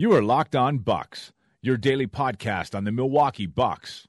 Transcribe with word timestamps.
You 0.00 0.12
are 0.12 0.22
Locked 0.22 0.54
On 0.54 0.78
Bucks, 0.78 1.32
your 1.60 1.76
daily 1.76 2.06
podcast 2.06 2.72
on 2.72 2.84
the 2.84 2.92
Milwaukee 2.92 3.46
Bucks, 3.46 4.06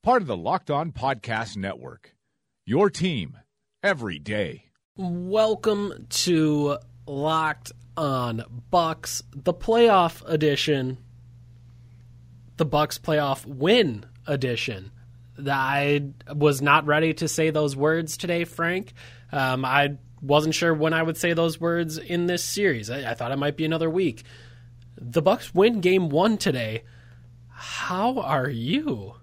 part 0.00 0.22
of 0.22 0.28
the 0.28 0.36
Locked 0.36 0.70
On 0.70 0.92
Podcast 0.92 1.56
Network. 1.56 2.14
Your 2.64 2.88
team 2.88 3.36
every 3.82 4.20
day. 4.20 4.66
Welcome 4.96 6.06
to 6.10 6.78
Locked 7.08 7.72
on 7.96 8.44
Bucks, 8.70 9.24
the 9.34 9.52
playoff 9.52 10.22
edition, 10.30 10.98
the 12.56 12.64
Bucks 12.64 12.98
playoff 12.98 13.44
win 13.44 14.06
edition. 14.28 14.92
I 15.44 16.04
was 16.32 16.62
not 16.62 16.86
ready 16.86 17.14
to 17.14 17.26
say 17.26 17.50
those 17.50 17.74
words 17.74 18.16
today, 18.16 18.44
Frank. 18.44 18.92
Um, 19.32 19.64
I 19.64 19.96
wasn't 20.20 20.54
sure 20.54 20.72
when 20.72 20.92
I 20.92 21.02
would 21.02 21.16
say 21.16 21.32
those 21.32 21.60
words 21.60 21.98
in 21.98 22.26
this 22.26 22.44
series. 22.44 22.90
I, 22.90 23.10
I 23.10 23.14
thought 23.14 23.32
it 23.32 23.38
might 23.38 23.56
be 23.56 23.64
another 23.64 23.90
week. 23.90 24.22
The 25.04 25.20
Bucks 25.20 25.52
win 25.52 25.80
Game 25.80 26.10
One 26.10 26.38
today. 26.38 26.84
How 27.48 28.20
are 28.20 28.48
you? 28.48 29.14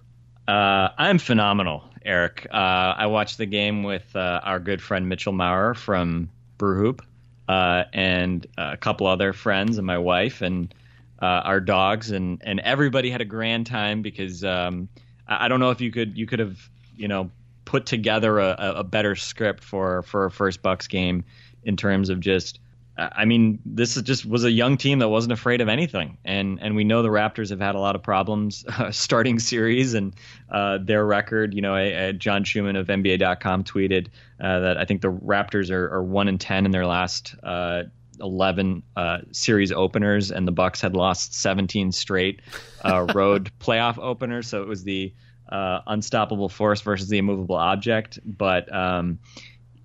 Uh, 0.46 0.90
I'm 0.98 1.20
phenomenal. 1.20 1.86
Eric. 2.04 2.48
Uh, 2.52 2.58
I 2.98 3.08
watched 3.08 3.38
the 3.38 3.46
game 3.46 3.84
with 3.84 4.14
uh, 4.14 4.42
our 4.44 4.60
good 4.60 4.82
friend 4.82 5.08
Mitchell 5.08 5.32
Maurer 5.32 5.74
from 5.74 6.30
Brew 6.58 6.76
Hoop 6.76 7.02
uh, 7.48 7.86
and 7.94 8.46
a 8.58 8.76
couple 8.76 9.08
other 9.08 9.32
friends 9.32 9.78
and 9.78 9.88
my 9.88 9.98
wife 9.98 10.42
and 10.42 10.74
uh, 11.22 11.26
our 11.26 11.62
dogs 11.62 12.12
and 12.12 12.42
and 12.44 12.60
everybody 12.60 13.10
had 13.10 13.22
a 13.22 13.26
grand 13.26 13.66
time 13.66 14.02
because 14.02 14.44
um, 14.44 14.90
I, 15.28 15.46
I, 15.46 15.48
don't 15.48 15.60
know 15.60 15.70
if 15.72 15.82
you 15.82 15.92
could 15.92 16.18
you 16.18 16.26
could 16.26 16.40
have 16.40 16.58
you 16.96 17.08
know 17.08 17.32
put 17.66 17.86
together 17.86 18.40
a, 18.40 18.56
a 18.78 18.84
better 18.84 19.16
script 19.16 19.64
for 19.64 20.02
for 20.04 20.26
a 20.26 20.32
first 20.32 20.62
Bucks 20.62 20.88
game 20.88 21.24
in 21.64 21.78
terms 21.78 22.10
of 22.10 22.20
just 22.20 22.60
I 23.00 23.26
mean, 23.26 23.60
this 23.66 23.96
is 23.98 24.04
just 24.04 24.26
was 24.26 24.44
a 24.44 24.52
young 24.52 24.78
team 24.78 25.00
that 25.00 25.10
wasn't 25.10 25.34
afraid 25.34 25.62
of 25.62 25.70
anything, 25.70 26.18
and 26.26 26.60
and 26.62 26.76
we 26.76 26.84
know 26.84 27.02
the 27.02 27.10
Raptors 27.10 27.50
have 27.50 27.60
had 27.60 27.76
a 27.76 27.80
lot 27.80 27.96
of 27.96 28.04
problems 28.04 28.66
uh, 28.78 28.92
starting 28.92 29.40
series, 29.40 29.94
and 29.94 30.16
uh, 30.52 30.80
their 30.82 31.06
record. 31.06 31.54
You 31.54 31.62
know, 31.62 31.76
uh, 31.76 32.12
John 32.12 32.44
Schuhmann 32.44 32.76
of 32.76 32.88
NBA.com 32.88 33.64
tweeted 33.64 34.08
uh, 34.42 34.60
that 34.60 34.78
I 34.78 34.86
think 34.86 35.02
the 35.02 35.12
Raptors 35.12 35.72
are, 35.72 35.94
are 35.94 36.04
one 36.04 36.28
and 36.28 36.40
ten 36.40 36.66
in 36.66 36.72
their 36.72 36.86
last 36.86 37.36
uh, 37.44 37.84
11 38.20 38.84
uh, 38.96 39.20
series 39.32 39.72
openers, 39.72 40.32
and 40.32 40.48
the 40.48 40.52
Bucks 40.52 40.82
had 40.82 40.94
lost 40.94 41.34
17 41.36 41.92
straight 41.92 42.42
road 42.86 43.52
playoff 43.60 43.98
openers. 43.98 44.48
So 44.48 44.62
it 44.62 44.68
was 44.68 44.84
the 44.84 45.14
unstoppable 45.50 46.50
force 46.50 46.82
versus 46.82 47.08
the 47.08 47.18
immovable 47.18 47.56
object, 47.56 48.20
but. 48.26 48.74
Um, 48.74 49.20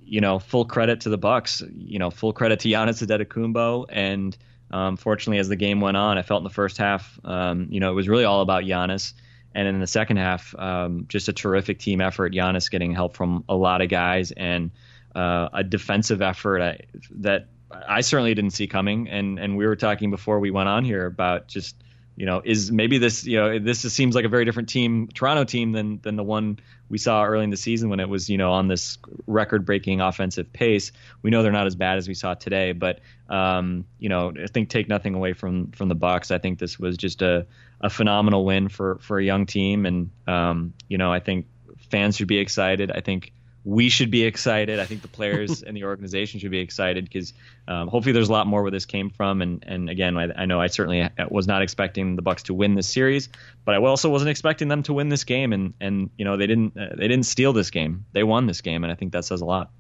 you 0.05 0.21
know, 0.21 0.39
full 0.39 0.65
credit 0.65 1.03
to 1.03 1.09
the 1.09 1.19
Bucks. 1.19 1.63
You 1.75 1.99
know, 1.99 2.11
full 2.11 2.33
credit 2.33 2.61
to 2.61 2.69
Giannis 2.69 3.05
Antetokounmpo. 3.05 3.87
And 3.89 4.37
um, 4.71 4.97
fortunately, 4.97 5.39
as 5.39 5.49
the 5.49 5.57
game 5.57 5.81
went 5.81 5.97
on, 5.97 6.19
I 6.19 6.23
felt 6.23 6.41
in 6.41 6.45
the 6.45 6.51
first 6.51 6.79
half, 6.79 7.19
um, 7.25 7.69
you 7.71 7.81
know, 7.81 7.91
it 7.91 7.95
was 7.95 8.09
really 8.09 8.25
all 8.25 8.41
about 8.41 8.65
Giannis. 8.65 9.13
And 9.55 9.69
in 9.69 9.79
the 9.79 9.87
second 9.87 10.17
half, 10.17 10.55
um, 10.59 11.07
just 11.09 11.29
a 11.29 11.33
terrific 11.33 11.79
team 11.79 12.01
effort. 12.01 12.33
Giannis 12.33 12.71
getting 12.71 12.93
help 12.93 13.17
from 13.17 13.45
a 13.49 13.55
lot 13.55 13.83
of 13.83 13.89
guys 13.89 14.33
and 14.33 14.73
uh, 15.15 15.49
a 15.53 15.63
defensive 15.63 16.23
effort 16.23 16.61
I, 16.61 16.81
that 17.21 17.49
I 17.71 18.01
certainly 18.01 18.35
didn't 18.35 18.51
see 18.51 18.67
coming. 18.67 19.09
And 19.09 19.39
and 19.39 19.57
we 19.57 19.67
were 19.67 19.77
talking 19.77 20.11
before 20.11 20.41
we 20.41 20.51
went 20.51 20.69
on 20.69 20.85
here 20.85 21.07
about 21.07 21.47
just 21.47 21.77
you 22.17 22.27
know, 22.27 22.41
is 22.45 22.71
maybe 22.71 22.99
this, 22.99 23.25
you 23.25 23.39
know, 23.39 23.59
this 23.59 23.81
seems 23.81 24.15
like 24.15 24.25
a 24.25 24.29
very 24.29 24.45
different 24.45 24.69
team, 24.69 25.09
Toronto 25.13 25.45
team 25.45 25.73
than 25.73 26.01
than 26.03 26.17
the 26.17 26.23
one 26.23 26.61
we 26.89 26.99
saw 26.99 27.25
early 27.25 27.45
in 27.45 27.51
the 27.51 27.57
season 27.57 27.89
when 27.89 27.99
it 27.99 28.09
was, 28.09 28.31
you 28.31 28.39
know, 28.39 28.53
on 28.53 28.69
this 28.69 28.99
record-breaking 29.27 30.01
offensive 30.01 30.53
pace. 30.53 30.93
We 31.23 31.31
know 31.31 31.43
they're 31.43 31.51
not 31.51 31.67
as 31.67 31.75
bad 31.75 31.99
as 31.99 32.07
we 32.07 32.15
saw 32.15 32.35
today, 32.35 32.73
but 32.73 33.01
um, 33.29 33.85
you 33.99 34.09
know, 34.09 34.33
I 34.41 34.47
think 34.47 34.69
take 34.69 34.89
nothing 34.89 35.15
away 35.15 35.33
from 35.33 35.73
from 35.73 35.89
the 35.89 35.95
Bucks. 35.97 36.31
I 36.31 36.39
think 36.39 36.59
this 36.59 36.79
was 36.79 36.97
just 36.97 37.21
a 37.23 37.47
a 37.81 37.91
phenomenal 37.91 38.45
win 38.45 38.69
for 38.69 38.99
for 39.01 39.19
a 39.19 39.25
young 39.25 39.47
team, 39.47 39.85
and 39.85 40.11
um, 40.27 40.75
you 40.89 40.99
know, 40.99 41.13
I 41.13 41.21
think 41.21 41.47
fans 41.91 42.17
should 42.17 42.29
be 42.29 42.39
excited. 42.39 42.91
I 42.91 43.01
think 43.01 43.33
we 43.65 43.89
should 43.89 44.11
be 44.11 44.25
excited. 44.25 44.79
I 44.79 44.85
think 44.85 45.03
the 45.03 45.09
players 45.09 45.63
and 45.67 45.77
the 45.77 45.85
organization 45.85 46.39
should 46.41 46.51
be 46.51 46.59
excited 46.59 47.05
because 47.05 47.33
um, 47.67 47.89
hopefully 47.89 48.13
there's 48.13 48.29
a 48.29 48.33
lot 48.33 48.47
more 48.47 48.63
where 48.63 48.71
this 48.71 48.85
came 48.85 49.11
from. 49.11 49.41
And 49.43 49.65
and 49.67 49.89
again, 49.89 50.17
I, 50.17 50.43
I, 50.43 50.45
know 50.45 50.61
I 50.61 50.67
certainly 50.67 51.09
was 51.31 51.47
not 51.47 51.63
expecting 51.63 52.17
the 52.17 52.23
Bucks 52.23 52.45
to 52.45 52.55
win 52.55 52.75
this 52.75 52.89
series, 52.89 53.29
but 53.65 53.75
I 53.75 53.79
also 53.79 54.11
wasn't 54.11 54.31
expecting 54.31 54.69
them 54.69 54.83
to 54.85 54.93
win 54.93 55.09
this 55.09 55.25
game. 55.25 55.53
And 55.53 55.75
and 55.81 56.11
you 56.17 56.25
know 56.25 56.37
they 56.37 56.47
didn't 56.47 56.77
uh, 56.77 56.95
they 56.97 57.09
didn't 57.09 57.27
steal 57.27 57.53
this 57.53 57.71
game. 57.71 58.05
They 58.13 58.23
won 58.23 58.47
this 58.47 58.61
game, 58.61 58.85
and 58.85 58.93
I 58.93 58.97
think 58.97 59.13
that 59.13 59.25
says 59.25 59.41
a 59.41 59.47
lot. 59.47 59.71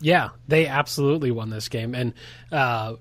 Yeah, 0.00 0.30
they 0.46 0.66
absolutely 0.66 1.30
won 1.30 1.50
this 1.50 1.68
game, 1.68 1.94
and. 1.94 2.14
Uh, 2.50 2.96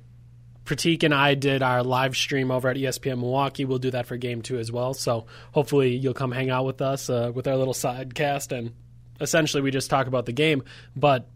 Pratik 0.66 1.04
and 1.04 1.14
I 1.14 1.34
did 1.34 1.64
our 1.64 1.82
live 1.82 2.18
stream 2.18 2.52
over 2.52 2.68
at 2.68 2.76
ESPN 2.76 3.20
Milwaukee. 3.20 3.64
We'll 3.64 3.78
do 3.78 3.92
that 3.92 4.06
for 4.06 4.18
game 4.18 4.42
two 4.42 4.60
as 4.60 4.70
well. 4.70 4.94
So 4.94 5.26
hopefully 5.54 5.96
you'll 5.96 6.14
come 6.14 6.34
hang 6.34 6.50
out 6.50 6.66
with 6.66 6.82
us 6.82 7.10
uh, 7.10 7.32
with 7.34 7.48
our 7.48 7.56
little 7.56 7.74
sidecast 7.74 8.52
and 8.52 8.74
essentially 9.20 9.62
we 9.62 9.72
just 9.72 9.90
talk 9.90 10.08
about 10.08 10.26
the 10.26 10.32
game. 10.32 10.64
But 10.96 11.28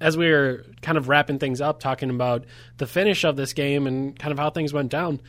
as 0.00 0.16
we 0.16 0.30
were 0.30 0.64
kind 0.82 0.98
of 0.98 1.08
wrapping 1.08 1.38
things 1.38 1.60
up, 1.60 1.80
talking 1.80 2.10
about 2.10 2.44
the 2.76 2.86
finish 2.86 3.24
of 3.24 3.36
this 3.36 3.52
game 3.52 3.86
and 3.86 4.18
kind 4.18 4.32
of 4.32 4.38
how 4.38 4.50
things 4.50 4.72
went 4.72 4.90
down, 4.90 5.20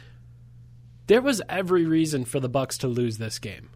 there 1.07 1.21
was 1.21 1.41
every 1.47 1.85
reason 1.85 2.25
for 2.25 2.39
the 2.39 2.49
Bucks 2.49 2.77
to 2.79 2.87
lose 2.87 3.17
this 3.17 3.39
game. 3.39 3.69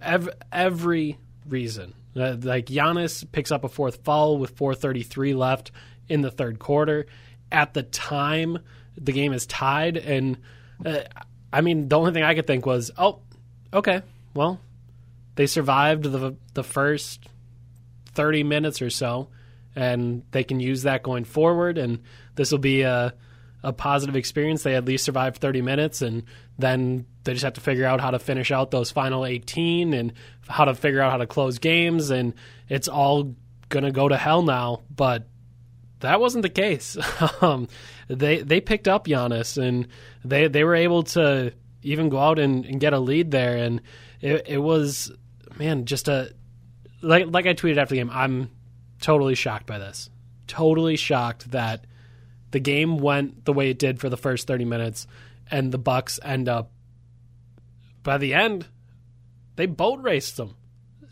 Every, 0.00 0.32
every 0.52 1.18
reason. 1.48 1.94
Uh, 2.14 2.36
like 2.40 2.66
Giannis 2.66 3.24
picks 3.30 3.50
up 3.50 3.64
a 3.64 3.68
fourth 3.68 4.04
foul 4.04 4.38
with 4.38 4.54
4:33 4.56 5.34
left 5.34 5.70
in 6.08 6.20
the 6.20 6.30
third 6.30 6.58
quarter. 6.58 7.06
At 7.50 7.74
the 7.74 7.82
time, 7.82 8.58
the 8.96 9.12
game 9.12 9.32
is 9.32 9.46
tied, 9.46 9.96
and 9.96 10.38
uh, 10.84 11.00
I 11.52 11.60
mean, 11.60 11.88
the 11.88 11.98
only 11.98 12.12
thing 12.12 12.22
I 12.22 12.34
could 12.34 12.46
think 12.46 12.66
was, 12.66 12.90
oh, 12.96 13.20
okay, 13.72 14.02
well, 14.34 14.60
they 15.34 15.46
survived 15.46 16.04
the 16.04 16.36
the 16.54 16.64
first 16.64 17.28
30 18.14 18.42
minutes 18.44 18.82
or 18.82 18.90
so 18.90 19.28
and 19.74 20.22
they 20.32 20.44
can 20.44 20.60
use 20.60 20.82
that 20.82 21.02
going 21.02 21.24
forward 21.24 21.78
and 21.78 22.00
this 22.34 22.52
will 22.52 22.58
be 22.58 22.82
a 22.82 23.14
a 23.64 23.72
positive 23.72 24.16
experience. 24.16 24.62
They 24.62 24.74
at 24.74 24.84
least 24.84 25.04
survived 25.04 25.38
30 25.38 25.62
minutes 25.62 26.02
and 26.02 26.24
then 26.58 27.06
they 27.24 27.32
just 27.32 27.44
have 27.44 27.52
to 27.54 27.60
figure 27.60 27.86
out 27.86 28.00
how 28.00 28.10
to 28.10 28.18
finish 28.18 28.50
out 28.50 28.70
those 28.70 28.90
final 28.90 29.24
18 29.24 29.94
and 29.94 30.12
how 30.48 30.64
to 30.64 30.74
figure 30.74 31.00
out 31.00 31.12
how 31.12 31.18
to 31.18 31.26
close 31.26 31.58
games 31.58 32.10
and 32.10 32.34
it's 32.68 32.88
all 32.88 33.34
going 33.68 33.84
to 33.84 33.92
go 33.92 34.08
to 34.08 34.16
hell 34.16 34.42
now 34.42 34.82
but 34.94 35.28
that 36.00 36.20
wasn't 36.20 36.42
the 36.42 36.50
case. 36.50 36.96
Um, 37.40 37.68
they 38.08 38.42
they 38.42 38.60
picked 38.60 38.86
up 38.88 39.06
Giannis 39.06 39.60
and 39.60 39.88
they 40.24 40.46
they 40.48 40.64
were 40.64 40.74
able 40.74 41.04
to 41.04 41.52
even 41.82 42.08
go 42.08 42.18
out 42.18 42.38
and, 42.38 42.64
and 42.64 42.78
get 42.80 42.92
a 42.92 43.00
lead 43.00 43.30
there 43.30 43.56
and 43.56 43.80
it, 44.20 44.46
it 44.48 44.58
was 44.58 45.10
man, 45.58 45.84
just 45.84 46.08
a 46.08 46.32
like 47.00 47.26
like 47.28 47.46
I 47.46 47.54
tweeted 47.54 47.78
after 47.78 47.94
the 47.94 48.00
game. 48.00 48.10
I'm 48.10 48.50
totally 49.00 49.34
shocked 49.34 49.66
by 49.66 49.78
this. 49.78 50.10
Totally 50.46 50.96
shocked 50.96 51.50
that 51.50 51.86
the 52.50 52.60
game 52.60 52.98
went 52.98 53.44
the 53.44 53.52
way 53.52 53.70
it 53.70 53.78
did 53.78 54.00
for 54.00 54.08
the 54.08 54.16
first 54.16 54.46
30 54.46 54.64
minutes, 54.64 55.06
and 55.50 55.72
the 55.72 55.78
Bucks 55.78 56.20
end 56.22 56.48
up 56.48 56.70
by 58.02 58.18
the 58.18 58.34
end 58.34 58.66
they 59.56 59.66
boat 59.66 60.00
raced 60.02 60.36
them. 60.36 60.54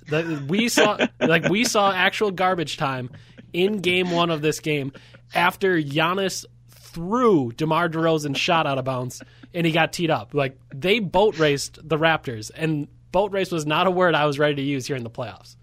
The, 0.09 0.45
we 0.49 0.69
saw 0.69 0.99
like 1.21 1.49
we 1.49 1.65
saw 1.65 1.93
actual 1.93 2.31
garbage 2.31 2.77
time 2.77 3.11
in 3.53 3.81
game 3.81 4.11
one 4.11 4.31
of 4.31 4.43
this 4.43 4.61
game 4.61 4.93
after 5.35 5.81
Giannis 5.81 6.45
threw 6.69 7.53
DeMar 7.53 7.89
DeRozan 7.89 8.37
shot 8.37 8.67
out 8.67 8.79
of 8.79 8.85
bounds 8.85 9.23
and 9.55 9.67
he 9.67 9.73
got 9.73 9.93
teed 9.93 10.11
up. 10.11 10.35
Like 10.35 10.59
they 10.75 10.99
boat 10.99 11.39
raced 11.39 11.79
the 11.83 11.99
Raptors 11.99 12.51
and 12.55 12.89
boat 13.13 13.33
race 13.33 13.51
was 13.51 13.67
not 13.67 13.87
a 13.87 13.91
word 13.91 14.15
I 14.15 14.27
was 14.27 14.39
ready 14.39 14.57
to 14.57 14.63
use 14.63 14.87
here 14.87 14.97
in 14.97 15.05
the 15.05 15.11
playoffs. 15.11 15.57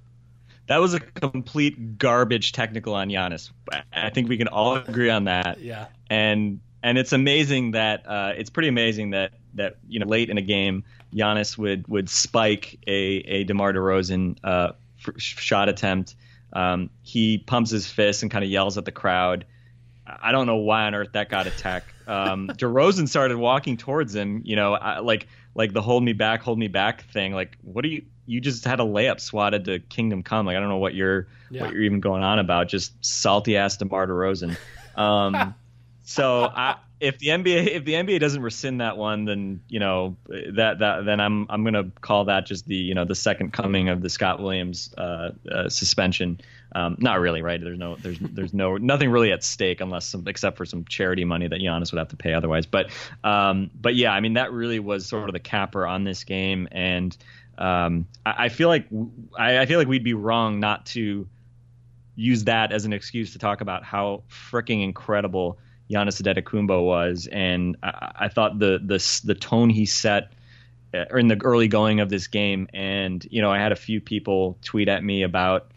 That 0.67 0.77
was 0.77 0.93
a 0.93 0.99
complete 0.99 1.97
garbage 1.97 2.51
technical 2.51 2.93
on 2.93 3.07
Giannis. 3.09 3.51
I 3.93 4.09
think 4.09 4.27
we 4.27 4.37
can 4.37 4.49
all 4.49 4.75
agree 4.75 5.09
on 5.09 5.25
that. 5.25 5.61
Yeah. 5.61 5.87
And 6.09 6.59
and 6.83 6.97
it's 6.97 7.13
amazing 7.13 7.71
that 7.71 8.07
uh, 8.07 8.33
it's 8.35 8.49
pretty 8.49 8.69
amazing 8.69 9.11
that 9.11 9.31
that 9.55 9.77
you 9.87 9.99
know 9.99 10.05
late 10.05 10.29
in 10.29 10.37
a 10.37 10.41
game 10.41 10.83
Giannis 11.13 11.57
would 11.57 11.87
would 11.87 12.09
spike 12.09 12.79
a 12.85 12.91
a 12.91 13.43
DeMar 13.45 13.73
DeRozan 13.73 14.37
uh, 14.43 14.73
shot 15.17 15.69
attempt. 15.69 16.15
Um, 16.53 16.89
he 17.01 17.37
pumps 17.37 17.71
his 17.71 17.87
fist 17.87 18.23
and 18.23 18.31
kind 18.31 18.43
of 18.43 18.51
yells 18.51 18.77
at 18.77 18.85
the 18.85 18.91
crowd. 18.91 19.45
I 20.05 20.31
don't 20.31 20.47
know 20.47 20.57
why 20.57 20.83
on 20.83 20.95
earth 20.95 21.13
that 21.13 21.29
got 21.29 21.47
attacked. 21.47 21.87
Um, 22.07 22.47
DeRozan 22.53 23.07
started 23.07 23.37
walking 23.37 23.77
towards 23.77 24.15
him, 24.15 24.41
you 24.45 24.55
know, 24.55 24.73
I, 24.73 24.99
like 24.99 25.27
like 25.57 25.73
the 25.73 25.81
hold 25.81 26.03
me 26.03 26.13
back, 26.13 26.41
hold 26.41 26.59
me 26.59 26.67
back 26.67 27.03
thing. 27.11 27.33
Like, 27.33 27.57
what 27.63 27.83
are 27.83 27.89
you? 27.89 28.05
You 28.27 28.39
just 28.39 28.63
had 28.63 28.79
a 28.79 28.83
layup 28.83 29.19
swatted 29.19 29.65
to 29.65 29.79
Kingdom 29.79 30.21
Come. 30.21 30.45
Like, 30.45 30.55
I 30.55 30.59
don't 30.59 30.69
know 30.69 30.77
what 30.77 30.93
you're 30.93 31.27
yeah. 31.49 31.63
what 31.63 31.73
you're 31.73 31.81
even 31.81 31.99
going 31.99 32.23
on 32.23 32.39
about. 32.39 32.67
Just 32.67 32.93
salty 33.03 33.57
ass 33.57 33.75
DeMar 33.75 34.07
DeRozan. 34.07 34.55
Um, 34.95 35.55
so 36.03 36.43
I, 36.43 36.75
if 36.99 37.17
the 37.17 37.27
NBA 37.27 37.67
if 37.67 37.85
the 37.85 37.93
NBA 37.93 38.19
doesn't 38.19 38.43
rescind 38.43 38.81
that 38.81 38.97
one, 38.97 39.25
then 39.25 39.61
you 39.67 39.79
know 39.79 40.15
that 40.27 40.77
that 40.77 41.05
then 41.05 41.19
I'm 41.19 41.47
I'm 41.49 41.63
gonna 41.63 41.89
call 42.01 42.25
that 42.25 42.45
just 42.45 42.67
the 42.67 42.75
you 42.75 42.93
know 42.93 43.05
the 43.05 43.15
second 43.15 43.51
coming 43.51 43.89
of 43.89 44.01
the 44.01 44.09
Scott 44.09 44.39
Williams 44.39 44.93
uh, 44.95 45.31
uh, 45.51 45.69
suspension. 45.69 46.39
Um, 46.77 46.95
not 46.99 47.19
really, 47.19 47.41
right? 47.41 47.59
There's 47.59 47.79
no 47.79 47.95
there's 47.95 48.19
there's 48.19 48.53
no 48.53 48.77
nothing 48.77 49.09
really 49.09 49.31
at 49.31 49.43
stake 49.43 49.81
unless 49.81 50.05
some 50.05 50.27
except 50.27 50.57
for 50.57 50.65
some 50.65 50.85
charity 50.85 51.25
money 51.25 51.47
that 51.47 51.59
Giannis 51.59 51.91
would 51.91 51.97
have 51.97 52.09
to 52.09 52.15
pay 52.15 52.33
otherwise. 52.33 52.67
But 52.67 52.91
um, 53.23 53.71
but 53.81 53.95
yeah, 53.95 54.11
I 54.11 54.19
mean 54.19 54.33
that 54.33 54.51
really 54.51 54.77
was 54.79 55.07
sort 55.07 55.27
of 55.27 55.33
the 55.33 55.39
capper 55.39 55.87
on 55.87 56.03
this 56.03 56.23
game, 56.23 56.67
and 56.71 57.17
um, 57.57 58.05
I, 58.27 58.45
I, 58.45 58.49
feel 58.49 58.67
like 58.67 58.85
I, 59.39 59.57
I 59.57 59.65
feel 59.65 59.79
like 59.79 59.87
we'd 59.87 60.03
be 60.03 60.13
wrong 60.13 60.59
not 60.59 60.85
to 60.87 61.27
use 62.15 62.43
that 62.43 62.71
as 62.71 62.85
an 62.85 62.93
excuse 62.93 63.33
to 63.33 63.39
talk 63.39 63.61
about 63.61 63.83
how 63.83 64.21
freaking 64.29 64.83
incredible 64.83 65.57
Giannis 65.89 66.21
Antetokounmpo 66.21 66.85
was, 66.85 67.27
and 67.31 67.75
I, 67.81 68.11
I 68.15 68.27
thought 68.27 68.59
the 68.59 68.79
the 68.85 69.21
the 69.25 69.33
tone 69.33 69.71
he 69.71 69.87
set 69.87 70.31
uh, 70.93 71.05
in 71.17 71.27
the 71.27 71.41
early 71.43 71.69
going 71.69 72.01
of 72.01 72.09
this 72.09 72.27
game, 72.27 72.67
and 72.71 73.25
you 73.31 73.41
know 73.41 73.49
I 73.51 73.57
had 73.57 73.71
a 73.71 73.75
few 73.75 73.99
people 73.99 74.59
tweet 74.61 74.89
at 74.89 75.03
me 75.03 75.23
about 75.23 75.71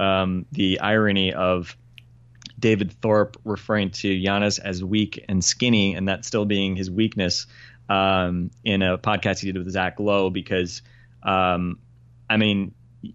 um, 0.00 0.46
the 0.50 0.80
irony 0.80 1.32
of 1.32 1.76
David 2.58 2.92
Thorpe 2.92 3.36
referring 3.44 3.90
to 3.90 4.08
Giannis 4.08 4.58
as 4.58 4.82
weak 4.82 5.24
and 5.28 5.44
skinny, 5.44 5.94
and 5.94 6.08
that 6.08 6.24
still 6.24 6.44
being 6.44 6.76
his 6.76 6.90
weakness 6.90 7.46
um, 7.88 8.50
in 8.64 8.82
a 8.82 8.98
podcast 8.98 9.40
he 9.40 9.52
did 9.52 9.58
with 9.58 9.70
Zach 9.70 10.00
Lowe, 10.00 10.30
because 10.30 10.82
um, 11.22 11.78
I 12.28 12.36
mean 12.36 12.74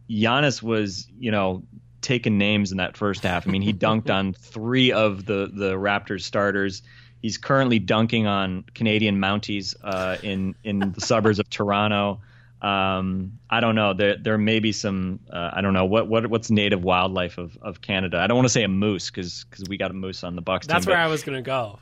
Giannis 0.09 0.61
was 0.61 1.07
you 1.17 1.31
know 1.31 1.63
taken 2.01 2.37
names 2.37 2.71
in 2.71 2.77
that 2.77 2.95
first 2.95 3.23
half. 3.23 3.47
I 3.47 3.51
mean, 3.51 3.63
he 3.63 3.73
dunked 3.73 4.13
on 4.13 4.33
three 4.39 4.91
of 4.91 5.25
the 5.25 5.49
the 5.51 5.73
Raptors 5.73 6.21
starters. 6.21 6.83
He's 7.21 7.37
currently 7.39 7.79
dunking 7.79 8.27
on 8.27 8.63
Canadian 8.75 9.19
Mounties 9.19 9.75
uh, 9.83 10.17
in 10.21 10.55
in 10.63 10.91
the 10.91 11.01
suburbs 11.01 11.39
of 11.39 11.49
Toronto. 11.49 12.21
Um, 12.65 13.37
I 13.47 13.59
don't 13.59 13.75
know. 13.75 13.93
There 13.93 14.17
there 14.17 14.39
may 14.39 14.59
be 14.59 14.71
some. 14.71 15.19
Uh, 15.31 15.51
I 15.53 15.61
don't 15.61 15.73
know 15.73 15.85
what 15.85 16.07
what 16.07 16.25
what's 16.27 16.49
native 16.49 16.83
wildlife 16.83 17.37
of, 17.37 17.55
of 17.61 17.79
Canada. 17.79 18.17
I 18.17 18.25
don't 18.25 18.37
want 18.37 18.47
to 18.47 18.53
say 18.53 18.63
a 18.63 18.67
moose 18.67 19.11
because 19.11 19.43
because 19.43 19.69
we 19.69 19.77
got 19.77 19.91
a 19.91 19.93
moose 19.93 20.23
on 20.23 20.35
the 20.35 20.41
Bucks. 20.41 20.65
That's 20.65 20.85
team, 20.85 20.93
where 20.93 20.97
but, 20.97 21.05
I 21.05 21.07
was 21.07 21.21
gonna 21.23 21.43
go. 21.43 21.77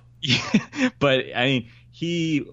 but 1.00 1.21
I 1.33 1.45
mean, 1.45 1.69
he 1.91 2.45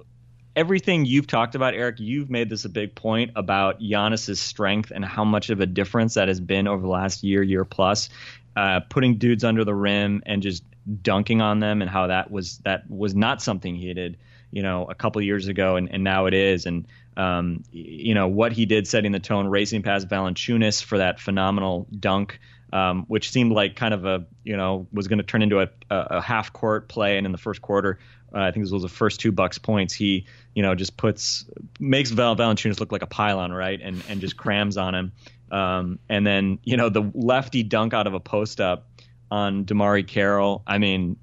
everything 0.55 1.07
you've 1.07 1.27
talked 1.27 1.57
about, 1.57 1.75
Eric, 1.75 1.97
you've 1.99 2.31
made 2.31 2.49
this 2.49 2.65
a 2.65 2.69
big 2.69 2.95
point 2.95 3.33
about 3.35 3.81
Giannis's 3.81 4.39
strength 4.39 4.93
and 4.95 5.05
how 5.05 5.25
much 5.25 5.51
of 5.51 5.59
a 5.61 5.67
difference 5.67 6.15
that 6.15 6.29
has 6.29 6.41
been 6.41 6.69
over 6.69 6.83
the 6.83 6.89
last 6.89 7.25
year, 7.25 7.43
year 7.43 7.65
plus. 7.65 8.11
Uh, 8.57 8.79
putting 8.91 9.17
dudes 9.17 9.43
under 9.43 9.65
the 9.65 9.75
rim 9.75 10.23
and 10.25 10.41
just 10.41 10.63
dunking 11.03 11.41
on 11.41 11.59
them, 11.59 11.83
and 11.83 11.91
how 11.91 12.07
that 12.07 12.31
was 12.31 12.59
that 12.59 12.89
was 12.89 13.13
not 13.13 13.43
something 13.43 13.75
he 13.75 13.93
did, 13.93 14.19
you 14.53 14.63
know, 14.63 14.87
a 14.87 14.95
couple 14.95 15.21
years 15.21 15.49
ago, 15.49 15.75
and, 15.75 15.93
and 15.93 16.05
now 16.05 16.27
it 16.27 16.35
is. 16.35 16.67
And 16.67 16.87
um, 17.17 17.65
you 17.73 18.15
know 18.15 18.29
what 18.29 18.53
he 18.53 18.67
did, 18.67 18.87
setting 18.87 19.13
the 19.13 19.21
tone, 19.21 19.47
racing 19.47 19.83
past 19.83 20.09
Valanciunas 20.09 20.83
for 20.83 20.99
that 20.99 21.21
phenomenal 21.21 21.87
dunk. 21.99 22.41
Um, 22.73 23.05
which 23.09 23.33
seemed 23.33 23.51
like 23.51 23.75
kind 23.75 23.93
of 23.93 24.05
a 24.05 24.27
you 24.45 24.57
know 24.57 24.87
was 24.93 25.09
going 25.09 25.19
to 25.19 25.25
turn 25.25 25.43
into 25.43 25.61
a, 25.61 25.69
a, 25.91 26.21
half 26.21 26.53
court 26.53 26.89
play, 26.89 27.17
and 27.17 27.27
in 27.27 27.33
the 27.33 27.39
first 27.39 27.61
quarter, 27.61 27.99
uh, 28.33 28.39
I 28.39 28.53
think 28.53 28.65
this 28.65 28.71
was 28.71 28.83
the 28.83 28.89
first 28.89 29.19
two 29.19 29.33
Bucks 29.33 29.59
points. 29.59 29.93
He 29.93 30.25
you 30.55 30.63
know, 30.63 30.75
just 30.75 30.97
puts 30.97 31.45
makes 31.79 32.11
Val 32.11 32.37
Valanciunas 32.37 32.81
look 32.81 32.93
like 32.93 33.03
a 33.03 33.07
pylon, 33.07 33.53
right? 33.53 33.81
And 33.81 34.03
and 34.09 34.21
just 34.21 34.37
crams 34.37 34.77
on 34.77 34.95
him. 34.95 35.13
Um, 35.51 35.99
and 36.09 36.27
then 36.27 36.59
you 36.65 36.77
know 36.77 36.89
the 36.89 37.11
lefty 37.15 37.63
dunk 37.63 37.95
out 37.95 38.07
of 38.07 38.15
a 38.15 38.21
post 38.21 38.61
up 38.61 38.89
on 39.31 39.65
DeMarre 39.65 40.07
Carroll. 40.07 40.63
I 40.67 40.79
mean, 40.79 41.17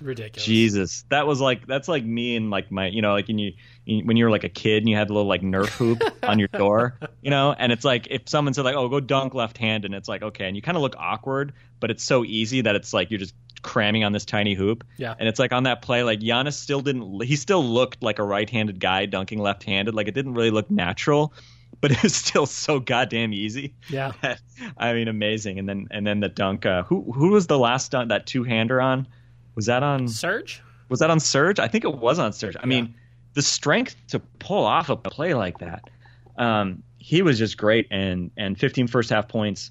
ridiculous. 0.00 0.44
Jesus, 0.44 1.04
that 1.10 1.26
was 1.26 1.40
like 1.40 1.66
that's 1.66 1.88
like 1.88 2.04
me 2.04 2.36
and 2.36 2.50
like 2.50 2.70
my 2.70 2.86
you 2.88 3.02
know 3.02 3.12
like 3.12 3.28
in 3.28 3.38
you 3.38 3.52
when 3.86 4.16
you 4.16 4.24
were 4.24 4.30
like 4.30 4.44
a 4.44 4.48
kid 4.48 4.78
and 4.78 4.88
you 4.88 4.96
had 4.96 5.08
the 5.08 5.12
little 5.12 5.28
like 5.28 5.42
Nerf 5.42 5.68
hoop 5.68 6.02
on 6.22 6.38
your 6.38 6.48
door, 6.48 6.98
you 7.22 7.30
know, 7.30 7.54
and 7.58 7.72
it's 7.72 7.84
like 7.84 8.08
if 8.10 8.28
someone 8.28 8.54
said 8.54 8.64
like 8.64 8.76
oh 8.76 8.88
go 8.88 9.00
dunk 9.00 9.34
left 9.34 9.58
hand 9.58 9.84
and 9.84 9.94
it's 9.94 10.08
like 10.08 10.22
okay 10.22 10.46
and 10.46 10.56
you 10.56 10.62
kind 10.62 10.76
of 10.76 10.82
look 10.82 10.96
awkward, 10.98 11.52
but 11.80 11.90
it's 11.90 12.04
so 12.04 12.24
easy 12.24 12.62
that 12.62 12.74
it's 12.74 12.92
like 12.92 13.10
you're 13.10 13.20
just 13.20 13.34
cramming 13.66 14.04
on 14.04 14.12
this 14.12 14.24
tiny 14.24 14.54
hoop. 14.54 14.84
Yeah. 14.96 15.14
And 15.18 15.28
it's 15.28 15.38
like 15.38 15.52
on 15.52 15.64
that 15.64 15.82
play, 15.82 16.02
like 16.02 16.20
Giannis 16.20 16.54
still 16.54 16.80
didn't. 16.80 17.22
He 17.24 17.36
still 17.36 17.62
looked 17.62 18.02
like 18.02 18.18
a 18.18 18.22
right-handed 18.22 18.80
guy 18.80 19.06
dunking 19.06 19.40
left-handed. 19.40 19.94
Like 19.94 20.08
it 20.08 20.14
didn't 20.14 20.34
really 20.34 20.50
look 20.50 20.70
natural, 20.70 21.34
but 21.80 21.90
it 21.92 22.02
was 22.02 22.14
still 22.14 22.46
so 22.46 22.80
goddamn 22.80 23.32
easy. 23.34 23.74
Yeah. 23.88 24.12
I 24.78 24.94
mean, 24.94 25.08
amazing. 25.08 25.58
And 25.58 25.68
then 25.68 25.88
and 25.90 26.06
then 26.06 26.20
the 26.20 26.28
dunk. 26.28 26.64
Uh, 26.64 26.84
who 26.84 27.12
who 27.12 27.30
was 27.30 27.46
the 27.46 27.58
last 27.58 27.90
dunk 27.90 28.08
that 28.10 28.26
two-hander 28.26 28.80
on? 28.80 29.08
Was 29.56 29.66
that 29.66 29.82
on 29.82 30.06
Serge? 30.06 30.62
Was 30.88 31.00
that 31.00 31.10
on 31.10 31.18
Serge? 31.18 31.58
I 31.58 31.66
think 31.66 31.84
it 31.84 31.94
was 31.94 32.18
on 32.18 32.32
Serge. 32.32 32.56
I 32.56 32.60
yeah. 32.60 32.66
mean, 32.66 32.94
the 33.34 33.42
strength 33.42 33.96
to 34.08 34.20
pull 34.20 34.64
off 34.64 34.88
a 34.88 34.96
play 34.96 35.34
like 35.34 35.58
that. 35.58 35.90
Um, 36.38 36.82
he 36.98 37.22
was 37.22 37.38
just 37.38 37.56
great, 37.56 37.88
and 37.90 38.30
and 38.36 38.58
15 38.58 38.86
first 38.86 39.10
half 39.10 39.28
points 39.28 39.70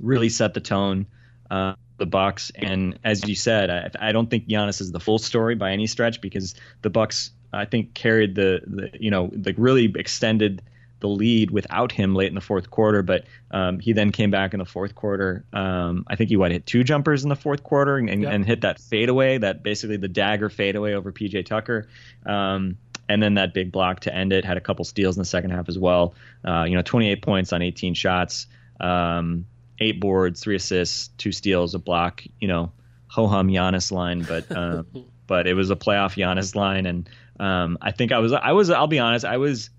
really 0.00 0.28
set 0.28 0.54
the 0.54 0.60
tone. 0.60 1.06
Uh, 1.50 1.74
the 1.98 2.06
Bucks. 2.06 2.50
And 2.56 2.98
as 3.04 3.28
you 3.28 3.36
said, 3.36 3.70
I, 3.70 4.08
I, 4.08 4.12
don't 4.12 4.28
think 4.28 4.48
Giannis 4.48 4.80
is 4.80 4.90
the 4.90 4.98
full 4.98 5.18
story 5.18 5.54
by 5.54 5.70
any 5.70 5.86
stretch 5.86 6.20
because 6.20 6.54
the 6.80 6.90
Bucks, 6.90 7.30
I 7.52 7.64
think, 7.64 7.94
carried 7.94 8.34
the, 8.34 8.60
the 8.66 8.90
you 8.98 9.10
know 9.10 9.30
like 9.32 9.54
really 9.58 9.92
extended 9.94 10.62
the 11.02 11.08
lead 11.08 11.50
without 11.50 11.92
him 11.92 12.14
late 12.14 12.28
in 12.28 12.34
the 12.34 12.40
fourth 12.40 12.70
quarter. 12.70 13.02
But 13.02 13.26
um, 13.50 13.78
he 13.78 13.92
then 13.92 14.10
came 14.10 14.30
back 14.30 14.54
in 14.54 14.58
the 14.58 14.64
fourth 14.64 14.94
quarter. 14.94 15.44
Um, 15.52 16.06
I 16.08 16.16
think 16.16 16.30
he 16.30 16.36
what 16.36 16.50
hit 16.50 16.64
two 16.64 16.82
jumpers 16.82 17.22
in 17.22 17.28
the 17.28 17.36
fourth 17.36 17.62
quarter 17.62 17.98
and, 17.98 18.08
and, 18.08 18.24
and, 18.24 18.46
hit 18.46 18.62
that 18.62 18.80
fadeaway, 18.80 19.38
that 19.38 19.62
basically 19.62 19.98
the 19.98 20.08
dagger 20.08 20.48
fadeaway 20.48 20.94
over 20.94 21.12
PJ 21.12 21.44
Tucker. 21.44 21.88
Um, 22.24 22.78
and 23.08 23.22
then 23.22 23.34
that 23.34 23.52
big 23.52 23.70
block 23.70 24.00
to 24.00 24.14
end 24.14 24.32
it. 24.32 24.44
Had 24.44 24.56
a 24.56 24.60
couple 24.60 24.86
steals 24.86 25.16
in 25.16 25.20
the 25.20 25.26
second 25.26 25.50
half 25.50 25.68
as 25.68 25.78
well. 25.78 26.14
Uh, 26.42 26.64
you 26.64 26.74
know, 26.74 26.82
28 26.82 27.20
points 27.20 27.52
on 27.52 27.60
18 27.60 27.92
shots. 27.92 28.46
Um, 28.80 29.46
eight 29.78 30.00
boards, 30.00 30.40
three 30.40 30.56
assists, 30.56 31.08
two 31.18 31.32
steals, 31.32 31.74
a 31.74 31.78
block. 31.78 32.22
You 32.40 32.48
know, 32.48 32.72
ho 33.08 33.26
hum 33.26 33.48
Giannis 33.48 33.92
line, 33.92 34.22
but 34.22 34.50
uh, 34.50 34.84
but 35.26 35.46
it 35.46 35.54
was 35.54 35.70
a 35.70 35.76
playoff 35.76 36.16
Giannis 36.16 36.54
line, 36.54 36.86
and 36.86 37.08
um, 37.38 37.78
I 37.80 37.90
think 37.90 38.12
I 38.12 38.18
was 38.18 38.32
I 38.32 38.52
was 38.52 38.70
I'll 38.70 38.86
be 38.86 38.98
honest, 38.98 39.24
I 39.24 39.36
was 39.36 39.70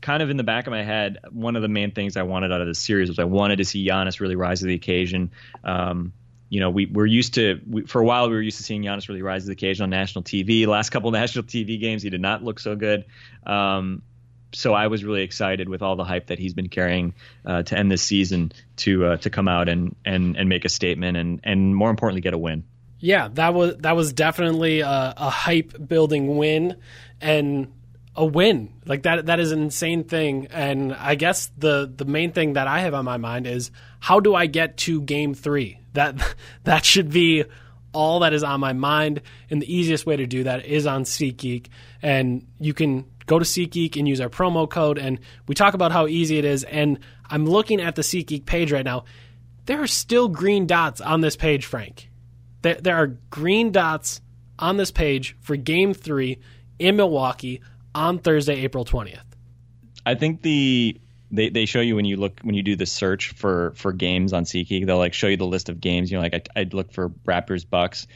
kind 0.00 0.22
of 0.22 0.30
in 0.30 0.36
the 0.36 0.44
back 0.44 0.66
of 0.66 0.70
my 0.70 0.82
head. 0.82 1.18
One 1.30 1.56
of 1.56 1.62
the 1.62 1.68
main 1.68 1.92
things 1.92 2.16
I 2.16 2.22
wanted 2.22 2.52
out 2.52 2.60
of 2.60 2.66
this 2.66 2.78
series 2.78 3.08
was 3.08 3.18
I 3.18 3.24
wanted 3.24 3.56
to 3.56 3.64
see 3.64 3.86
Giannis 3.86 4.20
really 4.20 4.36
rise 4.36 4.60
to 4.60 4.66
the 4.66 4.74
occasion. 4.74 5.30
Um, 5.64 6.12
you 6.48 6.60
know, 6.60 6.70
we 6.70 6.86
we're 6.86 7.06
used 7.06 7.34
to 7.34 7.60
we, 7.68 7.82
for 7.82 8.00
a 8.00 8.04
while 8.04 8.28
we 8.28 8.34
were 8.34 8.42
used 8.42 8.58
to 8.58 8.64
seeing 8.64 8.82
Giannis 8.82 9.08
really 9.08 9.22
rise 9.22 9.42
to 9.42 9.46
the 9.46 9.52
occasion 9.52 9.84
on 9.84 9.90
national 9.90 10.24
TV. 10.24 10.66
Last 10.66 10.90
couple 10.90 11.10
national 11.12 11.44
TV 11.44 11.80
games, 11.80 12.02
he 12.02 12.10
did 12.10 12.20
not 12.20 12.42
look 12.42 12.58
so 12.58 12.74
good. 12.76 13.04
Um, 13.46 14.02
so 14.52 14.74
I 14.74 14.88
was 14.88 15.04
really 15.04 15.22
excited 15.22 15.68
with 15.68 15.80
all 15.80 15.94
the 15.94 16.04
hype 16.04 16.26
that 16.26 16.40
he's 16.40 16.54
been 16.54 16.68
carrying 16.68 17.14
uh, 17.44 17.62
to 17.62 17.78
end 17.78 17.90
this 17.90 18.02
season 18.02 18.50
to 18.78 19.06
uh, 19.06 19.16
to 19.18 19.30
come 19.30 19.46
out 19.46 19.68
and, 19.68 19.94
and 20.04 20.36
and 20.36 20.48
make 20.48 20.64
a 20.64 20.68
statement 20.68 21.16
and 21.16 21.40
and 21.44 21.76
more 21.76 21.90
importantly 21.90 22.20
get 22.20 22.34
a 22.34 22.38
win. 22.38 22.64
Yeah, 22.98 23.28
that 23.34 23.54
was 23.54 23.76
that 23.78 23.96
was 23.96 24.12
definitely 24.12 24.80
a, 24.80 25.14
a 25.16 25.30
hype 25.30 25.74
building 25.86 26.36
win 26.36 26.76
and 27.20 27.72
a 28.16 28.24
win. 28.24 28.72
Like 28.86 29.04
that 29.04 29.26
that 29.26 29.40
is 29.40 29.52
an 29.52 29.62
insane 29.62 30.04
thing. 30.04 30.48
And 30.50 30.94
I 30.94 31.14
guess 31.14 31.50
the 31.56 31.90
the 31.94 32.04
main 32.04 32.32
thing 32.32 32.54
that 32.54 32.66
I 32.66 32.80
have 32.80 32.94
on 32.94 33.04
my 33.04 33.16
mind 33.16 33.46
is 33.46 33.70
how 34.00 34.20
do 34.20 34.34
I 34.34 34.46
get 34.46 34.76
to 34.78 35.00
game 35.00 35.34
3? 35.34 35.78
That 35.94 36.34
that 36.64 36.84
should 36.84 37.10
be 37.10 37.44
all 37.92 38.20
that 38.20 38.32
is 38.32 38.44
on 38.44 38.60
my 38.60 38.72
mind 38.72 39.20
and 39.50 39.60
the 39.60 39.74
easiest 39.74 40.06
way 40.06 40.16
to 40.16 40.26
do 40.26 40.44
that 40.44 40.64
is 40.64 40.86
on 40.86 41.02
SeatGeek 41.02 41.66
and 42.00 42.46
you 42.60 42.72
can 42.72 43.04
go 43.30 43.38
to 43.38 43.44
SeatGeek 43.44 43.96
and 43.96 44.08
use 44.08 44.20
our 44.20 44.28
promo 44.28 44.68
code. 44.68 44.98
And 44.98 45.20
we 45.46 45.54
talk 45.54 45.74
about 45.74 45.92
how 45.92 46.08
easy 46.08 46.38
it 46.38 46.44
is. 46.44 46.64
And 46.64 46.98
I'm 47.28 47.46
looking 47.46 47.80
at 47.80 47.94
the 47.94 48.02
SeatGeek 48.02 48.44
page 48.44 48.72
right 48.72 48.84
now. 48.84 49.04
There 49.66 49.80
are 49.80 49.86
still 49.86 50.26
green 50.26 50.66
dots 50.66 51.00
on 51.00 51.20
this 51.20 51.36
page, 51.36 51.64
Frank. 51.64 52.10
There, 52.62 52.74
there 52.74 52.96
are 52.96 53.06
green 53.30 53.70
dots 53.70 54.20
on 54.58 54.78
this 54.78 54.90
page 54.90 55.36
for 55.40 55.54
Game 55.54 55.94
Three 55.94 56.40
in 56.80 56.96
Milwaukee 56.96 57.60
on 57.94 58.18
Thursday, 58.18 58.62
April 58.62 58.84
20th. 58.84 59.20
I 60.04 60.14
think 60.14 60.42
the 60.42 61.00
they, 61.30 61.48
they 61.48 61.66
show 61.66 61.80
you 61.80 61.96
when 61.96 62.04
you 62.04 62.16
look 62.16 62.40
when 62.42 62.54
you 62.54 62.62
do 62.62 62.76
the 62.76 62.86
search 62.86 63.30
for 63.30 63.72
for 63.76 63.92
games 63.92 64.32
on 64.32 64.44
SeatGeek, 64.44 64.86
they'll 64.86 64.98
like 64.98 65.14
show 65.14 65.28
you 65.28 65.36
the 65.36 65.46
list 65.46 65.68
of 65.68 65.80
games. 65.80 66.10
You 66.10 66.16
know, 66.16 66.22
like 66.22 66.34
I, 66.34 66.60
I'd 66.60 66.74
look 66.74 66.92
for 66.92 67.10
Raptors 67.10 67.68
Bucks, 67.68 68.06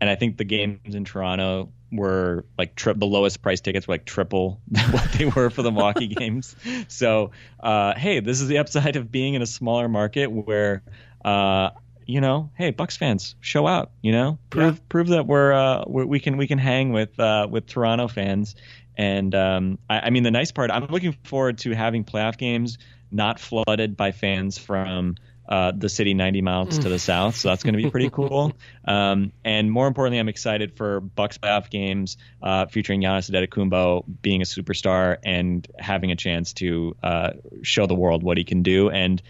and 0.00 0.08
I 0.08 0.14
think 0.14 0.36
the 0.36 0.44
games 0.44 0.94
in 0.94 1.04
Toronto 1.04 1.70
were 1.90 2.46
like 2.56 2.74
tri- 2.74 2.94
the 2.94 3.06
lowest 3.06 3.42
price 3.42 3.60
tickets 3.60 3.86
were 3.86 3.94
like 3.94 4.06
triple 4.06 4.60
what 4.90 5.12
they 5.12 5.26
were 5.26 5.50
for 5.50 5.62
the 5.62 5.70
Milwaukee 5.70 6.08
games. 6.14 6.56
So 6.88 7.32
uh, 7.60 7.94
hey, 7.94 8.20
this 8.20 8.40
is 8.40 8.48
the 8.48 8.58
upside 8.58 8.96
of 8.96 9.10
being 9.12 9.34
in 9.34 9.42
a 9.42 9.46
smaller 9.46 9.88
market 9.88 10.28
where 10.28 10.82
uh, 11.24 11.70
you 12.06 12.20
know, 12.20 12.50
hey, 12.54 12.70
Bucks 12.70 12.96
fans, 12.96 13.36
show 13.40 13.66
out. 13.66 13.90
You 14.02 14.12
know, 14.12 14.38
prove 14.50 14.76
yeah. 14.76 14.80
prove 14.88 15.08
that 15.08 15.26
we're, 15.26 15.52
uh, 15.52 15.84
we're, 15.86 16.06
we 16.06 16.20
can 16.20 16.36
we 16.36 16.46
can 16.46 16.58
hang 16.58 16.92
with 16.92 17.18
uh, 17.18 17.46
with 17.50 17.66
Toronto 17.66 18.08
fans. 18.08 18.54
And 18.96 19.34
um, 19.34 19.78
I, 19.88 20.00
I 20.00 20.10
mean, 20.10 20.22
the 20.22 20.30
nice 20.30 20.52
part, 20.52 20.70
I'm 20.70 20.86
looking 20.86 21.12
forward 21.24 21.58
to 21.58 21.74
having 21.74 22.04
playoff 22.04 22.36
games 22.36 22.78
not 23.10 23.38
flooded 23.38 23.96
by 23.96 24.12
fans 24.12 24.58
from 24.58 25.16
uh, 25.48 25.72
the 25.76 25.88
city 25.88 26.14
90 26.14 26.40
miles 26.40 26.78
to 26.78 26.88
the 26.88 26.98
south. 26.98 27.36
So 27.36 27.48
that's 27.48 27.62
going 27.62 27.74
to 27.74 27.82
be 27.82 27.90
pretty 27.90 28.10
cool. 28.10 28.52
Um, 28.84 29.30
and 29.44 29.70
more 29.70 29.86
importantly, 29.86 30.18
I'm 30.18 30.28
excited 30.28 30.76
for 30.76 30.98
Bucks 30.98 31.38
playoff 31.38 31.70
games 31.70 32.16
uh, 32.42 32.66
featuring 32.66 33.00
Giannis 33.00 33.30
Antetokounmpo 33.30 34.04
being 34.20 34.42
a 34.42 34.44
superstar 34.44 35.18
and 35.22 35.66
having 35.78 36.10
a 36.10 36.16
chance 36.16 36.52
to 36.54 36.96
uh, 37.00 37.30
show 37.62 37.86
the 37.86 37.94
world 37.94 38.24
what 38.24 38.38
he 38.38 38.44
can 38.44 38.64
do. 38.64 38.90
And 38.90 39.22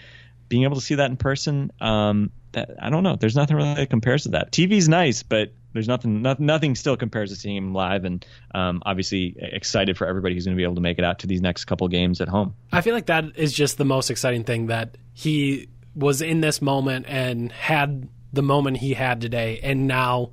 being 0.49 0.62
able 0.62 0.76
to 0.76 0.81
see 0.81 0.95
that 0.95 1.11
in 1.11 1.19
person, 1.19 1.71
um, 1.83 2.31
that 2.52 2.71
I 2.81 2.88
don't 2.88 3.02
know. 3.02 3.16
There's 3.16 3.37
nothing 3.37 3.57
really 3.57 3.75
that 3.75 3.90
compares 3.90 4.23
to 4.23 4.31
that. 4.31 4.52
TV's 4.52 4.88
nice, 4.88 5.23
but 5.23 5.52
there's 5.73 5.88
nothing, 5.88 6.23
nothing, 6.23 6.47
nothing 6.47 6.75
still 6.75 6.97
compares 6.97 7.31
to 7.31 7.37
seeing 7.37 7.57
him 7.57 7.75
live. 7.75 8.05
And 8.05 8.25
um, 8.55 8.83
obviously 8.85 9.37
excited 9.38 9.97
for 9.97 10.07
everybody 10.07 10.35
who's 10.35 10.45
going 10.45 10.57
to 10.57 10.61
be 10.61 10.64
able 10.64 10.75
to 10.76 10.81
make 10.81 10.99
it 10.99 11.05
out 11.05 11.21
to 11.21 11.26
these 11.26 11.41
next 11.41 11.64
couple 11.64 11.88
games 11.88 12.21
at 12.21 12.29
home. 12.29 12.55
I 12.73 12.81
feel 12.81 12.95
like 12.95 13.07
that 13.07 13.25
is 13.37 13.52
just 13.52 13.79
the 13.79 13.85
most 13.85 14.11
exciting 14.11 14.45
thing 14.45 14.67
that 14.67 14.97
he 15.14 15.69
was 15.95 16.23
in 16.23 16.41
this 16.41 16.62
moment 16.62 17.07
and 17.09 17.52
had 17.52 18.09
the 18.33 18.43
moment 18.43 18.79
he 18.79 18.95
had 18.95 19.21
today, 19.21 19.61
and 19.62 19.87
now 19.87 20.31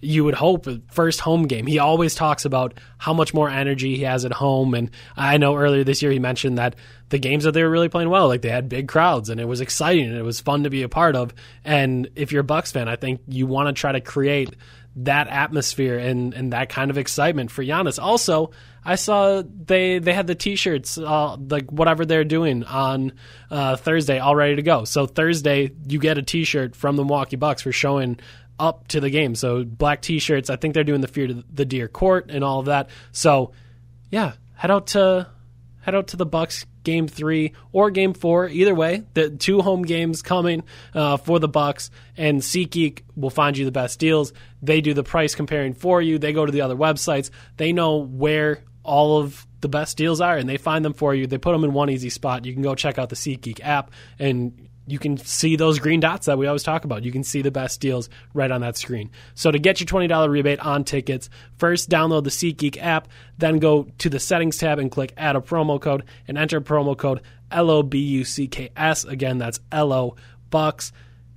you 0.00 0.24
would 0.24 0.34
hope 0.34 0.66
first 0.92 1.20
home 1.20 1.46
game. 1.46 1.66
He 1.66 1.78
always 1.78 2.14
talks 2.14 2.44
about 2.44 2.74
how 2.98 3.12
much 3.12 3.34
more 3.34 3.48
energy 3.48 3.96
he 3.96 4.02
has 4.02 4.24
at 4.24 4.32
home, 4.32 4.74
and 4.74 4.90
I 5.16 5.38
know 5.38 5.56
earlier 5.56 5.84
this 5.84 6.02
year 6.02 6.10
he 6.10 6.18
mentioned 6.18 6.58
that 6.58 6.74
the 7.08 7.18
games 7.18 7.44
that 7.44 7.52
they 7.52 7.62
were 7.62 7.70
really 7.70 7.88
playing 7.88 8.10
well, 8.10 8.28
like 8.28 8.42
they 8.42 8.50
had 8.50 8.68
big 8.68 8.88
crowds 8.88 9.30
and 9.30 9.40
it 9.40 9.46
was 9.46 9.60
exciting 9.60 10.08
and 10.08 10.16
it 10.16 10.22
was 10.22 10.40
fun 10.40 10.64
to 10.64 10.70
be 10.70 10.82
a 10.82 10.88
part 10.88 11.16
of. 11.16 11.32
And 11.64 12.08
if 12.16 12.32
you're 12.32 12.42
a 12.42 12.44
Bucks 12.44 12.72
fan, 12.72 12.88
I 12.88 12.96
think 12.96 13.20
you 13.26 13.46
want 13.46 13.68
to 13.68 13.78
try 13.78 13.92
to 13.92 14.00
create 14.00 14.54
that 14.96 15.28
atmosphere 15.28 15.98
and, 15.98 16.34
and 16.34 16.52
that 16.52 16.68
kind 16.68 16.90
of 16.90 16.98
excitement 16.98 17.50
for 17.50 17.64
Giannis. 17.64 18.02
Also, 18.02 18.50
I 18.84 18.96
saw 18.96 19.42
they 19.42 19.98
they 19.98 20.12
had 20.12 20.26
the 20.26 20.34
T-shirts, 20.34 20.98
uh, 20.98 21.36
like 21.36 21.70
whatever 21.70 22.04
they're 22.04 22.24
doing 22.24 22.64
on 22.64 23.12
uh, 23.50 23.76
Thursday, 23.76 24.18
all 24.18 24.34
ready 24.34 24.56
to 24.56 24.62
go. 24.62 24.84
So 24.84 25.06
Thursday, 25.06 25.70
you 25.86 25.98
get 25.98 26.18
a 26.18 26.22
T-shirt 26.22 26.74
from 26.74 26.96
the 26.96 27.04
Milwaukee 27.04 27.36
Bucks 27.36 27.62
for 27.62 27.72
showing 27.72 28.18
up 28.58 28.88
to 28.88 29.00
the 29.00 29.10
game. 29.10 29.34
So 29.34 29.64
black 29.64 30.02
T-shirts. 30.02 30.50
I 30.50 30.56
think 30.56 30.74
they're 30.74 30.84
doing 30.84 31.00
the 31.00 31.08
Fear 31.08 31.28
to 31.28 31.44
the 31.52 31.64
Deer 31.64 31.86
Court 31.86 32.30
and 32.30 32.42
all 32.42 32.60
of 32.60 32.66
that. 32.66 32.88
So 33.12 33.52
yeah, 34.10 34.32
head 34.54 34.70
out 34.70 34.88
to 34.88 35.28
head 35.80 35.94
out 35.94 36.08
to 36.08 36.16
the 36.16 36.26
Bucks 36.26 36.66
game 36.84 37.08
three 37.08 37.52
or 37.72 37.90
game 37.90 38.14
four. 38.14 38.48
Either 38.48 38.74
way, 38.74 39.02
the 39.14 39.30
two 39.30 39.60
home 39.60 39.82
games 39.82 40.22
coming 40.22 40.62
uh, 40.94 41.16
for 41.16 41.38
the 41.38 41.48
Bucks, 41.48 41.90
and 42.16 42.40
SeatGeek 42.40 43.02
will 43.16 43.30
find 43.30 43.56
you 43.56 43.64
the 43.64 43.72
best 43.72 43.98
deals. 43.98 44.32
They 44.62 44.80
do 44.80 44.94
the 44.94 45.04
price 45.04 45.34
comparing 45.34 45.74
for 45.74 46.00
you. 46.00 46.18
They 46.18 46.32
go 46.32 46.46
to 46.46 46.52
the 46.52 46.62
other 46.62 46.76
websites. 46.76 47.30
They 47.56 47.72
know 47.72 47.96
where 47.96 48.62
all 48.82 49.18
of 49.18 49.46
the 49.60 49.68
best 49.68 49.96
deals 49.96 50.20
are, 50.20 50.36
and 50.36 50.48
they 50.48 50.56
find 50.56 50.84
them 50.84 50.94
for 50.94 51.14
you. 51.14 51.26
They 51.26 51.38
put 51.38 51.52
them 51.52 51.64
in 51.64 51.72
one 51.72 51.90
easy 51.90 52.10
spot. 52.10 52.44
You 52.44 52.52
can 52.52 52.62
go 52.62 52.74
check 52.74 52.98
out 52.98 53.08
the 53.08 53.16
SeatGeek 53.16 53.60
app 53.62 53.90
and 54.18 54.67
you 54.90 54.98
can 54.98 55.16
see 55.16 55.56
those 55.56 55.78
green 55.78 56.00
dots 56.00 56.26
that 56.26 56.38
we 56.38 56.46
always 56.46 56.62
talk 56.62 56.84
about. 56.84 57.04
You 57.04 57.12
can 57.12 57.24
see 57.24 57.42
the 57.42 57.50
best 57.50 57.80
deals 57.80 58.08
right 58.34 58.50
on 58.50 58.60
that 58.62 58.76
screen. 58.76 59.10
So 59.34 59.50
to 59.50 59.58
get 59.58 59.80
your 59.80 59.86
$20 59.86 60.28
rebate 60.28 60.60
on 60.60 60.84
tickets, 60.84 61.30
first 61.56 61.90
download 61.90 62.24
the 62.24 62.30
SeatGeek 62.30 62.82
app, 62.82 63.08
then 63.36 63.58
go 63.58 63.88
to 63.98 64.08
the 64.08 64.20
settings 64.20 64.56
tab 64.56 64.78
and 64.78 64.90
click 64.90 65.12
add 65.16 65.36
a 65.36 65.40
promo 65.40 65.80
code 65.80 66.04
and 66.26 66.38
enter 66.38 66.60
promo 66.60 66.96
code 66.96 67.20
LOBUCKS. 67.52 69.08
Again, 69.08 69.38
that's 69.38 69.60
LO 69.72 70.16
Bucks. 70.50 70.92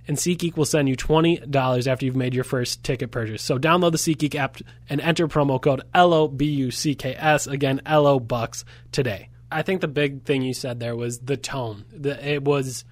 And 0.08 0.18
SeatGeek 0.18 0.58
will 0.58 0.66
send 0.66 0.90
you 0.90 0.98
$20 0.98 1.88
after 1.88 2.06
you've 2.06 2.16
made 2.16 2.34
your 2.34 2.44
first 2.44 2.84
ticket 2.84 3.12
purchase. 3.12 3.44
So 3.44 3.58
download 3.58 3.92
the 3.92 3.98
SeatGeek 3.98 4.36
app 4.36 4.58
and 4.90 5.00
enter 5.00 5.28
promo 5.28 5.62
code 5.62 5.84
LOBUCKS. 5.94 7.52
Again, 7.52 7.82
LO 7.88 8.20
Bucks 8.20 8.66
today. 8.92 9.30
I 9.52 9.62
think 9.62 9.82
the 9.82 9.88
big 9.88 10.24
thing 10.24 10.42
you 10.42 10.54
said 10.54 10.80
there 10.80 10.96
was 10.96 11.20
the 11.20 11.38
tone. 11.38 11.86
It 12.04 12.44
was 12.44 12.84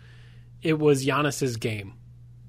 it 0.61 0.79
was 0.79 1.05
Giannis's 1.05 1.57
game. 1.57 1.93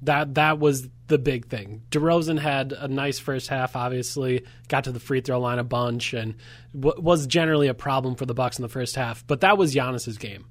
That 0.03 0.35
that 0.35 0.59
was 0.59 0.89
the 1.09 1.19
big 1.19 1.49
thing. 1.49 1.83
DeRozan 1.91 2.39
had 2.39 2.73
a 2.73 2.89
nice 2.89 3.19
first 3.19 3.49
half. 3.49 3.77
Obviously, 3.77 4.45
got 4.69 4.85
to 4.85 4.93
the 4.93 5.01
free 5.01 5.21
throw 5.21 5.39
line 5.41 5.59
a 5.59 5.65
bunch, 5.65 6.15
and 6.15 6.37
w- 6.79 7.01
was 7.01 7.27
generally 7.27 7.69
a 7.69 7.75
problem 7.75 8.15
for 8.15 8.25
the 8.25 8.35
Bucks 8.35 8.59
in 8.59 8.63
the 8.63 8.69
first 8.69 8.97
half. 8.97 9.27
But 9.27 9.41
that 9.43 9.59
was 9.59 9.75
Giannis's 9.75 10.17
game. 10.17 10.47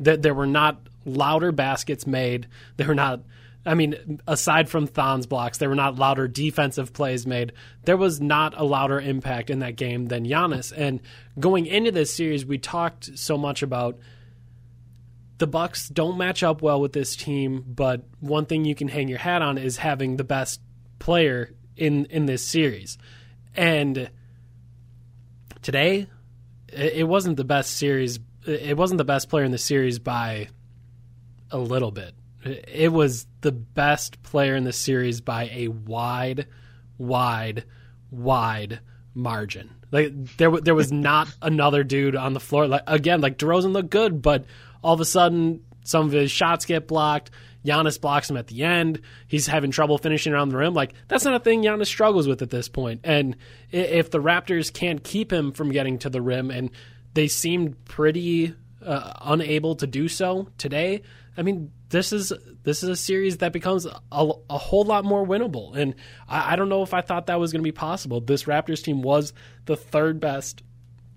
That 0.00 0.22
there 0.22 0.34
were 0.34 0.46
not 0.46 0.88
louder 1.04 1.52
baskets 1.52 2.06
made. 2.06 2.48
There 2.76 2.86
were 2.86 2.94
not. 2.94 3.20
I 3.66 3.74
mean, 3.74 4.20
aside 4.26 4.68
from 4.68 4.86
Thon's 4.86 5.26
blocks, 5.26 5.58
there 5.58 5.70
were 5.70 5.74
not 5.74 5.96
louder 5.96 6.28
defensive 6.28 6.92
plays 6.92 7.26
made. 7.26 7.52
There 7.84 7.96
was 7.96 8.20
not 8.20 8.52
a 8.56 8.64
louder 8.64 9.00
impact 9.00 9.48
in 9.48 9.60
that 9.60 9.76
game 9.76 10.06
than 10.06 10.26
Giannis. 10.26 10.72
And 10.76 11.00
going 11.40 11.66
into 11.66 11.90
this 11.90 12.12
series, 12.12 12.44
we 12.44 12.58
talked 12.58 13.18
so 13.18 13.38
much 13.38 13.62
about 13.62 13.98
the 15.38 15.46
Bucks 15.46 15.88
don't 15.88 16.16
match 16.16 16.42
up 16.42 16.62
well 16.62 16.80
with 16.80 16.92
this 16.92 17.16
team, 17.16 17.64
but 17.66 18.04
one 18.20 18.46
thing 18.46 18.64
you 18.64 18.74
can 18.74 18.88
hang 18.88 19.08
your 19.08 19.18
hat 19.18 19.42
on 19.42 19.58
is 19.58 19.76
having 19.78 20.16
the 20.16 20.24
best 20.24 20.60
player 20.98 21.54
in 21.76 22.06
in 22.06 22.26
this 22.26 22.44
series. 22.44 22.98
And 23.54 24.10
today, 25.62 26.08
it 26.68 27.06
wasn't 27.06 27.36
the 27.36 27.44
best 27.44 27.76
series. 27.76 28.18
It 28.46 28.76
wasn't 28.76 28.98
the 28.98 29.04
best 29.04 29.28
player 29.28 29.44
in 29.44 29.52
the 29.52 29.58
series 29.58 29.98
by 29.98 30.48
a 31.50 31.58
little 31.58 31.90
bit. 31.90 32.14
It 32.44 32.92
was 32.92 33.26
the 33.40 33.52
best 33.52 34.22
player 34.22 34.54
in 34.54 34.64
the 34.64 34.72
series 34.72 35.20
by 35.20 35.48
a 35.52 35.68
wide, 35.68 36.46
wide, 36.98 37.64
wide 38.10 38.80
margin. 39.14 39.70
Like 39.90 40.36
there, 40.36 40.50
there 40.50 40.74
was 40.74 40.92
not 40.92 41.32
another 41.40 41.84
dude 41.84 42.16
on 42.16 42.34
the 42.34 42.40
floor. 42.40 42.66
Like 42.66 42.82
again, 42.86 43.20
like 43.20 43.38
DeRozan 43.38 43.72
looked 43.72 43.90
good, 43.90 44.20
but 44.20 44.44
all 44.84 44.94
of 44.94 45.00
a 45.00 45.04
sudden 45.04 45.64
some 45.82 46.06
of 46.06 46.12
his 46.12 46.30
shots 46.30 46.66
get 46.66 46.86
blocked. 46.86 47.30
Giannis 47.64 47.98
blocks 47.98 48.28
him 48.28 48.36
at 48.36 48.46
the 48.46 48.62
end. 48.62 49.00
He's 49.26 49.46
having 49.46 49.70
trouble 49.70 49.96
finishing 49.96 50.34
around 50.34 50.50
the 50.50 50.58
rim. 50.58 50.74
Like 50.74 50.92
that's 51.08 51.24
not 51.24 51.34
a 51.34 51.40
thing 51.40 51.62
Giannis 51.62 51.86
struggles 51.86 52.28
with 52.28 52.42
at 52.42 52.50
this 52.50 52.68
point. 52.68 53.00
And 53.04 53.36
if 53.72 54.10
the 54.10 54.20
Raptors 54.20 54.72
can't 54.72 55.02
keep 55.02 55.32
him 55.32 55.52
from 55.52 55.72
getting 55.72 55.98
to 56.00 56.10
the 56.10 56.20
rim, 56.20 56.50
and 56.50 56.70
they 57.14 57.26
seemed 57.26 57.82
pretty 57.86 58.54
uh, 58.84 59.14
unable 59.22 59.76
to 59.76 59.86
do 59.86 60.08
so 60.08 60.48
today, 60.58 61.02
I 61.38 61.42
mean 61.42 61.72
this 61.88 62.12
is 62.12 62.32
this 62.64 62.82
is 62.82 62.88
a 62.90 62.96
series 62.96 63.38
that 63.38 63.54
becomes 63.54 63.86
a, 63.86 64.00
a 64.12 64.58
whole 64.58 64.84
lot 64.84 65.04
more 65.06 65.26
winnable. 65.26 65.74
And 65.74 65.94
I, 66.28 66.52
I 66.52 66.56
don't 66.56 66.68
know 66.68 66.82
if 66.82 66.92
I 66.92 67.00
thought 67.00 67.26
that 67.26 67.40
was 67.40 67.50
going 67.50 67.60
to 67.60 67.66
be 67.66 67.72
possible. 67.72 68.20
This 68.20 68.44
Raptors 68.44 68.82
team 68.82 69.00
was 69.00 69.32
the 69.64 69.76
third 69.76 70.20
best. 70.20 70.62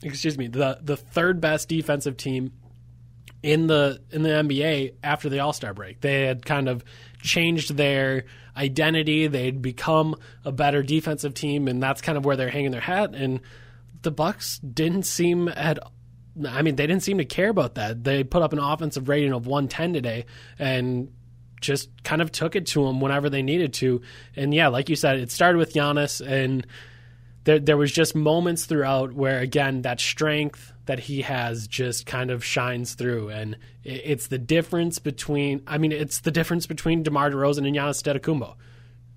Excuse 0.01 0.37
me, 0.37 0.47
the 0.47 0.79
the 0.81 0.95
third 0.95 1.41
best 1.41 1.67
defensive 1.67 2.15
team 2.15 2.53
in 3.43 3.67
the 3.67 4.01
in 4.11 4.23
the 4.23 4.29
NBA 4.29 4.95
after 5.03 5.29
the 5.29 5.39
All 5.39 5.53
Star 5.53 5.73
break. 5.73 6.01
They 6.01 6.23
had 6.23 6.45
kind 6.45 6.67
of 6.67 6.83
changed 7.21 7.75
their 7.75 8.25
identity. 8.55 9.27
They'd 9.27 9.61
become 9.61 10.15
a 10.43 10.51
better 10.51 10.83
defensive 10.83 11.33
team, 11.33 11.67
and 11.67 11.81
that's 11.81 12.01
kind 12.01 12.17
of 12.17 12.25
where 12.25 12.35
they're 12.35 12.49
hanging 12.49 12.71
their 12.71 12.81
hat. 12.81 13.13
And 13.13 13.41
the 14.01 14.11
Bucks 14.11 14.59
didn't 14.59 15.03
seem 15.03 15.47
at 15.49 15.79
I 16.47 16.61
mean, 16.61 16.75
they 16.75 16.85
didn't 16.85 17.03
seem 17.03 17.17
to 17.17 17.25
care 17.25 17.49
about 17.49 17.75
that. 17.75 18.03
They 18.03 18.23
put 18.23 18.43
up 18.43 18.53
an 18.53 18.59
offensive 18.59 19.09
rating 19.09 19.33
of 19.33 19.47
110 19.47 19.93
today, 19.93 20.25
and 20.59 21.11
just 21.61 21.89
kind 22.03 22.21
of 22.21 22.31
took 22.31 22.55
it 22.55 22.67
to 22.67 22.85
them 22.85 23.01
whenever 23.01 23.29
they 23.29 23.41
needed 23.41 23.73
to. 23.73 24.01
And 24.35 24.53
yeah, 24.53 24.67
like 24.67 24.89
you 24.89 24.95
said, 24.95 25.17
it 25.17 25.31
started 25.31 25.57
with 25.57 25.73
Giannis, 25.73 26.25
and 26.25 26.65
there 27.45 27.59
there 27.59 27.77
was 27.77 27.91
just 27.91 28.15
moments 28.15 28.65
throughout 28.65 29.13
where 29.13 29.39
again 29.39 29.83
that 29.83 29.99
strength 29.99 30.73
that 30.87 30.99
he 30.99 31.21
has 31.21 31.67
just 31.67 32.05
kind 32.05 32.31
of 32.31 32.43
shines 32.43 32.95
through, 32.95 33.29
and 33.29 33.57
it's 33.83 34.27
the 34.27 34.37
difference 34.37 34.99
between. 34.99 35.61
I 35.67 35.77
mean, 35.77 35.91
it's 35.91 36.19
the 36.19 36.31
difference 36.31 36.65
between 36.65 37.03
DeMar 37.03 37.31
DeRozan 37.31 37.67
and 37.67 37.75
Giannis 37.75 38.01
Antetokounmpo. 38.03 38.55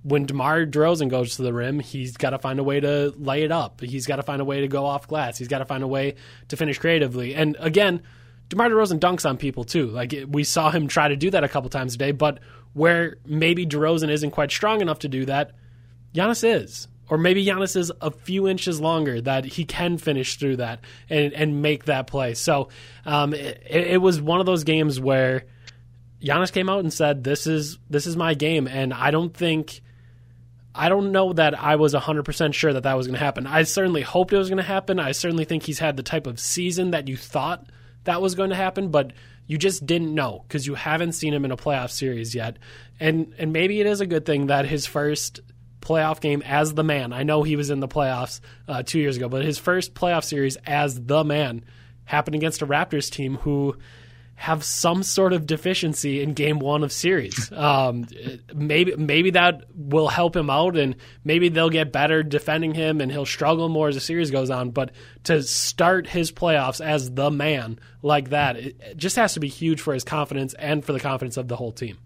When 0.02 0.26
DeMar 0.26 0.66
DeRozan 0.66 1.08
goes 1.08 1.36
to 1.36 1.42
the 1.42 1.52
rim, 1.52 1.80
he's 1.80 2.16
got 2.16 2.30
to 2.30 2.38
find 2.38 2.58
a 2.58 2.64
way 2.64 2.80
to 2.80 3.12
lay 3.16 3.42
it 3.42 3.52
up. 3.52 3.80
He's 3.80 4.06
got 4.06 4.16
to 4.16 4.22
find 4.22 4.40
a 4.40 4.44
way 4.44 4.60
to 4.60 4.68
go 4.68 4.84
off 4.84 5.08
glass. 5.08 5.38
He's 5.38 5.48
got 5.48 5.58
to 5.58 5.64
find 5.64 5.82
a 5.82 5.88
way 5.88 6.14
to 6.48 6.56
finish 6.56 6.78
creatively. 6.78 7.34
And 7.34 7.56
again, 7.58 8.02
DeMar 8.48 8.70
DeRozan 8.70 8.98
dunks 8.98 9.28
on 9.28 9.36
people 9.36 9.64
too. 9.64 9.86
Like 9.86 10.14
we 10.28 10.44
saw 10.44 10.70
him 10.70 10.88
try 10.88 11.08
to 11.08 11.16
do 11.16 11.30
that 11.30 11.44
a 11.44 11.48
couple 11.48 11.70
times 11.70 11.92
today, 11.92 12.12
but 12.12 12.40
where 12.72 13.18
maybe 13.24 13.66
DeRozan 13.66 14.10
isn't 14.10 14.30
quite 14.30 14.50
strong 14.50 14.80
enough 14.80 15.00
to 15.00 15.08
do 15.08 15.24
that, 15.26 15.52
Giannis 16.14 16.42
is 16.42 16.88
or 17.10 17.18
maybe 17.18 17.44
Giannis 17.44 17.76
is 17.76 17.92
a 18.00 18.12
few 18.12 18.46
inches 18.46 18.80
longer 18.80 19.20
that 19.20 19.44
he 19.44 19.64
can 19.64 19.98
finish 19.98 20.36
through 20.36 20.56
that 20.56 20.80
and, 21.10 21.32
and 21.34 21.60
make 21.60 21.86
that 21.86 22.06
play. 22.06 22.34
So 22.34 22.68
um, 23.04 23.34
it, 23.34 23.60
it, 23.68 24.00
was 24.00 24.22
one 24.22 24.38
of 24.38 24.46
those 24.46 24.62
games 24.62 25.00
where 25.00 25.44
Giannis 26.22 26.52
came 26.52 26.70
out 26.70 26.80
and 26.80 26.92
said, 26.92 27.24
"This 27.24 27.48
is 27.48 27.78
this 27.90 28.06
is 28.06 28.16
my 28.16 28.34
game," 28.34 28.66
and 28.66 28.94
I 28.94 29.10
don't 29.10 29.34
think. 29.34 29.82
I 30.72 30.88
don't 30.88 31.10
know 31.10 31.32
that 31.32 31.60
I 31.60 31.74
was 31.74 31.94
100% 31.94 32.54
sure 32.54 32.72
that 32.72 32.84
that 32.84 32.96
was 32.96 33.08
going 33.08 33.18
to 33.18 33.24
happen. 33.24 33.44
I 33.44 33.64
certainly 33.64 34.02
hoped 34.02 34.32
it 34.32 34.38
was 34.38 34.48
going 34.48 34.58
to 34.58 34.62
happen. 34.62 35.00
I 35.00 35.10
certainly 35.10 35.44
think 35.44 35.64
he's 35.64 35.80
had 35.80 35.96
the 35.96 36.04
type 36.04 36.28
of 36.28 36.38
season 36.38 36.92
that 36.92 37.08
you 37.08 37.16
thought 37.16 37.66
that 38.04 38.22
was 38.22 38.36
going 38.36 38.50
to 38.50 38.56
happen, 38.56 38.88
but 38.88 39.12
you 39.48 39.58
just 39.58 39.84
didn't 39.84 40.14
know 40.14 40.44
because 40.46 40.68
you 40.68 40.76
haven't 40.76 41.14
seen 41.14 41.34
him 41.34 41.44
in 41.44 41.50
a 41.50 41.56
playoff 41.56 41.90
series 41.90 42.36
yet. 42.36 42.56
And 43.00 43.34
and 43.36 43.52
maybe 43.52 43.80
it 43.80 43.86
is 43.88 44.00
a 44.00 44.06
good 44.06 44.24
thing 44.24 44.46
that 44.46 44.64
his 44.64 44.86
first 44.86 45.40
playoff 45.80 46.20
game 46.20 46.42
as 46.44 46.74
the 46.74 46.84
man. 46.84 47.12
I 47.12 47.22
know 47.22 47.42
he 47.42 47.56
was 47.56 47.70
in 47.70 47.80
the 47.80 47.88
playoffs 47.88 48.40
uh, 48.68 48.82
two 48.82 48.98
years 48.98 49.16
ago, 49.16 49.28
but 49.28 49.44
his 49.44 49.58
first 49.58 49.94
playoff 49.94 50.24
series 50.24 50.56
as 50.66 51.00
the 51.00 51.24
man 51.24 51.64
happened 52.04 52.34
against 52.34 52.62
a 52.62 52.66
Raptors 52.66 53.10
team 53.10 53.36
who 53.36 53.76
have 54.40 54.64
some 54.64 55.02
sort 55.02 55.34
of 55.34 55.44
deficiency 55.44 56.22
in 56.22 56.32
game 56.32 56.60
one 56.60 56.82
of 56.82 56.92
series. 56.92 57.52
Um, 57.60 58.06
maybe 58.54 58.96
maybe 58.96 59.30
that 59.32 59.64
will 59.74 60.08
help 60.08 60.34
him 60.34 60.48
out, 60.48 60.76
and 60.78 60.96
maybe 61.24 61.50
they'll 61.50 61.68
get 61.68 61.92
better 61.92 62.22
defending 62.22 62.72
him, 62.72 63.02
and 63.02 63.12
he'll 63.12 63.26
struggle 63.26 63.68
more 63.68 63.88
as 63.88 63.96
the 63.96 64.00
series 64.00 64.30
goes 64.30 64.48
on. 64.48 64.70
But 64.70 64.92
to 65.24 65.42
start 65.42 66.06
his 66.06 66.32
playoffs 66.32 66.84
as 66.84 67.10
the 67.10 67.30
man 67.30 67.78
like 68.02 68.30
that, 68.30 68.56
it 68.56 68.96
just 68.96 69.16
has 69.16 69.34
to 69.34 69.40
be 69.40 69.48
huge 69.48 69.82
for 69.82 69.92
his 69.92 70.04
confidence 70.04 70.54
and 70.54 70.82
for 70.82 70.94
the 70.94 71.00
confidence 71.00 71.36
of 71.36 71.48
the 71.48 71.56
whole 71.56 71.72
team. 71.72 71.98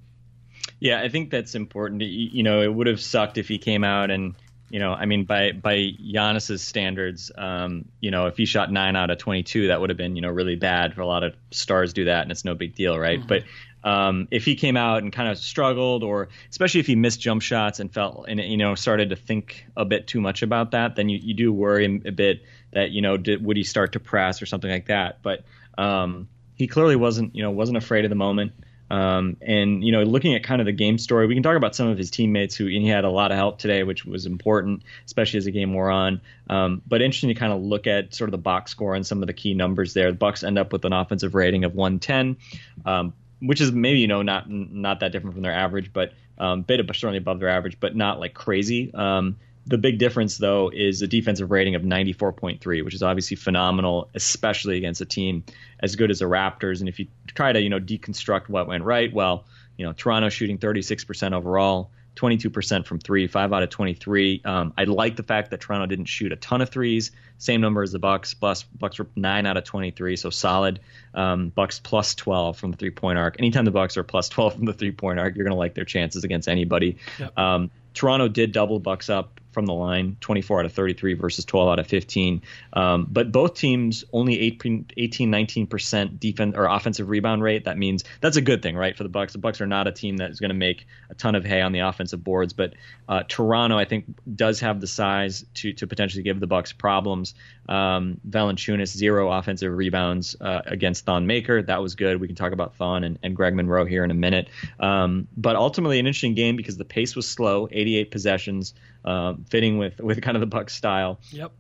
Yeah, 0.81 1.00
I 1.00 1.09
think 1.09 1.31
that's 1.31 1.54
important. 1.54 2.02
You 2.02 2.43
know, 2.43 2.62
it 2.62 2.73
would 2.73 2.87
have 2.87 3.00
sucked 3.00 3.38
if 3.38 3.49
he 3.49 3.59
came 3.59 3.85
out 3.85 4.11
and 4.11 4.35
you 4.71 4.81
know, 4.81 4.93
I 4.93 5.07
mean, 5.07 5.25
by 5.25 5.52
by 5.52 5.76
Giannis's 5.76 6.62
standards, 6.62 7.31
um, 7.37 7.85
you 8.00 8.11
know, 8.11 8.26
if 8.26 8.37
he 8.37 8.45
shot 8.45 8.73
nine 8.73 8.97
out 8.97 9.11
of 9.11 9.19
twenty 9.19 9.43
two, 9.43 9.69
that 9.69 9.81
would 9.81 9.90
have 9.90 9.97
been 9.97 10.16
you 10.16 10.23
know 10.23 10.31
really 10.31 10.57
bad 10.57 10.95
for 10.95 11.02
a 11.02 11.07
lot 11.07 11.23
of 11.23 11.35
stars 11.52 11.93
do 11.93 12.07
that, 12.07 12.23
and 12.23 12.33
it's 12.33 12.45
no 12.45 12.54
big 12.54 12.75
deal, 12.75 12.99
right? 12.99 13.21
Mm-hmm. 13.21 13.28
But 13.28 13.45
um, 13.85 14.28
if 14.31 14.45
he 14.45 14.57
came 14.57 14.76
out 14.76 15.02
and 15.02 15.12
kind 15.12 15.28
of 15.28 15.38
struggled, 15.38 16.02
or 16.02 16.28
especially 16.50 16.81
if 16.81 16.87
he 16.87 16.97
missed 16.97 17.21
jump 17.21 17.43
shots 17.43 17.78
and 17.78 17.93
felt 17.93 18.25
and 18.26 18.40
you 18.40 18.57
know 18.57 18.75
started 18.75 19.11
to 19.11 19.16
think 19.16 19.66
a 19.76 19.85
bit 19.85 20.07
too 20.07 20.21
much 20.21 20.43
about 20.43 20.71
that, 20.71 20.97
then 20.97 21.09
you, 21.09 21.21
you 21.23 21.35
do 21.35 21.52
worry 21.52 21.85
a 22.04 22.11
bit 22.11 22.43
that 22.73 22.90
you 22.90 23.02
know 23.02 23.16
did, 23.19 23.45
would 23.45 23.57
he 23.57 23.64
start 23.64 23.93
to 23.93 24.00
press 24.00 24.40
or 24.40 24.47
something 24.47 24.71
like 24.71 24.87
that. 24.87 25.23
But 25.23 25.45
um, 25.76 26.28
he 26.54 26.66
clearly 26.66 26.97
wasn't 26.97 27.37
you 27.37 27.43
know 27.43 27.50
wasn't 27.50 27.76
afraid 27.76 28.04
of 28.04 28.09
the 28.09 28.16
moment. 28.16 28.52
Um, 28.91 29.37
and 29.41 29.83
you 29.83 29.93
know, 29.93 30.03
looking 30.03 30.35
at 30.35 30.45
kind 30.45 30.61
of 30.61 30.67
the 30.67 30.73
game 30.73 30.99
story, 30.99 31.26
we 31.26 31.35
can 31.35 31.43
talk 31.43 31.57
about 31.57 31.75
some 31.75 31.88
of 31.88 31.97
his 31.97 32.11
teammates 32.11 32.55
who 32.55 32.67
he 32.67 32.87
had 32.87 33.05
a 33.05 33.11
lot 33.11 33.33
of 33.33 33.37
help 33.37 33.59
today, 33.59 33.83
which 33.83 34.05
was 34.05 34.26
important, 34.26 34.83
especially 35.07 35.38
as 35.38 35.47
the 35.47 35.50
game 35.50 35.73
wore 35.73 35.91
on. 35.91 36.21
Um, 36.50 36.83
but 36.87 37.00
interesting 37.00 37.29
to 37.29 37.35
kind 37.35 37.53
of 37.53 37.62
look 37.62 37.87
at 37.87 38.14
sort 38.14 38.29
of 38.29 38.33
the 38.33 38.38
box 38.38 38.71
score 38.71 38.95
and 38.95 39.07
some 39.07 39.23
of 39.23 39.26
the 39.26 39.33
key 39.33 39.55
numbers 39.55 39.95
there. 39.95 40.11
The 40.11 40.19
Bucks 40.19 40.45
end 40.45 40.59
up 40.59 40.73
with 40.73 40.85
an 40.85 40.93
offensive 40.93 41.35
rating 41.35 41.64
of 41.64 41.75
110, 41.75 42.37
um, 42.85 43.14
which 43.41 43.61
is 43.61 43.73
maybe 43.73 44.00
you 44.00 44.09
know 44.09 44.23
not 44.23 44.50
not 44.50 45.00
that 45.00 45.12
different 45.12 45.35
from 45.35 45.43
their 45.43 45.55
average, 45.55 45.93
but 45.93 46.12
um, 46.38 46.62
bit 46.62 46.81
of 46.81 46.87
certainly 46.88 47.19
above 47.19 47.41
their 47.41 47.49
average, 47.49 47.79
but 47.81 47.97
not 47.97 48.21
like 48.21 48.35
crazy. 48.35 48.93
Um, 48.93 49.37
the 49.66 49.78
big 49.78 49.99
difference, 49.99 50.37
though, 50.37 50.71
is 50.73 51.00
a 51.02 51.06
defensive 51.06 51.50
rating 51.50 51.75
of 51.75 51.83
94.3, 51.83 52.85
which 52.85 52.94
is 52.94 53.02
obviously 53.02 53.37
phenomenal, 53.37 54.11
especially 54.14 54.76
against 54.76 55.00
a 55.00 55.06
team 55.06 55.44
as 55.80 55.97
good 55.97 56.11
as 56.11 56.18
the 56.18 56.26
Raptors. 56.26 56.80
And 56.80 56.88
if 56.88 56.99
you 56.99 57.06
try 57.28 57.52
to, 57.52 57.61
you 57.61 57.71
know, 57.71 57.80
deconstruct 57.80 58.49
what 58.49 58.66
went 58.66 58.85
right, 58.85 59.12
well, 59.12 59.47
you 59.76 59.87
know, 59.87 59.92
Toronto 59.92 60.28
shooting 60.28 60.59
36% 60.59 61.33
overall, 61.33 61.90
22% 62.16 62.87
from 62.87 62.99
three, 62.99 63.26
five 63.26 63.52
out 63.52 63.62
of 63.62 63.71
23. 63.71 64.42
Um, 64.44 64.75
I 64.76 64.85
like 64.85 65.16
the 65.16 65.23
fact 65.23 65.50
that 65.50 65.61
Toronto 65.61 65.87
didn't 65.87 66.04
shoot 66.04 66.30
a 66.30 66.37
ton 66.37 66.61
of 66.61 66.68
threes. 66.68 67.11
Same 67.38 67.61
number 67.61 67.83
as 67.83 67.90
the 67.90 67.99
Bucks. 67.99 68.35
Plus, 68.35 68.62
Bucks 68.62 68.99
were 68.99 69.09
nine 69.16 69.47
out 69.47 69.56
of 69.56 69.64
23, 69.64 70.16
so 70.16 70.30
solid. 70.30 70.80
Um, 71.14 71.49
Bucks 71.49 71.80
plus 71.80 72.14
12 72.14 72.56
from 72.56 72.71
the 72.71 72.76
three 72.76 72.90
point 72.90 73.18
arc. 73.18 73.37
Anytime 73.38 73.64
the 73.64 73.73
Bucks 73.73 73.97
are 73.97 74.04
plus 74.04 74.28
12 74.28 74.54
from 74.54 74.64
the 74.66 74.75
three 74.75 74.92
point 74.92 75.18
arc, 75.18 75.35
you're 75.35 75.44
going 75.44 75.54
to 75.54 75.59
like 75.59 75.75
their 75.75 75.85
chances 75.85 76.23
against 76.23 76.49
anybody. 76.49 76.99
Yep. 77.18 77.38
Um, 77.38 77.71
Toronto 77.94 78.28
did 78.28 78.52
double 78.52 78.78
Bucks 78.78 79.09
up 79.11 79.40
from 79.54 79.66
the 79.66 79.73
line, 79.73 80.16
24 80.20 80.61
out 80.61 80.66
of 80.66 80.73
33 80.73 81.14
versus 81.14 81.44
12 81.44 81.68
out 81.68 81.78
of 81.78 81.87
15. 81.87 82.42
Um, 82.73 83.06
but 83.11 83.32
both 83.32 83.54
teams 83.54 84.04
only 84.12 84.38
18, 84.40 84.90
18 84.96 85.32
19% 85.32 86.20
defense 86.20 86.54
or 86.56 86.66
offensive 86.66 87.08
rebound 87.08 87.42
rate. 87.42 87.64
That 87.64 87.78
means 87.78 88.04
that's 88.20 88.37
a 88.37 88.42
good 88.42 88.62
thing, 88.62 88.76
right? 88.76 88.96
For 88.96 89.04
the 89.04 89.08
Bucks, 89.08 89.32
the 89.32 89.38
Bucks 89.38 89.61
are 89.61 89.66
not 89.66 89.87
a 89.87 89.92
team 89.92 90.18
that 90.18 90.30
is 90.30 90.40
going 90.40 90.50
to 90.50 90.54
make 90.54 90.87
a 91.08 91.14
ton 91.14 91.34
of 91.34 91.44
hay 91.44 91.62
on 91.62 91.73
the 91.73 91.80
offensive 91.80 92.23
boards, 92.23 92.52
but 92.52 92.75
uh, 93.08 93.23
Toronto, 93.28 93.78
I 93.78 93.84
think, 93.84 94.06
does 94.34 94.61
have 94.61 94.80
the 94.80 94.87
size 94.87 95.44
to 95.54 95.73
to 95.75 95.87
potentially 95.87 96.23
give 96.23 96.40
the 96.40 96.46
Bucks 96.46 96.73
problems. 96.73 97.34
Um, 97.68 98.20
Valanciunas 98.28 98.96
zero 98.96 99.30
offensive 99.30 99.73
rebounds 99.73 100.37
uh, 100.40 100.62
against 100.66 101.04
Thon 101.04 101.26
Maker. 101.26 101.62
That 101.62 101.83
was 101.83 101.94
good. 101.94 102.20
We 102.20 102.26
can 102.26 102.37
talk 102.37 102.52
about 102.52 102.76
Thon 102.76 103.05
and, 103.05 103.18
and 103.22 103.37
Greg 103.37 103.55
Monroe 103.55 103.85
here 103.85 104.05
in 104.05 104.11
a 104.11 104.14
minute. 104.14 104.48
Um, 104.81 105.29
but 105.37 105.57
ultimately, 105.57 105.98
an 105.98 106.07
interesting 106.07 106.35
game 106.35 106.57
because 106.57 106.76
the 106.76 106.85
pace 106.85 107.14
was 107.14 107.29
slow, 107.29 107.68
88 107.70 108.11
possessions 108.11 108.74
uh, 109.05 109.35
fitting 109.49 109.79
with 109.79 110.01
with 110.01 110.21
kind 110.23 110.37
of 110.37 110.40
the 110.40 110.47
Bucks 110.47 110.75
style. 110.75 111.21
Yep. 111.31 111.53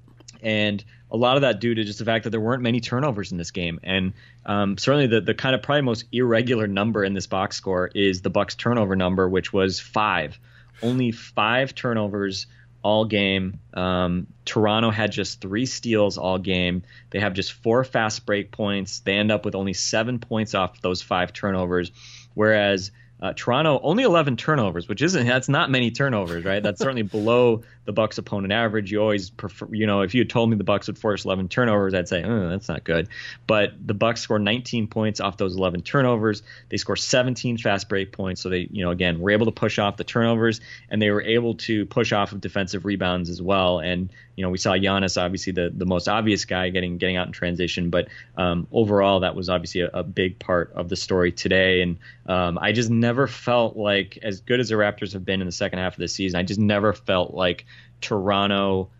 And 0.42 0.84
a 1.10 1.16
lot 1.16 1.36
of 1.36 1.42
that 1.42 1.60
due 1.60 1.74
to 1.74 1.84
just 1.84 1.98
the 1.98 2.04
fact 2.04 2.24
that 2.24 2.30
there 2.30 2.40
weren't 2.40 2.62
many 2.62 2.80
turnovers 2.80 3.32
in 3.32 3.38
this 3.38 3.50
game, 3.50 3.80
and 3.82 4.12
um, 4.44 4.76
certainly 4.76 5.06
the 5.06 5.20
the 5.20 5.34
kind 5.34 5.54
of 5.54 5.62
probably 5.62 5.82
most 5.82 6.04
irregular 6.12 6.66
number 6.66 7.04
in 7.04 7.14
this 7.14 7.26
box 7.26 7.56
score 7.56 7.90
is 7.94 8.20
the 8.22 8.30
Bucks 8.30 8.54
turnover 8.54 8.96
number, 8.96 9.28
which 9.28 9.52
was 9.52 9.80
five. 9.80 10.38
Only 10.82 11.12
five 11.12 11.74
turnovers 11.74 12.46
all 12.82 13.06
game. 13.06 13.60
Um, 13.72 14.26
Toronto 14.44 14.90
had 14.90 15.10
just 15.10 15.40
three 15.40 15.66
steals 15.66 16.18
all 16.18 16.38
game. 16.38 16.82
They 17.10 17.20
have 17.20 17.32
just 17.32 17.52
four 17.52 17.82
fast 17.82 18.26
break 18.26 18.50
points. 18.50 19.00
They 19.00 19.14
end 19.14 19.32
up 19.32 19.44
with 19.44 19.54
only 19.54 19.72
seven 19.72 20.18
points 20.18 20.54
off 20.54 20.80
those 20.82 21.00
five 21.00 21.32
turnovers, 21.32 21.90
whereas 22.34 22.90
uh, 23.24 23.32
Toronto 23.34 23.80
only 23.82 24.02
11 24.04 24.36
turnovers, 24.36 24.86
which 24.86 25.00
isn't 25.00 25.26
that's 25.26 25.48
not 25.48 25.70
many 25.70 25.90
turnovers, 25.90 26.44
right? 26.44 26.62
That's 26.62 26.78
certainly 26.78 27.02
below 27.16 27.62
the 27.86 27.92
Bucks' 27.92 28.18
opponent 28.18 28.52
average. 28.52 28.92
You 28.92 29.00
always 29.00 29.30
prefer, 29.30 29.66
you 29.70 29.86
know, 29.86 30.02
if 30.02 30.14
you 30.14 30.20
had 30.20 30.28
told 30.28 30.50
me 30.50 30.56
the 30.56 30.64
Bucks 30.64 30.88
would 30.88 30.98
force 30.98 31.24
11 31.24 31.48
turnovers, 31.48 31.94
I'd 31.94 32.06
say, 32.06 32.22
oh, 32.22 32.50
that's 32.50 32.68
not 32.68 32.84
good. 32.84 33.08
But 33.46 33.72
the 33.80 33.94
Bucks 33.94 34.20
score 34.20 34.38
19 34.38 34.88
points 34.88 35.20
off 35.20 35.38
those 35.38 35.56
11 35.56 35.80
turnovers. 35.80 36.42
They 36.68 36.76
score 36.76 36.96
17 36.96 37.56
fast 37.56 37.88
break 37.88 38.12
points, 38.12 38.42
so 38.42 38.50
they, 38.50 38.68
you 38.70 38.84
know, 38.84 38.90
again, 38.90 39.18
were 39.20 39.30
able 39.30 39.46
to 39.46 39.52
push 39.52 39.78
off 39.78 39.96
the 39.96 40.04
turnovers, 40.04 40.60
and 40.90 41.00
they 41.00 41.10
were 41.10 41.22
able 41.22 41.54
to 41.54 41.86
push 41.86 42.12
off 42.12 42.32
of 42.32 42.42
defensive 42.42 42.84
rebounds 42.84 43.30
as 43.30 43.40
well. 43.40 43.78
And 43.78 44.10
you 44.36 44.42
know, 44.42 44.50
we 44.50 44.58
saw 44.58 44.72
Giannis, 44.72 45.20
obviously 45.20 45.52
the 45.52 45.70
the 45.72 45.86
most 45.86 46.08
obvious 46.08 46.44
guy, 46.44 46.70
getting 46.70 46.98
getting 46.98 47.16
out 47.16 47.26
in 47.26 47.32
transition, 47.32 47.90
but 47.90 48.08
um, 48.36 48.66
overall, 48.72 49.20
that 49.20 49.36
was 49.36 49.48
obviously 49.48 49.82
a, 49.82 49.90
a, 49.94 50.02
big 50.02 50.38
part 50.38 50.72
of 50.74 50.88
the 50.88 50.96
story 50.96 51.30
today. 51.30 51.82
And 51.82 51.98
um, 52.26 52.58
I 52.60 52.72
just 52.72 52.90
never 52.90 53.13
felt 53.26 53.76
like, 53.76 54.18
as 54.22 54.40
good 54.40 54.60
as 54.60 54.68
the 54.68 54.74
Raptors 54.74 55.12
have 55.12 55.24
been 55.24 55.40
in 55.40 55.46
the 55.46 55.52
second 55.52 55.78
half 55.78 55.94
of 55.94 55.98
the 55.98 56.08
season, 56.08 56.38
I 56.38 56.42
just 56.42 56.60
never 56.60 56.92
felt 56.92 57.34
like 57.34 57.64
Toronto 58.00 58.90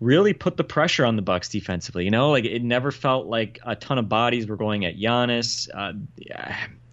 really 0.00 0.32
put 0.32 0.56
the 0.56 0.64
pressure 0.64 1.04
on 1.04 1.16
the 1.16 1.22
Bucks 1.22 1.48
defensively. 1.48 2.04
You 2.04 2.10
know, 2.10 2.30
like 2.30 2.44
it 2.44 2.62
never 2.62 2.90
felt 2.90 3.26
like 3.26 3.58
a 3.64 3.74
ton 3.74 3.98
of 3.98 4.08
bodies 4.08 4.46
were 4.46 4.56
going 4.56 4.84
at 4.84 4.96
Giannis. 4.96 5.68
Uh, 5.74 5.92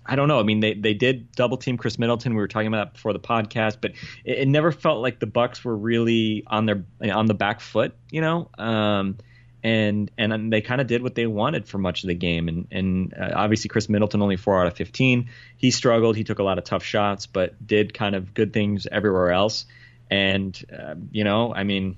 I 0.05 0.15
don't 0.15 0.27
know. 0.27 0.39
I 0.39 0.43
mean, 0.43 0.59
they, 0.59 0.73
they 0.73 0.93
did 0.93 1.31
double 1.33 1.57
team 1.57 1.77
Khris 1.77 1.97
Middleton. 1.97 2.33
We 2.33 2.41
were 2.41 2.47
talking 2.47 2.67
about 2.67 2.87
that 2.87 2.93
before 2.93 3.13
the 3.13 3.19
podcast, 3.19 3.77
but 3.81 3.91
it, 4.25 4.39
it 4.39 4.47
never 4.47 4.71
felt 4.71 5.01
like 5.01 5.19
the 5.19 5.27
Bucks 5.27 5.63
were 5.63 5.75
really 5.75 6.43
on 6.47 6.65
their 6.65 6.83
on 7.11 7.27
the 7.27 7.33
back 7.33 7.61
foot. 7.61 7.93
You 8.11 8.21
know, 8.21 8.49
um, 8.57 9.17
and 9.63 10.11
and 10.17 10.51
they 10.51 10.61
kind 10.61 10.81
of 10.81 10.87
did 10.87 11.01
what 11.01 11.15
they 11.15 11.25
wanted 11.25 11.67
for 11.67 11.77
much 11.77 12.03
of 12.03 12.07
the 12.07 12.15
game. 12.15 12.47
And 12.47 12.67
and 12.71 13.13
uh, 13.13 13.31
obviously 13.33 13.69
Khris 13.69 13.87
Middleton 13.89 14.21
only 14.21 14.35
four 14.35 14.59
out 14.59 14.67
of 14.67 14.75
fifteen. 14.75 15.29
He 15.57 15.71
struggled. 15.71 16.15
He 16.15 16.23
took 16.23 16.39
a 16.39 16.43
lot 16.43 16.57
of 16.57 16.65
tough 16.65 16.83
shots, 16.83 17.25
but 17.25 17.65
did 17.65 17.93
kind 17.93 18.15
of 18.15 18.33
good 18.33 18.51
things 18.51 18.87
everywhere 18.91 19.31
else. 19.31 19.65
And 20.11 20.61
uh, 20.71 20.95
you 21.11 21.23
know, 21.23 21.53
I 21.53 21.63
mean. 21.63 21.97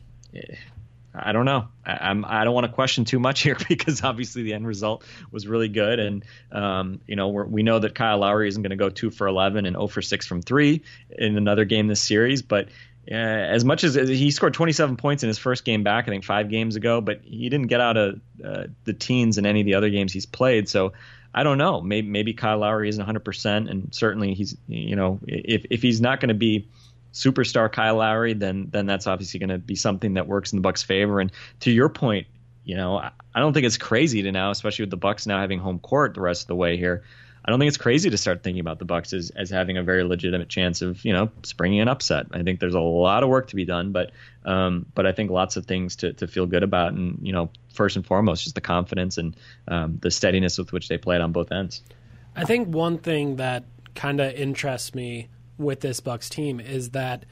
I 1.18 1.32
don't 1.32 1.46
know. 1.46 1.70
I, 1.86 2.10
I'm 2.10 2.26
I 2.26 2.44
don't 2.44 2.54
want 2.54 2.68
to 2.68 2.74
question 2.74 3.06
too 3.06 3.20
much 3.20 3.42
here 3.42 3.56
because 3.70 4.04
obviously 4.04 4.44
the 4.44 4.54
end 4.54 4.68
result 4.68 5.06
was 5.32 5.48
really 5.48 5.70
good, 5.70 5.98
and 5.98 6.26
um, 6.52 7.00
you 7.08 7.16
know 7.16 7.30
we 7.30 7.64
know 7.64 7.80
that 7.80 7.96
Kyle 7.96 8.18
Lowry 8.18 8.50
isn't 8.50 8.62
going 8.62 8.72
to 8.72 8.76
go 8.76 8.90
two 8.90 9.10
for 9.12 9.26
11 9.26 9.66
and 9.66 9.76
0 9.76 9.88
for 9.88 10.02
six 10.02 10.28
from 10.28 10.42
three 10.42 10.84
in 11.18 11.38
another 11.38 11.64
game 11.64 11.88
this 11.88 12.02
series, 12.02 12.42
but 12.42 12.68
uh, 13.10 13.14
as 13.16 13.64
much 13.64 13.84
as 13.84 13.96
he 13.96 14.32
scored 14.32 14.54
27 14.54 14.98
points 14.98 15.24
in 15.24 15.28
his 15.28 15.38
first 15.38 15.64
game 15.64 15.84
back, 15.84 16.08
I 16.08 16.12
think 16.12 16.24
five 16.24 16.50
games 16.50 16.76
ago, 16.76 17.02
but 17.02 17.22
he 17.24 17.50
didn't 17.50 17.68
get 17.68 17.82
out 17.82 17.98
of 17.98 18.20
uh, 18.44 18.64
the 18.84 18.94
teens 18.94 19.38
in 19.38 19.46
any 19.46 19.62
of 19.62 19.66
the 19.66 19.76
other 19.76 19.90
games 19.90 20.12
he's 20.12 20.26
played. 20.26 20.68
So 20.68 20.94
I 21.34 21.44
don't 21.44 21.58
know. 21.58 21.82
Maybe 21.82 22.08
maybe 22.08 22.34
Kyle 22.34 22.60
Lowry 22.60 22.90
isn't 22.90 23.00
100, 23.02 23.20
percent 23.24 23.70
and 23.70 23.94
certainly 23.94 24.34
he's 24.34 24.58
you 24.68 24.96
know 24.96 25.20
if 25.28 25.66
if 25.70 25.82
he's 25.82 26.02
not 26.02 26.20
going 26.20 26.30
to 26.30 26.36
be 26.36 26.68
superstar 27.14 27.72
Kyle 27.72 27.98
Lowry, 27.98 28.34
then 28.34 28.70
then 28.72 28.86
that's 28.86 29.06
obviously 29.06 29.40
going 29.40 29.50
to 29.50 29.58
be 29.58 29.76
something 29.76 30.16
that 30.16 30.28
works 30.28 30.52
in 30.52 30.58
the 30.58 30.62
Bucks' 30.62 30.82
favor. 30.82 31.20
And 31.20 31.32
to 31.62 31.72
your 31.72 31.90
point, 31.90 32.28
you 32.64 32.76
know, 32.76 32.98
I 32.98 33.40
don't 33.40 33.54
think 33.54 33.66
it's 33.66 33.78
crazy 33.78 34.24
to 34.24 34.32
now, 34.32 34.50
especially 34.50 34.84
with 34.84 34.90
the 34.90 34.98
Bucks 34.98 35.28
now 35.28 35.40
having 35.40 35.60
home 35.60 35.80
court 35.80 36.16
the 36.16 36.22
rest 36.22 36.44
of 36.44 36.48
the 36.48 36.56
way 36.56 36.78
here. 36.78 37.04
I 37.46 37.52
don't 37.52 37.60
think 37.60 37.68
it's 37.68 37.78
crazy 37.78 38.10
to 38.10 38.18
start 38.18 38.42
thinking 38.42 38.60
about 38.60 38.80
the 38.80 38.86
Bucks 38.86 39.14
as, 39.14 39.30
as 39.30 39.52
having 39.52 39.78
a 39.78 39.84
very 39.84 40.04
legitimate 40.04 40.50
chance 40.50 40.82
of 40.82 41.06
you 41.06 41.14
know 41.14 41.30
springing 41.44 41.80
an 41.80 41.88
upset. 41.88 42.26
I 42.32 42.42
think 42.42 42.60
there's 42.60 42.74
a 42.74 42.80
lot 42.80 43.22
of 43.22 43.30
work 43.30 43.50
to 43.50 43.56
be 43.56 43.66
done, 43.66 43.92
but 43.92 44.12
um, 44.44 44.88
but 44.96 45.06
I 45.06 45.12
think 45.12 45.30
lots 45.30 45.56
of 45.56 45.68
things 45.68 45.98
to, 45.98 46.14
to 46.14 46.28
feel 46.28 46.48
good 46.48 46.64
about, 46.64 46.94
and 46.94 47.20
you 47.22 47.34
know 47.34 47.52
first 47.72 47.96
and 47.96 48.06
foremost 48.06 48.44
just 48.44 48.56
the 48.56 48.62
confidence 48.62 49.20
and 49.20 49.36
um, 49.68 50.00
the 50.02 50.10
steadiness 50.10 50.58
with 50.58 50.74
which 50.74 50.88
they 50.88 50.98
played 50.98 51.22
on 51.22 51.32
both 51.32 51.52
ends. 51.52 51.84
I 52.36 52.46
think 52.46 52.74
one 52.74 52.98
thing 52.98 53.36
that 53.36 53.66
kind 53.94 54.20
of 54.20 54.34
interests 54.34 54.96
me 54.96 55.30
with 55.58 55.82
this 55.82 56.00
Bucks 56.00 56.30
team 56.30 56.60
is 56.60 56.90
that 56.92 57.26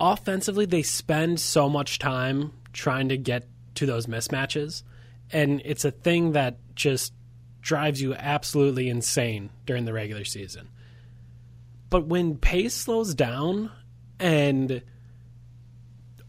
offensively 0.00 0.64
they 0.64 0.82
spend 0.82 1.38
so 1.38 1.68
much 1.68 1.98
time 1.98 2.52
trying 2.72 3.10
to 3.10 3.18
get 3.18 3.46
to 3.74 3.86
those 3.86 4.06
mismatches 4.06 4.82
and 5.32 5.62
it's 5.64 5.84
a 5.84 5.90
thing 5.90 6.32
that 6.32 6.56
just 6.74 7.12
drives 7.60 8.00
you 8.00 8.14
absolutely 8.14 8.88
insane 8.88 9.50
during 9.66 9.84
the 9.84 9.92
regular 9.92 10.24
season. 10.24 10.68
But 11.88 12.06
when 12.06 12.36
pace 12.36 12.74
slows 12.74 13.14
down 13.14 13.70
and 14.18 14.82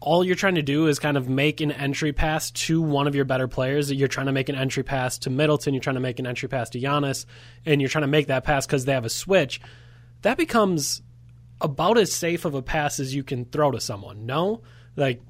all 0.02 0.24
you're 0.24 0.34
trying 0.34 0.56
to 0.56 0.62
do 0.62 0.88
is 0.88 0.98
kind 0.98 1.16
of 1.16 1.28
make 1.28 1.60
an 1.60 1.70
entry 1.70 2.12
pass 2.12 2.50
to 2.50 2.82
one 2.82 3.06
of 3.06 3.14
your 3.14 3.24
better 3.24 3.46
players. 3.46 3.90
You're 3.92 4.08
trying 4.08 4.26
to 4.26 4.32
make 4.32 4.48
an 4.48 4.56
entry 4.56 4.82
pass 4.82 5.18
to 5.18 5.30
Middleton. 5.30 5.74
You're 5.74 5.80
trying 5.80 5.94
to 5.94 6.00
make 6.00 6.18
an 6.18 6.26
entry 6.26 6.48
pass 6.48 6.70
to 6.70 6.80
Giannis, 6.80 7.24
and 7.64 7.80
you're 7.80 7.88
trying 7.88 8.02
to 8.02 8.08
make 8.08 8.26
that 8.26 8.42
pass 8.44 8.66
because 8.66 8.84
they 8.84 8.92
have 8.92 9.04
a 9.04 9.10
switch. 9.10 9.60
That 10.22 10.36
becomes 10.36 11.02
about 11.60 11.98
as 11.98 12.12
safe 12.12 12.44
of 12.44 12.54
a 12.54 12.62
pass 12.62 12.98
as 12.98 13.14
you 13.14 13.22
can 13.22 13.44
throw 13.44 13.70
to 13.70 13.80
someone. 13.80 14.26
No, 14.26 14.62
like 14.96 15.20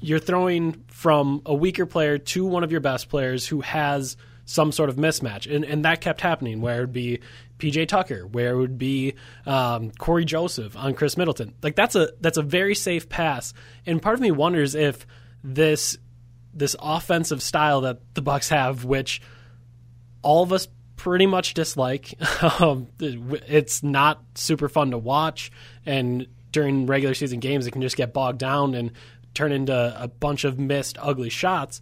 you're 0.00 0.18
throwing 0.18 0.84
from 0.88 1.42
a 1.44 1.54
weaker 1.54 1.84
player 1.84 2.16
to 2.16 2.46
one 2.46 2.64
of 2.64 2.72
your 2.72 2.80
best 2.80 3.10
players 3.10 3.46
who 3.46 3.60
has 3.60 4.16
some 4.44 4.72
sort 4.72 4.88
of 4.88 4.96
mismatch, 4.96 5.52
and 5.52 5.64
and 5.64 5.84
that 5.84 6.00
kept 6.00 6.20
happening 6.20 6.60
where 6.60 6.78
it 6.78 6.80
would 6.80 6.92
be 6.92 7.20
PJ 7.58 7.88
Tucker, 7.88 8.26
where 8.26 8.52
it 8.52 8.58
would 8.58 8.78
be 8.78 9.14
um, 9.46 9.90
Cory 9.92 10.24
Joseph 10.24 10.76
on 10.76 10.94
Khris 10.94 11.16
Middleton. 11.16 11.54
Like 11.62 11.76
that's 11.76 11.94
a 11.94 12.10
that's 12.20 12.38
a 12.38 12.42
very 12.42 12.74
safe 12.74 13.08
pass, 13.08 13.54
and 13.86 14.00
part 14.02 14.14
of 14.14 14.20
me 14.20 14.30
wonders 14.30 14.74
if 14.74 15.06
this 15.42 15.98
this 16.52 16.76
offensive 16.80 17.42
style 17.42 17.82
that 17.82 18.00
the 18.14 18.22
Bucks 18.22 18.48
have, 18.48 18.84
which 18.84 19.20
all 20.22 20.42
of 20.42 20.52
us 20.52 20.68
pretty 20.96 21.26
much 21.26 21.54
dislike. 21.54 22.14
Um, 22.60 22.88
it's 23.00 23.82
not 23.82 24.22
super 24.34 24.68
fun 24.68 24.90
to 24.90 24.98
watch, 24.98 25.50
and 25.86 26.26
during 26.52 26.86
regular 26.86 27.14
season 27.14 27.40
games, 27.40 27.66
it 27.66 27.72
can 27.72 27.82
just 27.82 27.96
get 27.96 28.12
bogged 28.12 28.38
down 28.38 28.74
and 28.74 28.92
turn 29.32 29.50
into 29.50 29.74
a 29.74 30.08
bunch 30.08 30.44
of 30.44 30.58
missed, 30.58 30.96
ugly 31.00 31.30
shots. 31.30 31.80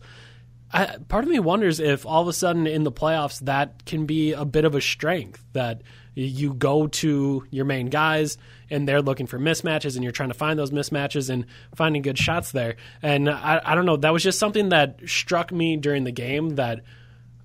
I, 0.72 0.96
part 1.08 1.24
of 1.24 1.30
me 1.30 1.38
wonders 1.38 1.80
if 1.80 2.06
all 2.06 2.22
of 2.22 2.28
a 2.28 2.32
sudden 2.32 2.66
in 2.66 2.82
the 2.84 2.92
playoffs 2.92 3.40
that 3.40 3.84
can 3.84 4.06
be 4.06 4.32
a 4.32 4.44
bit 4.44 4.64
of 4.64 4.74
a 4.74 4.80
strength 4.80 5.44
that 5.52 5.82
you 6.14 6.54
go 6.54 6.86
to 6.86 7.44
your 7.50 7.64
main 7.64 7.86
guys 7.86 8.38
and 8.70 8.88
they're 8.88 9.02
looking 9.02 9.26
for 9.26 9.38
mismatches 9.38 9.94
and 9.94 10.02
you're 10.02 10.12
trying 10.12 10.30
to 10.30 10.34
find 10.34 10.58
those 10.58 10.70
mismatches 10.70 11.30
and 11.30 11.46
finding 11.74 12.02
good 12.02 12.18
shots 12.18 12.52
there. 12.52 12.76
And 13.02 13.28
I, 13.28 13.60
I 13.64 13.74
don't 13.74 13.86
know, 13.86 13.96
that 13.96 14.12
was 14.12 14.22
just 14.22 14.38
something 14.38 14.70
that 14.70 15.00
struck 15.06 15.52
me 15.52 15.76
during 15.76 16.04
the 16.04 16.12
game 16.12 16.56
that 16.56 16.80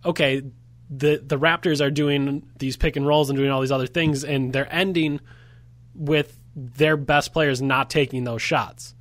okay, 0.05 0.41
the 0.89 1.21
the 1.25 1.37
Raptors 1.37 1.85
are 1.85 1.91
doing 1.91 2.49
these 2.59 2.77
pick 2.77 2.95
and 2.95 3.05
rolls 3.05 3.29
and 3.29 3.37
doing 3.37 3.51
all 3.51 3.61
these 3.61 3.71
other 3.71 3.87
things 3.87 4.23
and 4.23 4.53
they're 4.53 4.73
ending 4.73 5.19
with 5.93 6.39
their 6.55 6.97
best 6.97 7.33
players 7.33 7.61
not 7.61 7.89
taking 7.89 8.23
those 8.23 8.41
shots. 8.41 8.95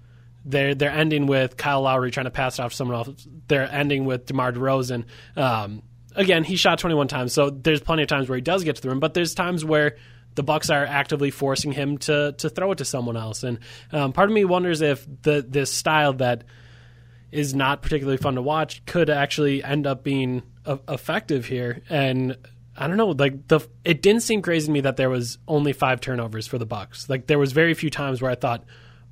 They're 0.47 0.75
they're 0.75 0.91
ending 0.91 1.27
with 1.27 1.57
Kyle 1.57 1.83
Lowry 1.83 2.11
trying 2.11 2.25
to 2.25 2.31
pass 2.31 2.59
it 2.59 2.63
off 2.63 2.71
to 2.71 2.77
someone 2.77 2.97
else. 2.97 3.29
They're 3.49 3.71
ending 3.71 4.05
with 4.05 4.27
DeMar 4.27 4.53
DeRozan. 4.53 5.05
Um, 5.37 5.83
again, 6.15 6.45
he 6.45 6.57
shot 6.57 6.79
21 6.79 7.09
times, 7.09 7.33
so 7.33 7.51
there's 7.51 7.81
plenty 7.81 8.03
of 8.03 8.09
times 8.09 8.29
where 8.29 8.37
he 8.37 8.43
does 8.43 8.65
get 8.65 8.77
to 8.77 8.83
the 8.83 8.89
rim, 8.89 9.01
but 9.01 9.13
there's 9.13 9.35
times 9.35 9.65
where 9.65 9.97
the 10.37 10.43
Bucks 10.43 10.71
are 10.71 10.85
actively 10.85 11.31
forcing 11.31 11.73
him 11.73 11.99
to 11.99 12.33
to 12.39 12.49
throw 12.49 12.73
it 12.73 12.79
to 12.79 12.85
someone 12.85 13.17
else. 13.17 13.43
And 13.43 13.59
um, 13.91 14.13
part 14.13 14.29
of 14.29 14.35
me 14.35 14.45
wonders 14.45 14.81
if 14.81 15.05
the 15.23 15.45
this 15.47 15.73
style 15.73 16.13
that 16.15 16.45
is 17.33 17.55
not 17.55 17.83
particularly 17.83 18.19
fun 18.19 18.37
to 18.37 18.43
watch 18.43 18.85
could 18.87 19.11
actually 19.11 19.65
end 19.65 19.87
up 19.87 20.05
being 20.05 20.43
a- 20.65 20.79
effective 20.89 21.47
here. 21.47 21.83
And 21.91 22.37
I 22.77 22.87
don't 22.87 22.97
know, 22.97 23.09
like 23.09 23.49
the 23.49 23.61
it 23.85 24.03
didn't 24.03 24.23
seem 24.23 24.43
crazy 24.43 24.67
to 24.67 24.73
me 24.73 24.83
that 24.83 24.97
there 24.97 25.11
was 25.11 25.39
only 25.49 25.73
five 25.73 26.01
turnovers 26.01 26.47
for 26.47 26.59
the 26.59 26.67
Bucks. 26.67 27.09
Like 27.09 27.27
there 27.27 27.39
was 27.39 27.53
very 27.53 27.75
few 27.75 27.91
times 27.91 28.23
where 28.23 28.31
I 28.31 28.37
thought 28.37 28.65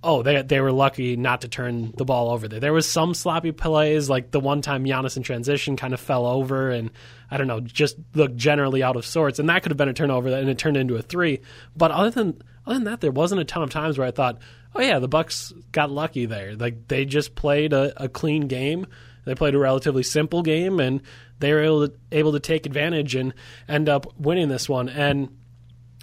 oh, 0.05 0.23
they 0.23 0.43
they 0.43 0.61
were 0.61 0.73
lucky 0.73 1.17
not 1.17 1.41
to 1.41 1.49
turn 1.49 1.93
the 1.97 2.05
ball 2.05 2.31
over 2.31 2.47
there. 2.47 2.61
There 2.61 2.73
was 2.73 2.89
some 2.89 3.15
sloppy 3.15 3.53
plays, 3.53 4.09
like 4.09 4.31
the 4.31 4.41
one 4.41 4.63
time 4.63 4.85
Giannis 4.85 5.17
in 5.17 5.23
transition 5.23 5.77
kind 5.77 5.95
of 5.95 6.01
fell 6.01 6.27
over 6.27 6.71
and 6.71 6.91
I 7.31 7.37
don't 7.39 7.47
know, 7.47 7.61
just 7.61 7.97
looked 8.15 8.37
generally 8.37 8.83
out 8.83 8.97
of 8.97 9.07
sorts, 9.07 9.39
and 9.39 9.49
that 9.49 9.63
could 9.63 9.71
have 9.73 9.77
been 9.77 9.89
a 9.89 9.95
turnover 9.95 10.29
and 10.29 10.49
it 10.49 10.59
turned 10.59 10.77
into 10.77 10.97
a 10.97 11.03
three. 11.03 11.41
But 11.77 11.91
other 11.91 12.11
than 12.11 12.43
other 12.67 12.75
than 12.75 12.85
that, 12.85 13.01
there 13.01 13.11
wasn't 13.11 13.41
a 13.41 13.45
ton 13.45 13.63
of 13.63 13.71
times 13.71 13.99
where 13.99 14.07
I 14.07 14.11
thought, 14.11 14.39
oh 14.75 14.81
yeah, 14.81 14.99
the 14.99 15.09
Bucks 15.09 15.53
got 15.73 15.91
lucky 15.91 16.27
there. 16.27 16.55
Like 16.55 16.89
they 16.89 17.05
just 17.05 17.35
played 17.35 17.73
a, 17.73 18.05
a 18.05 18.09
clean 18.09 18.47
game. 18.47 18.87
They 19.25 19.35
played 19.35 19.55
a 19.55 19.59
relatively 19.59 20.03
simple 20.03 20.43
game, 20.43 20.81
and 20.81 21.01
they 21.39 21.53
were 21.53 21.63
able 21.63 21.89
to, 21.89 21.95
able 22.13 22.33
to 22.33 22.41
take 22.41 22.67
advantage 22.67 23.15
and 23.15 23.33
end 23.69 23.89
up 23.89 24.07
winning 24.19 24.49
this 24.49 24.69
one. 24.69 24.91
And 24.91 25.37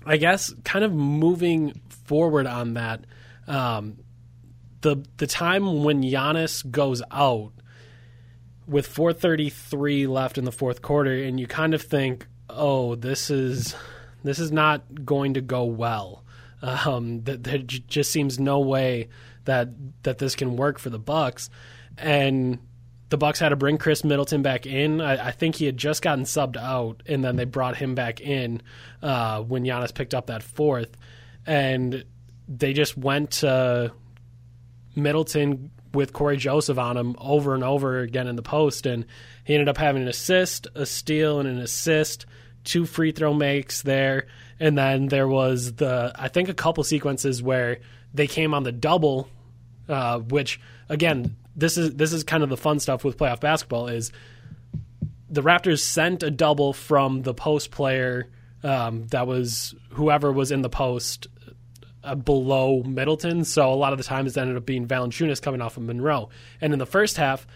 I 0.06 0.18
guess 0.18 0.54
kind 0.64 0.84
of 0.84 0.92
moving 0.92 1.80
forward 1.90 2.48
on 2.48 2.74
that 2.74 3.06
um, 3.52 3.98
the 4.82 5.04
the 5.18 5.28
time 5.28 5.84
when 5.84 6.02
Giannis 6.02 6.70
goes 6.70 7.04
out 7.12 7.52
with 8.66 8.88
4:33 8.88 10.08
left 10.08 10.38
in 10.38 10.46
the 10.46 10.52
fourth 10.52 10.82
quarter, 10.82 11.14
and 11.14 11.40
you 11.40 11.48
kind 11.48 11.74
of 11.74 11.82
think, 11.82 12.28
"Oh, 12.50 12.96
this 12.96 13.30
is 13.30 13.76
this 14.24 14.40
is 14.40 14.52
not 14.52 15.06
going 15.06 15.34
to 15.34 15.42
go 15.42 15.66
well." 15.66 16.24
Um, 16.62 17.24
that 17.24 17.44
there 17.44 17.58
just 17.58 18.12
seems 18.12 18.40
no 18.40 18.60
way 18.60 19.10
that 19.46 19.70
that 20.04 20.20
this 20.20 20.36
can 20.36 20.56
work 20.56 20.80
for 20.80 20.90
the 20.90 21.00
Bucks, 21.00 21.50
and 21.98 22.60
the 23.10 23.18
Bucks 23.18 23.40
had 23.40 23.50
to 23.50 23.58
bring 23.58 23.78
Khris 23.78 24.06
Middleton 24.06 24.42
back 24.42 24.66
in. 24.66 25.02
I, 25.02 25.28
I, 25.28 25.32
think 25.32 25.56
he 25.56 25.66
had 25.66 25.76
just 25.76 26.02
gotten 26.02 26.24
subbed 26.24 26.56
out, 26.56 27.04
and 27.08 27.26
then 27.26 27.36
they 27.36 27.44
brought 27.44 27.76
him 27.76 27.94
back 27.94 28.22
in 28.22 28.62
uh, 29.02 29.42
when 29.42 29.66
Giannis 29.66 29.94
picked 29.94 30.14
up 30.14 30.28
that 30.28 30.44
fourth, 30.44 30.96
and 31.46 32.06
they 32.58 32.74
just 32.74 32.98
went 32.98 33.32
to 33.32 33.92
Middleton 34.96 35.72
with 35.94 36.14
Cory 36.14 36.38
Joseph 36.38 36.78
on 36.78 36.98
him 36.98 37.16
over 37.18 37.54
and 37.54 37.64
over 37.64 38.00
again 38.00 38.28
in 38.28 38.36
the 38.36 38.42
post, 38.42 38.86
and 38.86 39.06
he 39.44 39.54
ended 39.54 39.70
up 39.70 39.78
having 39.78 40.02
an 40.02 40.08
assist, 40.08 40.68
a 40.76 40.86
steal, 40.86 41.40
and 41.40 41.48
an 41.48 41.60
assist, 41.60 42.26
two 42.64 42.86
free 42.86 43.12
throw 43.12 43.34
makes 43.34 43.82
there, 43.82 44.28
and 44.60 44.78
then 44.78 45.08
there 45.08 45.28
was 45.28 45.74
the 45.74 46.12
I 46.16 46.28
think 46.28 46.50
a 46.50 46.54
couple 46.54 46.84
sequences 46.84 47.42
where 47.42 47.80
they 48.14 48.28
came 48.28 48.54
on 48.54 48.64
the 48.64 48.72
double, 48.72 49.30
uh, 49.88 50.20
which 50.20 50.60
again 50.90 51.36
this 51.56 51.78
is 51.78 51.96
this 51.96 52.14
is 52.14 52.24
kind 52.24 52.44
of 52.44 52.50
the 52.50 52.58
fun 52.58 52.80
stuff 52.80 53.04
with 53.04 53.18
playoff 53.18 53.40
basketball 53.40 53.88
is 53.88 54.12
the 55.30 55.42
Raptors 55.42 55.80
sent 55.80 56.24
a 56.24 56.32
double 56.32 56.74
from 56.74 57.22
the 57.22 57.34
post 57.34 57.72
player 57.72 58.28
um, 58.64 59.08
that 59.08 59.28
was 59.28 59.74
whoever 59.92 60.32
was 60.32 60.52
in 60.52 60.62
the 60.62 60.70
post 60.70 61.28
uh, 62.04 62.16
below 62.16 62.84
Middleton. 62.84 63.44
So 63.44 63.72
a 63.72 63.76
lot 63.76 63.94
of 63.94 63.98
the 63.98 64.04
times 64.04 64.38
ended 64.38 64.58
up 64.58 64.66
being 64.66 64.88
Valanciunas 64.88 65.42
coming 65.42 65.62
off 65.62 65.78
of 65.78 65.84
Monroe. 65.84 66.30
And 66.60 66.74
in 66.74 66.80
the 66.80 66.86
first 66.86 67.18
half, 67.18 67.48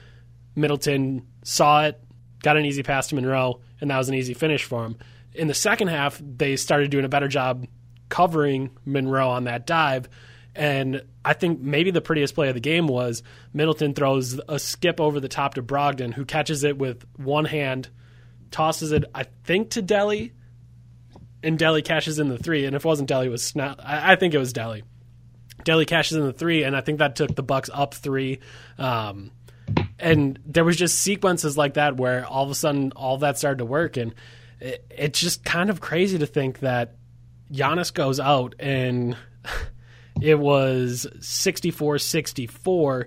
Middleton 0.55 1.25
saw 1.43 1.85
it, 1.85 2.01
got 2.41 2.57
an 2.57 2.65
easy 2.65 2.83
pass 2.83 3.07
to 3.07 3.15
Monroe, 3.15 3.61
and 3.81 3.89
that 3.89 3.97
was 3.97 4.09
an 4.09 4.15
easy 4.15 4.33
finish 4.33 4.63
for 4.63 4.85
him. 4.85 4.97
In 5.33 5.47
the 5.47 5.53
second 5.53 5.89
half, 5.89 6.21
they 6.23 6.55
started 6.55 6.91
doing 6.91 7.05
a 7.05 7.09
better 7.09 7.27
job 7.27 7.67
covering 8.09 8.69
Monroe 8.85 9.29
on 9.29 9.45
that 9.45 9.65
dive. 9.65 10.07
And 10.55 11.03
I 11.25 11.33
think 11.33 11.59
maybe 11.59 11.91
the 11.91 11.99
prettiest 11.99 12.35
play 12.35 12.47
of 12.47 12.53
the 12.53 12.61
game 12.61 12.87
was 12.87 13.23
Middleton 13.53 13.93
throws 13.93 14.39
a 14.47 14.57
skip 14.57 15.01
over 15.01 15.19
the 15.19 15.27
top 15.27 15.55
to 15.55 15.63
Brogdon, 15.63 16.13
who 16.13 16.23
catches 16.23 16.63
it 16.63 16.77
with 16.77 17.05
one 17.17 17.45
hand, 17.45 17.89
tosses 18.51 18.93
it, 18.93 19.03
I 19.13 19.25
think, 19.43 19.71
to 19.71 19.83
Delly, 19.83 20.31
and 21.45 21.57
Delly 21.57 21.83
cashes 21.83 22.19
in 22.19 22.27
the 22.27 22.37
three. 22.37 22.65
And 22.65 22.75
if 22.75 22.83
it 22.83 22.87
wasn't 22.87 23.09
Delly, 23.09 23.27
it 23.27 23.29
was 23.29 23.43
Snap. 23.43 23.79
I, 23.83 24.13
I 24.13 24.15
think 24.15 24.33
it 24.33 24.39
was 24.39 24.53
Delly. 24.53 24.83
Delly 25.63 25.87
cashes 25.87 26.17
in 26.17 26.25
the 26.25 26.33
three, 26.33 26.63
and 26.63 26.75
I 26.75 26.81
think 26.81 26.99
that 26.99 27.15
took 27.15 27.35
the 27.35 27.43
Bucks 27.43 27.69
up 27.73 27.93
three. 27.93 28.39
Um, 28.77 29.31
and 29.97 30.37
there 30.45 30.63
was 30.63 30.77
just 30.77 30.99
sequences 30.99 31.57
like 31.57 31.75
that 31.75 31.97
where 31.97 32.25
all 32.25 32.43
of 32.43 32.51
a 32.51 32.55
sudden 32.55 32.91
all 32.95 33.17
that 33.19 33.37
started 33.37 33.59
to 33.59 33.65
work, 33.65 33.97
and 33.97 34.13
it, 34.59 34.85
it's 34.89 35.19
just 35.19 35.43
kind 35.43 35.69
of 35.69 35.81
crazy 35.81 36.17
to 36.17 36.25
think 36.25 36.59
that 36.59 36.95
Giannis 37.51 37.93
goes 37.93 38.19
out 38.19 38.55
and 38.59 39.15
it 40.21 40.39
was 40.39 41.07
64-64 41.19 43.05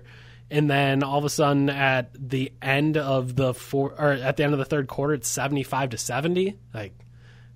and 0.51 0.69
then 0.69 1.03
all 1.03 1.19
of 1.19 1.25
a 1.25 1.29
sudden 1.29 1.69
at 1.69 2.09
the 2.13 2.51
end 2.61 2.97
of 2.97 3.35
the 3.35 3.53
four 3.53 3.93
or 3.97 4.11
at 4.11 4.37
the 4.37 4.43
end 4.43 4.53
of 4.53 4.59
the 4.59 4.65
third 4.65 4.87
quarter 4.87 5.13
it's 5.13 5.27
75 5.27 5.91
to 5.91 5.97
70 5.97 6.57
like 6.73 6.93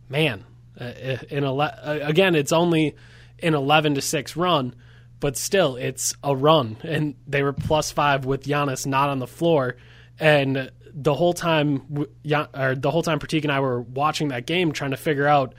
man 0.09 0.43
in 0.79 1.43
ele- 1.43 1.61
uh, 1.61 1.99
again, 2.01 2.35
it's 2.35 2.51
only 2.51 2.95
an 3.41 3.53
eleven 3.53 3.95
to 3.95 4.01
six 4.01 4.35
run, 4.35 4.75
but 5.19 5.37
still, 5.37 5.75
it's 5.75 6.15
a 6.23 6.35
run, 6.35 6.77
and 6.83 7.15
they 7.27 7.43
were 7.43 7.53
plus 7.53 7.91
five 7.91 8.25
with 8.25 8.43
Giannis 8.43 8.85
not 8.85 9.09
on 9.09 9.19
the 9.19 9.27
floor, 9.27 9.75
and 10.19 10.71
the 10.93 11.13
whole 11.13 11.33
time, 11.33 12.05
or 12.53 12.75
the 12.75 12.91
whole 12.91 13.03
time, 13.03 13.19
Pratik 13.19 13.43
and 13.43 13.51
I 13.51 13.59
were 13.59 13.81
watching 13.81 14.27
that 14.29 14.45
game, 14.45 14.71
trying 14.71 14.91
to 14.91 14.97
figure 14.97 15.27
out 15.27 15.55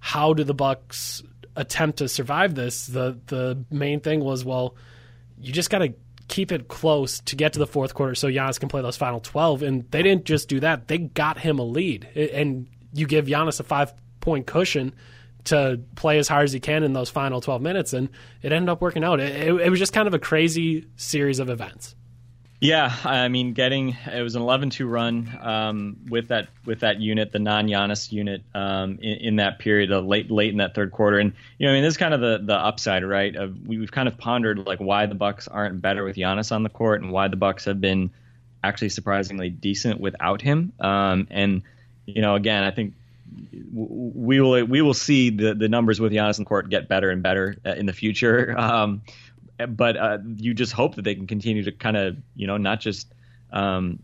how 0.00 0.32
do 0.32 0.42
the 0.44 0.54
Bucks 0.54 1.22
attempt 1.56 1.98
to 1.98 2.08
survive 2.08 2.54
this. 2.54 2.86
The 2.86 3.18
the 3.26 3.64
main 3.70 4.00
thing 4.00 4.20
was, 4.20 4.44
well, 4.44 4.74
you 5.38 5.52
just 5.52 5.70
got 5.70 5.78
to 5.78 5.94
keep 6.28 6.52
it 6.52 6.68
close 6.68 7.18
to 7.20 7.34
get 7.36 7.52
to 7.54 7.58
the 7.58 7.66
fourth 7.66 7.92
quarter 7.92 8.14
so 8.14 8.28
Giannis 8.28 8.58
can 8.60 8.68
play 8.68 8.80
those 8.82 8.96
final 8.96 9.18
12. 9.20 9.62
And 9.62 9.90
they 9.90 10.02
didn't 10.02 10.24
just 10.24 10.48
do 10.48 10.60
that, 10.60 10.88
they 10.88 10.98
got 10.98 11.38
him 11.38 11.58
a 11.58 11.64
lead. 11.64 12.04
And 12.14 12.68
you 12.92 13.06
give 13.06 13.26
Giannis 13.26 13.60
a 13.60 13.64
five 13.64 13.92
point 14.20 14.46
cushion 14.46 14.92
to 15.44 15.80
play 15.96 16.18
as 16.18 16.28
hard 16.28 16.44
as 16.44 16.52
he 16.52 16.60
can 16.60 16.82
in 16.82 16.92
those 16.92 17.10
final 17.10 17.40
12 17.40 17.62
minutes, 17.62 17.92
and 17.92 18.08
it 18.42 18.52
ended 18.52 18.68
up 18.68 18.80
working 18.80 19.04
out. 19.04 19.20
It, 19.20 19.48
it, 19.48 19.54
it, 19.54 19.70
was 19.70 19.78
just 19.78 19.92
kind 19.92 20.06
of 20.06 20.14
a 20.14 20.18
crazy 20.18 20.86
series 20.96 21.38
of 21.38 21.48
events. 21.48 21.94
Yeah, 22.60 22.94
I 23.04 23.28
mean, 23.28 23.54
getting 23.54 23.96
it 24.06 24.22
was 24.22 24.34
an 24.36 24.42
11-2 24.42 24.88
run 24.88 25.38
um, 25.40 25.96
with 26.10 26.28
that 26.28 26.48
with 26.66 26.80
that 26.80 27.00
unit, 27.00 27.32
the 27.32 27.38
non-Giannis 27.38 28.12
unit, 28.12 28.42
um, 28.54 28.98
in, 29.00 29.16
in, 29.18 29.36
that 29.36 29.58
period, 29.58 29.90
uh, 29.90 30.00
late 30.00 30.30
late 30.30 30.50
in 30.50 30.58
that 30.58 30.74
third 30.74 30.92
quarter, 30.92 31.18
and 31.18 31.32
you 31.56 31.66
know, 31.66 31.72
I 31.72 31.76
mean, 31.76 31.84
this 31.84 31.94
is 31.94 31.96
kind 31.96 32.12
of 32.12 32.20
the 32.20 32.38
the 32.42 32.54
upside, 32.54 33.02
right? 33.02 33.34
Of, 33.34 33.66
we, 33.66 33.80
have 33.80 33.90
kind 33.90 34.08
of 34.08 34.18
pondered 34.18 34.58
like 34.66 34.78
why 34.78 35.06
the 35.06 35.14
Bucks 35.14 35.48
aren't 35.48 35.80
better 35.80 36.04
with 36.04 36.16
Giannis 36.16 36.52
on 36.52 36.62
the 36.62 36.68
court, 36.68 37.00
and 37.00 37.10
why 37.12 37.28
the 37.28 37.36
Bucks 37.36 37.64
have 37.64 37.80
been 37.80 38.10
actually 38.62 38.90
surprisingly 38.90 39.48
decent 39.48 39.98
without 39.98 40.42
him. 40.42 40.74
Um, 40.80 41.28
and 41.30 41.62
you 42.04 42.20
know, 42.20 42.34
again, 42.34 42.62
I 42.62 42.72
think 42.72 42.92
we 43.72 44.40
will 44.40 44.64
we 44.64 44.82
will 44.82 44.94
see 44.94 45.30
the 45.30 45.54
the 45.54 45.68
numbers 45.68 46.00
with 46.00 46.12
Giannis 46.12 46.38
the 46.38 46.44
court 46.44 46.68
get 46.68 46.88
better 46.88 47.10
and 47.10 47.22
better 47.22 47.56
uh, 47.64 47.70
in 47.70 47.86
the 47.86 47.92
future. 47.92 48.56
Um, 48.70 49.02
but 49.68 49.96
uh, 49.96 50.18
you 50.36 50.54
just 50.54 50.72
hope 50.72 50.94
that 50.94 51.02
they 51.02 51.14
can 51.14 51.26
continue 51.26 51.64
to 51.64 51.72
kind 51.72 51.96
of 51.96 52.16
you 52.34 52.46
know 52.46 52.56
not 52.56 52.80
just 52.80 53.12
um, 53.52 53.98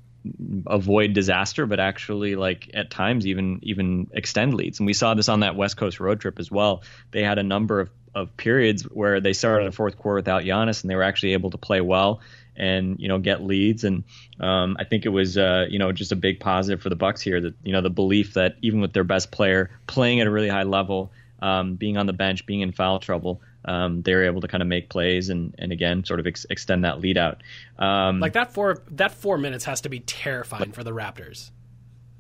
avoid 0.67 1.13
disaster, 1.13 1.67
but 1.67 1.81
actually 1.81 2.37
like 2.37 2.71
at 2.75 2.91
times 2.91 3.27
even 3.27 3.61
even 3.63 4.09
extend 4.13 4.55
leads. 4.55 4.81
And 4.81 4.87
we 4.87 4.93
saw 4.93 5.15
this 5.15 5.29
on 5.29 5.41
that 5.41 5.57
West 5.57 5.77
Coast 5.77 6.01
road 6.01 6.21
trip 6.21 6.39
as 6.39 6.51
well. 6.51 6.83
They 7.11 7.23
had 7.23 7.39
a 7.39 7.43
number 7.43 7.81
of, 7.81 7.91
of 8.15 8.37
periods 8.37 8.83
where 8.83 9.21
they 9.21 9.33
started 9.33 9.69
a 9.69 9.73
fourth 9.73 9.97
quarter 9.97 10.17
without 10.17 10.43
Giannis, 10.43 10.83
and 10.83 10.91
they 10.91 10.97
were 10.97 11.03
actually 11.03 11.33
able 11.33 11.51
to 11.51 11.59
play 11.59 11.81
well 11.81 12.21
and 12.57 12.99
you 12.99 13.09
know 13.09 13.19
get 13.19 13.43
leads. 13.43 13.85
And 13.85 14.05
um, 14.41 14.77
I 14.79 14.85
think 14.85 15.07
it 15.07 15.11
was 15.11 15.37
uh, 15.37 15.67
you 15.69 15.79
know 15.79 15.93
just 15.93 16.13
a 16.13 16.17
big 16.17 16.41
positive 16.41 16.83
for 16.83 16.89
the 16.89 16.97
Bucks 16.97 17.21
here 17.21 17.41
that 17.41 17.55
you 17.63 17.73
know 17.73 17.81
the 17.81 17.91
belief 17.91 18.35
that 18.35 18.57
even 18.63 18.81
with 18.81 18.93
their 18.93 19.05
best 19.05 19.31
player 19.31 19.71
playing 19.87 20.21
at 20.21 20.27
a 20.27 20.31
really 20.31 20.49
high 20.49 20.65
level, 20.65 21.13
um, 21.41 21.75
being 21.75 21.97
on 21.97 22.07
the 22.07 22.13
bench, 22.13 22.47
being 22.47 22.61
in 22.61 22.73
foul 22.73 22.99
trouble, 22.99 23.41
um, 23.65 24.03
they 24.03 24.15
were 24.15 24.25
able 24.25 24.41
to 24.41 24.49
kind 24.49 24.63
of 24.63 24.69
make 24.69 24.89
plays 24.89 25.29
and, 25.29 25.55
and 25.59 25.73
again 25.73 26.05
sort 26.05 26.21
of 26.21 26.27
ex- 26.27 26.47
extend 26.51 26.85
that 26.85 27.01
lead 27.01 27.19
out. 27.19 27.43
Um, 27.79 28.21
like 28.21 28.35
that 28.35 28.53
four 28.53 28.83
that 28.93 29.13
four 29.13 29.39
minutes 29.39 29.65
has 29.65 29.83
to 29.83 29.89
be 29.89 30.01
terrifying 30.01 30.73
for 30.73 30.85
the 30.85 30.93
Raptors. 30.93 31.51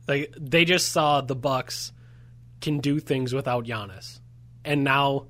Like 0.08 0.34
they 0.38 0.64
just 0.64 0.92
saw 0.92 1.20
the 1.20 1.36
Bucks 1.36 1.92
can 2.60 2.78
do 2.78 2.98
things 2.98 3.34
without 3.34 3.64
Giannis, 3.64 4.20
and 4.64 4.84
now 4.84 5.26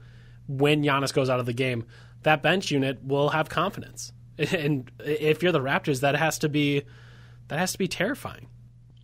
when 0.47 0.83
Giannis 0.83 1.13
goes 1.13 1.29
out 1.29 1.41
of 1.41 1.47
the 1.47 1.53
game, 1.53 1.85
that 2.23 2.43
bench 2.43 2.71
unit 2.71 3.03
will 3.05 3.31
have 3.31 3.49
confidence. 3.49 4.13
And 4.53 4.91
if 4.99 5.43
you're 5.43 5.53
the 5.53 5.61
Raptors, 5.61 6.01
that 6.01 6.15
has 6.15 6.39
to 6.41 6.49
be 6.49 6.83
that 7.49 7.59
has 7.59 7.73
to 7.73 7.79
be 7.79 7.89
terrifying. 7.89 8.49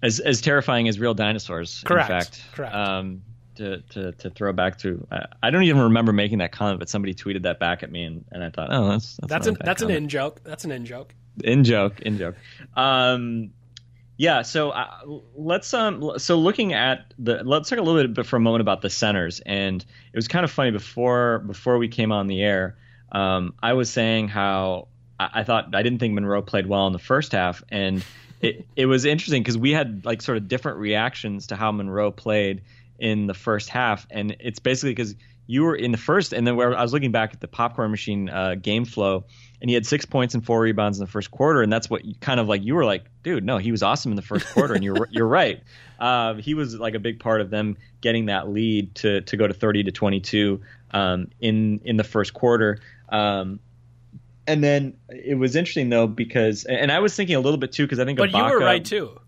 As 0.03 0.21
as 0.21 0.41
terrifying 0.41 0.89
as 0.89 0.99
real 0.99 1.15
dinosaurs. 1.15 1.83
Correct. 1.87 2.11
In 2.11 2.21
fact, 2.21 2.45
correct. 2.53 2.75
Um, 2.75 3.23
to, 3.57 3.83
to, 3.91 4.13
to 4.13 4.31
throw 4.31 4.53
back 4.53 4.79
to. 4.79 5.07
I 5.43 5.51
don't 5.51 5.65
even 5.65 5.83
remember 5.83 6.13
making 6.13 6.39
that 6.39 6.53
comment, 6.53 6.79
but 6.79 6.89
somebody 6.89 7.15
tweeted 7.15 7.43
that 7.43 7.59
back 7.59 7.83
at 7.83 7.91
me, 7.91 8.05
and, 8.05 8.25
and 8.33 8.43
I 8.43 8.51
thought, 8.51 8.69
oh, 8.71 8.89
that's 8.89 9.17
that's, 9.17 9.31
that's 9.31 9.47
an 9.47 9.57
that's 9.63 9.83
comment. 9.83 9.97
an 9.97 10.05
in 10.05 10.09
joke. 10.09 10.41
That's 10.45 10.65
an 10.65 10.73
in 10.73 10.87
joke. 10.87 11.15
In 11.43 11.65
joke, 11.65 12.01
in 12.01 12.19
joke. 12.19 12.37
Um, 12.77 13.51
yeah. 14.17 14.43
So 14.43 14.71
uh, 14.71 14.89
let's 15.35 15.73
um. 15.75 16.19
So 16.19 16.39
looking 16.39 16.73
at 16.73 17.13
the, 17.19 17.43
let's 17.45 17.69
talk 17.69 17.79
a 17.79 17.83
little 17.83 18.07
bit 18.09 18.27
for 18.27 18.37
a 18.37 18.41
moment 18.41 18.63
about 18.63 18.83
the 18.83 18.91
centers, 18.91 19.41
and 19.41 19.83
it 19.83 20.17
was 20.17 20.29
kind 20.29 20.45
of 20.45 20.51
funny 20.51 20.71
before 20.71 21.41
before 21.41 21.79
we 21.79 21.89
came 21.89 22.13
on 22.13 22.27
the 22.27 22.43
air. 22.43 22.77
Um, 23.11 23.55
I 23.63 23.75
was 23.75 23.91
saying 23.91 24.29
how 24.29 24.89
I, 25.23 25.41
I 25.41 25.45
thought 25.45 25.75
I 25.75 25.83
didn't 25.83 25.99
think 25.99 26.15
Monroe 26.15 26.43
played 26.43 26.67
well 26.67 26.87
in 26.87 26.93
the 26.93 26.99
first 26.99 27.33
half, 27.33 27.63
and 27.69 28.05
it 28.41 28.67
it 28.77 28.87
was 28.87 29.05
interesting 29.05 29.43
because 29.43 29.59
we 29.59 29.73
had 29.73 30.05
like 30.05 30.23
sort 30.23 30.39
of 30.39 30.49
different 30.49 30.79
reactions 30.79 31.47
to 31.49 31.57
how 31.57 31.73
Monroe 31.73 32.11
played 32.11 32.63
in 32.99 33.27
the 33.27 33.35
first 33.35 33.69
half, 33.69 34.07
and 34.11 34.37
it's 34.41 34.59
basically 34.59 34.91
because 34.91 35.15
you 35.47 35.65
were 35.65 35.75
in 35.75 35.93
the 35.93 35.99
first, 35.99 36.33
and 36.33 36.47
then 36.47 36.57
where 36.57 36.77
I 36.77 36.83
was 36.83 36.93
looking 36.93 37.11
back 37.11 37.35
at 37.35 37.41
the 37.41 37.49
popcorn 37.49 37.91
machine 37.91 38.29
uh, 38.29 38.55
game 38.55 38.85
flow, 38.85 39.25
and 39.61 39.69
he 39.69 39.75
had 39.75 39.85
six 39.85 40.05
points 40.05 40.35
and 40.35 40.45
four 40.45 40.61
rebounds 40.61 40.99
in 40.99 41.05
the 41.05 41.11
first 41.11 41.31
quarter, 41.31 41.63
and 41.63 41.73
that's 41.73 41.91
what 41.91 42.05
you, 42.05 42.15
kind 42.21 42.39
of 42.39 42.49
like 42.49 42.63
you 42.63 42.75
were 42.75 42.85
like, 42.85 43.05
dude, 43.23 43.45
no, 43.45 43.59
he 43.59 43.71
was 43.71 43.83
awesome 43.83 44.13
in 44.13 44.17
the 44.17 44.23
first 44.23 44.47
quarter, 44.53 44.75
and 44.75 44.85
you're 44.85 45.09
you're 45.11 45.27
right. 45.27 45.63
Uh, 45.99 46.35
he 46.35 46.55
was 46.55 46.77
like 46.77 46.95
a 46.95 46.99
big 46.99 47.21
part 47.21 47.41
of 47.41 47.51
them 47.51 47.77
getting 48.01 48.27
that 48.27 48.49
lead 48.49 48.95
to 48.95 49.21
to 49.23 49.37
go 49.37 49.47
to 49.47 49.55
30 49.55 49.85
to 49.85 49.93
22 49.93 50.61
um, 50.93 51.29
in 51.41 51.81
in 51.85 51.97
the 51.97 52.05
first 52.05 52.35
quarter. 52.35 52.79
Um, 53.09 53.61
and 54.47 54.63
then 54.63 54.97
it 55.09 55.39
was 55.39 55.57
interesting 55.57 55.89
though 55.89 56.07
because, 56.07 56.65
and 56.65 56.91
I 56.91 56.99
was 57.01 57.15
thinking 57.15 57.37
a 57.37 57.41
little 57.41 57.59
bit 57.59 57.73
too 57.73 57.85
because 57.85 57.99
I 57.99 58.05
think, 58.05 58.19
but 58.19 58.31
Ibaka, 58.31 58.49
you 58.49 58.55
were 58.55 58.61
right 58.61 58.85
too. 58.85 59.21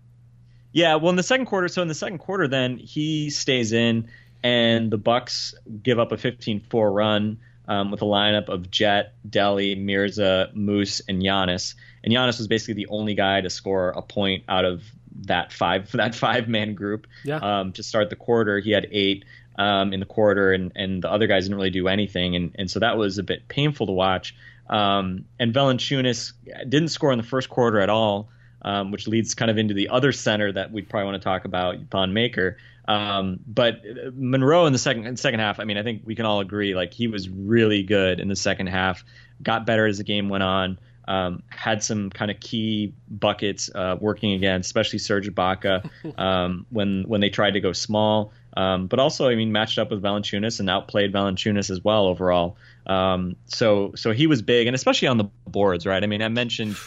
Yeah, 0.71 0.95
well, 0.95 1.09
in 1.09 1.15
the 1.15 1.23
second 1.23 1.45
quarter, 1.45 1.69
so 1.69 1.81
in 1.81 1.87
the 1.87 1.95
second 1.95 2.17
quarter, 2.17 2.49
then 2.49 2.77
he 2.77 3.29
stays 3.29 3.71
in, 3.71 4.09
and 4.43 4.91
the 4.91 4.97
Bucks 4.97 5.55
give 5.81 5.99
up 5.99 6.11
a 6.11 6.17
15-4 6.17 6.93
run 6.93 7.39
um, 7.67 7.91
with 7.91 8.01
a 8.01 8.05
lineup 8.05 8.49
of 8.49 8.69
Jet, 8.69 9.13
Delly, 9.27 9.77
Mirza, 9.77 10.51
Moose, 10.53 11.01
and 11.07 11.21
Giannis. 11.21 11.75
And 12.03 12.13
Giannis 12.13 12.37
was 12.37 12.47
basically 12.47 12.73
the 12.73 12.87
only 12.87 13.15
guy 13.15 13.41
to 13.41 13.49
score 13.49 13.89
a 13.89 14.01
point 14.01 14.43
out 14.49 14.65
of 14.65 14.83
that 15.21 15.53
five 15.53 15.91
that 15.93 16.13
five 16.13 16.47
man 16.47 16.75
group. 16.75 17.07
Yeah. 17.23 17.37
Um, 17.37 17.71
to 17.73 17.83
start 17.83 18.09
the 18.09 18.15
quarter, 18.15 18.59
he 18.59 18.71
had 18.71 18.87
eight 18.91 19.25
um, 19.57 19.93
in 19.93 19.99
the 19.99 20.05
quarter, 20.05 20.51
and 20.51 20.71
and 20.75 21.01
the 21.01 21.09
other 21.09 21.27
guys 21.27 21.45
didn't 21.45 21.57
really 21.57 21.69
do 21.69 21.87
anything, 21.87 22.35
and 22.35 22.51
and 22.55 22.69
so 22.69 22.79
that 22.79 22.97
was 22.97 23.17
a 23.17 23.23
bit 23.23 23.47
painful 23.47 23.87
to 23.87 23.93
watch. 23.93 24.35
Um, 24.69 25.25
and 25.39 25.53
Valanciunas 25.53 26.33
didn't 26.67 26.89
score 26.89 27.11
in 27.11 27.17
the 27.17 27.23
first 27.23 27.49
quarter 27.49 27.79
at 27.79 27.89
all 27.89 28.29
um, 28.65 28.91
which 28.91 29.07
leads 29.07 29.35
kind 29.35 29.51
of 29.51 29.57
into 29.59 29.75
the 29.75 29.89
other 29.89 30.11
center 30.11 30.51
that 30.51 30.71
we 30.71 30.81
probably 30.81 31.05
want 31.05 31.21
to 31.21 31.23
talk 31.23 31.45
about, 31.45 31.77
Thon 31.91 32.13
Maker. 32.13 32.57
Um, 32.87 33.39
but 33.45 33.81
Monroe 34.15 34.65
in 34.65 34.73
the 34.73 34.79
second 34.79 35.05
in 35.05 35.17
second 35.17 35.39
half, 35.39 35.59
I 35.59 35.65
mean, 35.65 35.77
I 35.77 35.83
think 35.83 36.01
we 36.03 36.15
can 36.15 36.25
all 36.25 36.39
agree, 36.39 36.75
like 36.75 36.91
he 36.91 37.07
was 37.07 37.29
really 37.29 37.83
good 37.83 38.19
in 38.19 38.27
the 38.27 38.35
second 38.35 38.67
half. 38.67 39.05
Got 39.41 39.67
better 39.67 39.85
as 39.85 39.99
the 39.99 40.03
game 40.03 40.29
went 40.29 40.43
on. 40.43 40.79
Um, 41.07 41.43
had 41.49 41.83
some 41.83 42.09
kind 42.09 42.31
of 42.31 42.39
key 42.39 42.93
buckets 43.07 43.69
uh, 43.73 43.97
working 43.99 44.33
again, 44.33 44.61
especially 44.61 44.97
Serge 44.97 45.29
Ibaka 45.29 45.87
um, 46.17 46.65
when 46.71 47.03
when 47.03 47.21
they 47.21 47.29
tried 47.29 47.51
to 47.51 47.59
go 47.59 47.71
small. 47.71 48.33
Um, 48.55 48.87
but 48.87 48.99
also, 48.99 49.27
I 49.27 49.35
mean, 49.35 49.51
matched 49.51 49.77
up 49.77 49.91
with 49.91 50.01
Valanciunas 50.01 50.59
and 50.59 50.69
outplayed 50.69 51.11
Valanciunas 51.11 51.69
as 51.69 51.83
well 51.83 52.05
overall. 52.05 52.57
Um, 52.87 53.35
so 53.45 53.93
so 53.95 54.11
he 54.11 54.27
was 54.27 54.41
big, 54.41 54.67
and 54.67 54.75
especially 54.75 55.07
on 55.07 55.17
the 55.17 55.25
boards, 55.47 55.85
right? 55.85 56.03
I 56.03 56.07
mean, 56.07 56.21
I 56.21 56.29
mentioned 56.29 56.77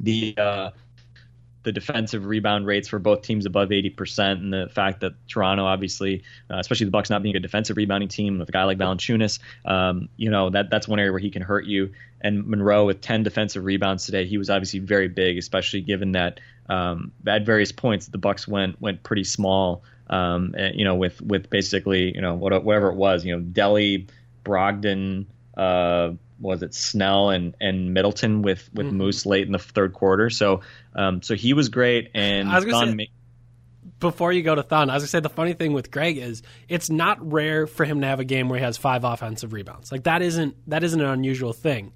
the 0.00 0.34
uh, 0.36 0.70
the 1.62 1.72
defensive 1.72 2.24
rebound 2.24 2.66
rates 2.66 2.88
for 2.88 2.98
both 2.98 3.22
teams 3.22 3.44
above 3.44 3.68
80%, 3.68 4.32
and 4.32 4.52
the 4.52 4.68
fact 4.72 5.00
that 5.00 5.12
Toronto, 5.28 5.64
obviously, 5.64 6.22
uh, 6.50 6.56
especially 6.58 6.86
the 6.86 6.90
Bucks 6.90 7.10
not 7.10 7.22
being 7.22 7.36
a 7.36 7.40
defensive 7.40 7.76
rebounding 7.76 8.08
team 8.08 8.38
with 8.38 8.48
a 8.48 8.52
guy 8.52 8.64
like 8.64 8.78
Valanciunas, 8.78 9.38
um, 9.64 10.08
you 10.16 10.30
know 10.30 10.50
that 10.50 10.70
that's 10.70 10.88
one 10.88 10.98
area 10.98 11.12
where 11.12 11.20
he 11.20 11.30
can 11.30 11.42
hurt 11.42 11.66
you. 11.66 11.92
And 12.20 12.46
Monroe 12.48 12.86
with 12.86 13.00
10 13.00 13.22
defensive 13.22 13.64
rebounds 13.64 14.04
today, 14.04 14.26
he 14.26 14.38
was 14.38 14.50
obviously 14.50 14.80
very 14.80 15.06
big, 15.06 15.38
especially 15.38 15.82
given 15.82 16.12
that 16.12 16.40
um, 16.68 17.12
at 17.26 17.46
various 17.46 17.70
points 17.70 18.08
the 18.08 18.18
Bucks 18.18 18.48
went 18.48 18.80
went 18.80 19.02
pretty 19.02 19.24
small. 19.24 19.82
Um, 20.10 20.54
you 20.74 20.84
know, 20.84 20.94
with 20.94 21.20
with 21.20 21.50
basically 21.50 22.14
you 22.14 22.20
know 22.20 22.34
whatever 22.34 22.88
it 22.88 22.96
was, 22.96 23.24
you 23.24 23.36
know, 23.36 23.42
Delly, 23.42 24.08
Brogdon. 24.44 25.26
Uh, 25.56 26.12
was 26.40 26.62
it 26.62 26.74
Snell 26.74 27.30
and 27.30 27.54
and 27.60 27.92
Middleton 27.92 28.42
with 28.42 28.68
with 28.72 28.86
mm-hmm. 28.86 28.96
Moose 28.96 29.26
late 29.26 29.46
in 29.46 29.52
the 29.52 29.58
third 29.58 29.92
quarter. 29.92 30.30
So 30.30 30.60
um, 30.94 31.22
so 31.22 31.34
he 31.34 31.52
was 31.52 31.68
great. 31.68 32.10
And 32.14 32.48
was 32.48 32.64
Thon 32.64 32.88
say, 32.88 32.94
ma- 32.94 33.04
before 34.00 34.32
you 34.32 34.42
go 34.42 34.54
to 34.54 34.62
Thon, 34.62 34.90
I 34.90 34.94
was 34.94 35.02
gonna 35.02 35.08
say 35.08 35.20
the 35.20 35.28
funny 35.28 35.54
thing 35.54 35.72
with 35.72 35.90
Greg 35.90 36.18
is 36.18 36.42
it's 36.68 36.90
not 36.90 37.32
rare 37.32 37.66
for 37.66 37.84
him 37.84 38.00
to 38.02 38.06
have 38.06 38.20
a 38.20 38.24
game 38.24 38.48
where 38.48 38.58
he 38.58 38.64
has 38.64 38.76
five 38.76 39.04
offensive 39.04 39.52
rebounds. 39.52 39.90
Like 39.90 40.04
that 40.04 40.22
isn't 40.22 40.56
that 40.68 40.84
isn't 40.84 41.00
an 41.00 41.08
unusual 41.08 41.52
thing. 41.52 41.92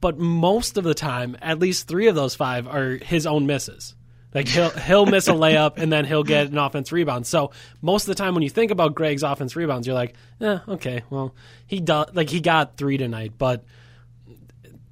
But 0.00 0.18
most 0.18 0.78
of 0.78 0.84
the 0.84 0.94
time, 0.94 1.36
at 1.40 1.60
least 1.60 1.86
three 1.86 2.08
of 2.08 2.16
those 2.16 2.34
five 2.34 2.66
are 2.66 2.96
his 2.96 3.24
own 3.24 3.46
misses. 3.46 3.94
Like 4.34 4.48
he'll 4.48 4.70
he'll 4.70 5.06
miss 5.06 5.28
a 5.28 5.32
layup 5.32 5.74
and 5.76 5.92
then 5.92 6.04
he'll 6.04 6.24
get 6.24 6.48
an 6.48 6.58
offense 6.58 6.90
rebound. 6.90 7.26
So 7.26 7.52
most 7.82 8.04
of 8.04 8.08
the 8.08 8.14
time 8.14 8.34
when 8.34 8.42
you 8.42 8.50
think 8.50 8.70
about 8.70 8.94
Greg's 8.94 9.22
offense 9.22 9.54
rebounds, 9.56 9.86
you're 9.86 9.94
like, 9.94 10.14
eh, 10.40 10.58
okay, 10.68 11.02
well 11.10 11.34
he 11.66 11.80
does 11.80 12.06
like 12.14 12.30
he 12.30 12.40
got 12.40 12.76
three 12.76 12.96
tonight, 12.96 13.32
but 13.36 13.64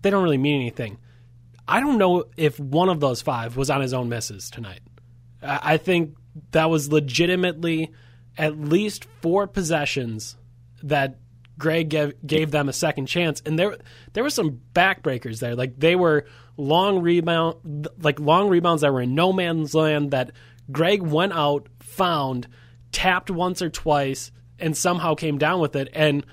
they 0.03 0.11
don't 0.11 0.22
really 0.22 0.38
mean 0.38 0.61
anything. 0.61 0.98
I 1.66 1.81
don't 1.81 1.98
know 1.98 2.24
if 2.37 2.59
one 2.59 2.88
of 2.88 3.00
those 3.00 3.22
five 3.22 3.57
was 3.57 3.70
on 3.70 3.81
his 3.81 3.94
own 3.94 4.09
misses 4.09 4.50
tonight. 4.50 4.81
I 5.42 5.76
think 5.76 6.16
that 6.50 6.68
was 6.68 6.92
legitimately 6.92 7.92
at 8.37 8.59
least 8.59 9.07
four 9.22 9.46
possessions 9.46 10.37
that 10.83 11.18
Greg 11.61 11.90
gave, 11.90 12.14
gave 12.27 12.51
them 12.51 12.68
a 12.68 12.73
second 12.73 13.07
chance, 13.07 13.40
and 13.46 13.57
there 13.59 13.77
there 14.14 14.25
were 14.25 14.31
some 14.31 14.61
backbreakers 14.75 15.38
there. 15.38 15.55
Like 15.55 15.79
they 15.79 15.94
were 15.94 16.27
long 16.57 17.01
rebound, 17.01 17.87
like 18.01 18.18
long 18.18 18.49
rebounds 18.49 18.83
that 18.83 18.92
were 18.92 19.03
in 19.03 19.14
no 19.14 19.33
man's 19.33 19.75
land 19.75 20.11
that 20.11 20.33
Greg 20.73 21.03
went 21.03 21.33
out, 21.33 21.68
found, 21.79 22.49
tapped 22.90 23.31
once 23.31 23.62
or 23.62 23.70
twice, 23.70 24.33
and 24.59 24.77
somehow 24.77 25.14
came 25.14 25.38
down 25.38 25.61
with 25.61 25.77
it. 25.77 25.88
And 25.92 26.27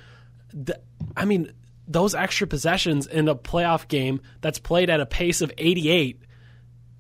I 1.16 1.26
mean, 1.26 1.52
those 1.88 2.16
extra 2.16 2.48
possessions 2.48 3.06
in 3.06 3.28
a 3.28 3.36
playoff 3.36 3.88
game 3.88 4.22
that's 4.42 4.60
played 4.60 4.90
at 4.90 5.00
a 5.00 5.06
pace 5.06 5.42
of 5.42 5.52
88, 5.58 6.22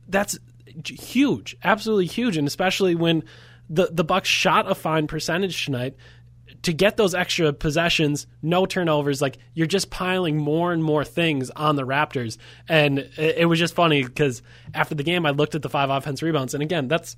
that's 0.07 0.37
huge, 0.85 1.55
absolutely 1.63 2.05
huge, 2.05 2.37
and 2.37 2.47
especially 2.47 2.93
when 2.93 3.23
the 3.69 3.89
the 3.91 4.03
Bucks 4.03 4.29
shot 4.29 4.69
a 4.69 4.75
fine 4.75 5.07
percentage 5.07 5.65
tonight 5.65 5.95
to 6.63 6.73
get 6.73 6.97
those 6.97 7.13
extra 7.13 7.53
possessions, 7.53 8.27
no 8.41 8.65
turnovers, 8.65 9.21
like 9.21 9.37
you're 9.53 9.67
just 9.67 9.89
piling 9.89 10.37
more 10.37 10.73
and 10.73 10.83
more 10.83 11.05
things 11.05 11.49
on 11.51 11.75
the 11.75 11.85
Raptors. 11.85 12.37
And 12.67 12.99
it, 12.99 13.37
it 13.37 13.45
was 13.45 13.59
just 13.59 13.73
funny 13.73 14.03
because 14.03 14.41
after 14.73 14.95
the 14.95 15.03
game, 15.03 15.25
I 15.25 15.31
looked 15.31 15.55
at 15.55 15.61
the 15.61 15.69
five 15.69 15.89
offense 15.89 16.21
rebounds, 16.21 16.53
and 16.53 16.63
again, 16.63 16.87
that's 16.87 17.15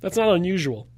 that's 0.00 0.16
not 0.16 0.34
unusual. 0.34 0.88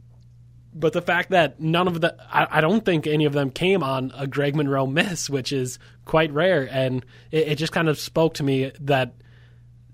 But 0.74 0.94
the 0.94 1.02
fact 1.02 1.31
that 1.31 1.61
none 1.61 1.87
of 1.87 2.00
the, 2.00 2.16
I, 2.33 2.59
I 2.59 2.61
don't 2.62 2.83
think 2.83 3.07
any 3.07 3.26
of 3.26 3.35
them 3.35 3.50
came 3.50 3.83
on 3.83 4.11
a 4.16 4.26
Greg 4.26 4.57
Monroe 4.57 4.87
miss, 4.87 5.28
which 5.28 5.52
is 5.52 5.78
quite 6.07 6.33
rare, 6.33 6.66
and 6.70 7.05
it, 7.31 7.48
it 7.48 7.55
just 7.57 7.72
kind 7.72 7.88
of 7.88 7.98
spoke 7.98 8.35
to 8.35 8.42
me 8.42 8.72
that 8.81 9.14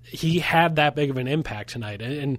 he 0.05 0.39
had 0.39 0.77
that 0.77 0.95
big 0.95 1.11
of 1.11 1.17
an 1.17 1.27
impact 1.27 1.71
tonight. 1.71 2.01
And, 2.01 2.39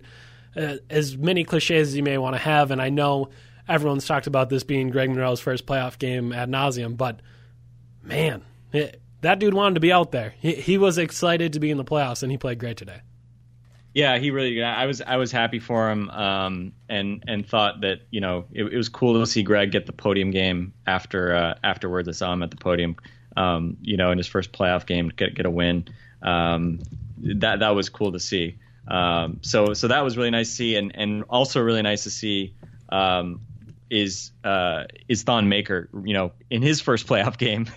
and 0.55 0.69
uh, 0.71 0.77
as 0.89 1.17
many 1.17 1.43
cliches 1.43 1.89
as 1.89 1.95
you 1.95 2.03
may 2.03 2.17
want 2.17 2.35
to 2.35 2.41
have, 2.41 2.71
and 2.71 2.81
I 2.81 2.89
know 2.89 3.29
everyone's 3.69 4.05
talked 4.05 4.27
about 4.27 4.49
this 4.49 4.63
being 4.63 4.89
Greg 4.89 5.09
Monroe's 5.09 5.39
first 5.39 5.65
playoff 5.65 5.97
game 5.99 6.33
ad 6.33 6.49
nauseum, 6.49 6.97
but 6.97 7.21
man, 8.03 8.43
it, 8.73 8.99
that 9.21 9.39
dude 9.39 9.53
wanted 9.53 9.75
to 9.75 9.79
be 9.79 9.91
out 9.91 10.11
there. 10.11 10.33
He, 10.39 10.55
he 10.55 10.77
was 10.77 10.97
excited 10.97 11.53
to 11.53 11.59
be 11.59 11.69
in 11.69 11.77
the 11.77 11.85
playoffs, 11.85 12.23
and 12.23 12.31
he 12.31 12.37
played 12.37 12.59
great 12.59 12.77
today. 12.77 13.01
Yeah, 13.93 14.17
he 14.17 14.31
really. 14.31 14.61
I 14.61 14.85
was 14.85 15.01
I 15.01 15.17
was 15.17 15.31
happy 15.31 15.59
for 15.59 15.89
him, 15.89 16.09
um, 16.11 16.73
and 16.87 17.23
and 17.27 17.47
thought 17.47 17.81
that 17.81 18.01
you 18.11 18.21
know 18.21 18.45
it, 18.51 18.63
it, 18.65 18.77
was 18.77 18.87
cool 18.87 19.19
to 19.19 19.25
see 19.25 19.41
Greg 19.41 19.71
get 19.71 19.87
the 19.87 19.93
podium 19.93 20.29
game 20.29 20.73
after 20.85 21.35
uh, 21.35 21.55
afterwards. 21.63 22.07
I 22.07 22.11
saw 22.11 22.31
him 22.31 22.43
at 22.43 22.51
the 22.51 22.57
podium, 22.57 22.97
um, 23.35 23.77
you 23.81 23.97
know, 23.97 24.11
in 24.11 24.17
his 24.17 24.27
first 24.27 24.51
playoff 24.51 24.85
game, 24.85 25.11
get 25.15 25.33
get 25.33 25.47
a 25.47 25.49
win. 25.49 25.87
Um, 26.21 26.81
that 27.17 27.59
that 27.59 27.69
was 27.69 27.89
cool 27.89 28.11
to 28.11 28.19
see. 28.19 28.59
Um, 28.87 29.39
so 29.41 29.73
so 29.73 29.87
that 29.87 30.03
was 30.03 30.17
really 30.17 30.31
nice 30.31 30.49
to 30.49 30.55
see, 30.55 30.75
and 30.75 30.91
and 30.95 31.23
also 31.23 31.59
really 31.59 31.81
nice 31.81 32.03
to 32.03 32.11
see 32.11 32.53
um, 32.89 33.41
is 33.89 34.31
uh, 34.43 34.83
is 35.07 35.23
Thon 35.23 35.49
Maker. 35.49 35.89
You 36.03 36.13
know, 36.13 36.31
in 36.49 36.61
his 36.61 36.81
first 36.81 37.07
playoff 37.07 37.37
game 37.37 37.67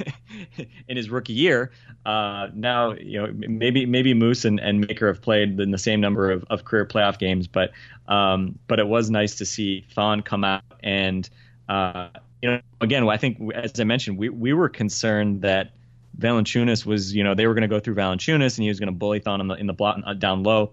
in 0.88 0.96
his 0.96 1.11
rookie 1.11 1.33
year. 1.33 1.72
Uh, 2.05 2.48
now, 2.55 2.92
you 2.92 3.20
know, 3.20 3.33
maybe 3.33 3.87
maybe 3.87 4.12
Moose 4.14 4.44
and, 4.44 4.59
and 4.59 4.81
Maker 4.81 5.07
have 5.07 5.22
played 5.22 5.61
in 5.61 5.70
the 5.70 5.79
same 5.79 6.01
number 6.01 6.31
of, 6.31 6.44
of 6.51 6.64
career 6.64 6.85
playoff 6.85 7.18
games, 7.18 7.46
but 7.46 7.70
um, 8.09 8.59
but 8.66 8.81
it 8.81 8.87
was 8.87 9.09
nice 9.11 9.37
to 9.37 9.46
see 9.46 9.87
Thon 9.94 10.22
come 10.22 10.42
out 10.42 10.62
and 10.83 11.29
uh, 11.68 12.09
you 12.42 12.51
know, 12.51 12.61
again, 12.81 13.09
I 13.09 13.16
think 13.16 13.38
as 13.55 13.79
I 13.79 13.85
mentioned, 13.85 14.18
we 14.18 14.29
we 14.29 14.53
were 14.53 14.68
concerned 14.68 15.42
that 15.42 15.70
Valanciunas 16.18 16.85
was, 16.85 17.14
you 17.14 17.25
know, 17.25 17.35
they 17.35 17.46
were 17.46 17.55
going 17.55 17.62
to 17.62 17.68
go 17.68 17.81
through 17.81 17.94
Valanciunas 17.94 18.59
and 18.59 18.64
he 18.64 18.68
was 18.68 18.81
going 18.81 18.88
to 18.88 18.98
bully 18.98 19.20
Thon 19.20 19.40
in 19.40 19.48
the 19.48 19.55
in 19.55 19.66
the 19.66 19.72
block 19.72 20.01
uh, 20.05 20.14
down 20.14 20.42
low. 20.42 20.72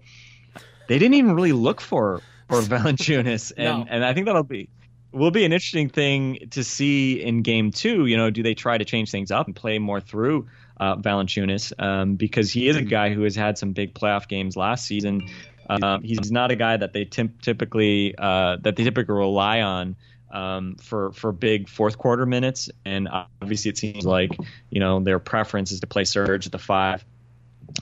They 0.88 0.98
didn't 0.98 1.14
even 1.14 1.34
really 1.34 1.52
look 1.52 1.80
for 1.80 2.20
for 2.48 2.56
Valanciunas, 2.60 3.52
and 3.56 3.80
no. 3.80 3.86
and 3.88 4.04
I 4.04 4.12
think 4.12 4.26
that'll 4.26 4.42
be 4.42 4.68
will 5.12 5.30
be 5.30 5.44
an 5.44 5.52
interesting 5.52 5.88
thing 5.88 6.48
to 6.50 6.64
see 6.64 7.22
in 7.22 7.42
game 7.42 7.70
two. 7.70 8.06
You 8.06 8.16
know, 8.16 8.30
do 8.30 8.42
they 8.42 8.54
try 8.54 8.78
to 8.78 8.84
change 8.84 9.10
things 9.10 9.30
up 9.30 9.46
and 9.46 9.56
play 9.56 9.78
more 9.78 10.00
through 10.00 10.48
uh, 10.78 10.96
Valanciunas 10.96 11.72
um, 11.78 12.16
because 12.16 12.50
he 12.50 12.68
is 12.68 12.76
a 12.76 12.82
guy 12.82 13.12
who 13.12 13.22
has 13.22 13.36
had 13.36 13.58
some 13.58 13.72
big 13.72 13.94
playoff 13.94 14.28
games 14.28 14.56
last 14.56 14.86
season. 14.86 15.28
Um, 15.68 16.02
he's 16.02 16.32
not 16.32 16.50
a 16.50 16.56
guy 16.56 16.76
that 16.76 16.92
they 16.92 17.04
typically 17.04 18.14
uh, 18.16 18.56
that 18.62 18.76
they 18.76 18.84
typically 18.84 19.14
rely 19.14 19.60
on 19.60 19.94
um, 20.32 20.76
for 20.76 21.12
for 21.12 21.32
big 21.32 21.68
fourth 21.68 21.98
quarter 21.98 22.26
minutes, 22.26 22.70
and 22.84 23.08
obviously 23.08 23.70
it 23.70 23.78
seems 23.78 24.04
like 24.04 24.36
you 24.70 24.80
know 24.80 25.00
their 25.00 25.18
preference 25.18 25.70
is 25.70 25.80
to 25.80 25.86
play 25.86 26.04
Serge 26.04 26.46
at 26.46 26.52
the 26.52 26.58
five 26.58 27.04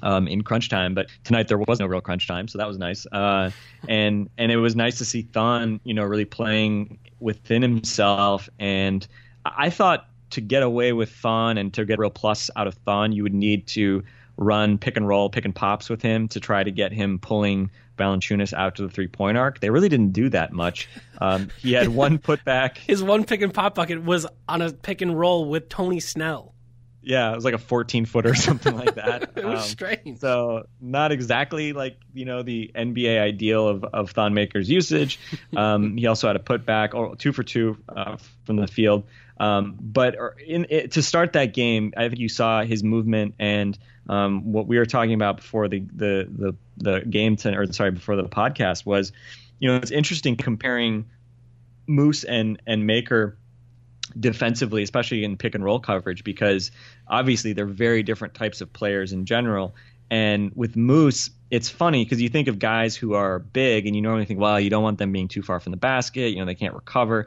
um, 0.02 0.28
in 0.28 0.42
crunch 0.42 0.68
time. 0.68 0.94
But 0.94 1.08
tonight 1.24 1.48
there 1.48 1.58
was 1.58 1.80
no 1.80 1.86
real 1.86 2.00
crunch 2.00 2.26
time, 2.26 2.48
so 2.48 2.58
that 2.58 2.66
was 2.66 2.78
nice. 2.78 3.06
Uh, 3.10 3.50
and 3.88 4.28
and 4.38 4.52
it 4.52 4.56
was 4.56 4.76
nice 4.76 4.98
to 4.98 5.04
see 5.04 5.22
Thon, 5.22 5.80
you 5.84 5.94
know, 5.94 6.04
really 6.04 6.24
playing 6.24 6.98
within 7.20 7.62
himself. 7.62 8.48
And 8.58 9.06
I 9.44 9.70
thought 9.70 10.08
to 10.30 10.40
get 10.40 10.62
away 10.62 10.92
with 10.92 11.10
Thon 11.10 11.58
and 11.58 11.72
to 11.74 11.84
get 11.84 11.98
real 11.98 12.10
plus 12.10 12.50
out 12.56 12.66
of 12.66 12.74
Thon, 12.74 13.12
you 13.12 13.22
would 13.22 13.34
need 13.34 13.66
to 13.68 14.02
run 14.36 14.78
pick 14.78 14.96
and 14.96 15.06
roll, 15.06 15.28
pick 15.28 15.44
and 15.44 15.54
pops 15.54 15.90
with 15.90 16.00
him 16.00 16.28
to 16.28 16.40
try 16.40 16.62
to 16.62 16.70
get 16.70 16.92
him 16.92 17.18
pulling 17.18 17.70
Valanciunas 17.98 18.52
out 18.52 18.76
to 18.76 18.82
the 18.82 18.88
three 18.88 19.08
point 19.08 19.36
arc. 19.36 19.60
They 19.60 19.70
really 19.70 19.88
didn't 19.88 20.12
do 20.12 20.28
that 20.30 20.52
much. 20.52 20.88
Um, 21.20 21.48
he 21.58 21.72
had 21.72 21.88
one 21.88 22.18
putback. 22.18 22.78
His 22.78 23.02
one 23.02 23.24
pick 23.24 23.42
and 23.42 23.52
pop 23.52 23.74
bucket 23.74 24.02
was 24.04 24.26
on 24.48 24.62
a 24.62 24.72
pick 24.72 25.02
and 25.02 25.18
roll 25.18 25.44
with 25.44 25.68
Tony 25.68 26.00
Snell. 26.00 26.54
Yeah, 27.02 27.32
it 27.32 27.36
was 27.36 27.44
like 27.44 27.54
a 27.54 27.58
14 27.58 28.04
footer 28.06 28.30
or 28.30 28.34
something 28.34 28.76
like 28.76 28.96
that. 28.96 29.30
it 29.36 29.44
was 29.44 29.60
um, 29.60 29.68
strange. 29.68 30.18
So 30.18 30.66
not 30.80 31.12
exactly 31.12 31.72
like 31.72 31.98
you 32.12 32.24
know 32.24 32.42
the 32.42 32.70
NBA 32.74 33.20
ideal 33.20 33.68
of 33.68 33.84
of 33.84 34.10
Thon 34.10 34.34
Maker's 34.34 34.68
usage. 34.68 35.18
Um, 35.56 35.96
he 35.96 36.06
also 36.06 36.26
had 36.26 36.36
a 36.36 36.40
putback, 36.40 36.94
or 36.94 37.16
two 37.16 37.32
for 37.32 37.42
two 37.42 37.78
uh, 37.88 38.18
from 38.44 38.56
the 38.56 38.66
field. 38.66 39.04
Um, 39.40 39.76
but 39.80 40.16
in, 40.46 40.66
it, 40.68 40.92
to 40.92 41.02
start 41.02 41.32
that 41.32 41.54
game, 41.54 41.94
I 41.96 42.08
think 42.08 42.20
you 42.20 42.28
saw 42.28 42.62
his 42.62 42.84
movement 42.84 43.34
and 43.38 43.76
um, 44.08 44.52
what 44.52 44.66
we 44.66 44.78
were 44.78 44.86
talking 44.86 45.14
about 45.14 45.36
before 45.36 45.68
the 45.68 45.80
the 45.80 46.28
the, 46.30 46.56
the 46.78 47.00
game 47.00 47.36
to, 47.36 47.56
or 47.56 47.72
sorry 47.72 47.92
before 47.92 48.16
the 48.16 48.24
podcast 48.24 48.84
was, 48.86 49.12
you 49.58 49.68
know, 49.68 49.76
it's 49.76 49.90
interesting 49.90 50.36
comparing 50.36 51.06
Moose 51.86 52.24
and 52.24 52.60
and 52.66 52.86
Maker 52.86 53.36
defensively, 54.18 54.82
especially 54.82 55.24
in 55.24 55.36
pick 55.36 55.54
and 55.54 55.64
roll 55.64 55.80
coverage, 55.80 56.24
because 56.24 56.70
obviously 57.06 57.52
they're 57.52 57.66
very 57.66 58.02
different 58.02 58.34
types 58.34 58.60
of 58.60 58.72
players 58.72 59.12
in 59.12 59.24
general. 59.24 59.74
And 60.10 60.52
with 60.54 60.76
Moose, 60.76 61.30
it's 61.50 61.68
funny 61.68 62.04
because 62.04 62.20
you 62.20 62.28
think 62.28 62.48
of 62.48 62.58
guys 62.58 62.96
who 62.96 63.14
are 63.14 63.38
big 63.38 63.86
and 63.86 63.94
you 63.94 64.02
normally 64.02 64.24
think, 64.24 64.40
well, 64.40 64.58
you 64.58 64.70
don't 64.70 64.82
want 64.82 64.98
them 64.98 65.12
being 65.12 65.28
too 65.28 65.42
far 65.42 65.60
from 65.60 65.70
the 65.70 65.76
basket. 65.76 66.30
You 66.30 66.36
know, 66.36 66.44
they 66.46 66.54
can't 66.54 66.74
recover. 66.74 67.26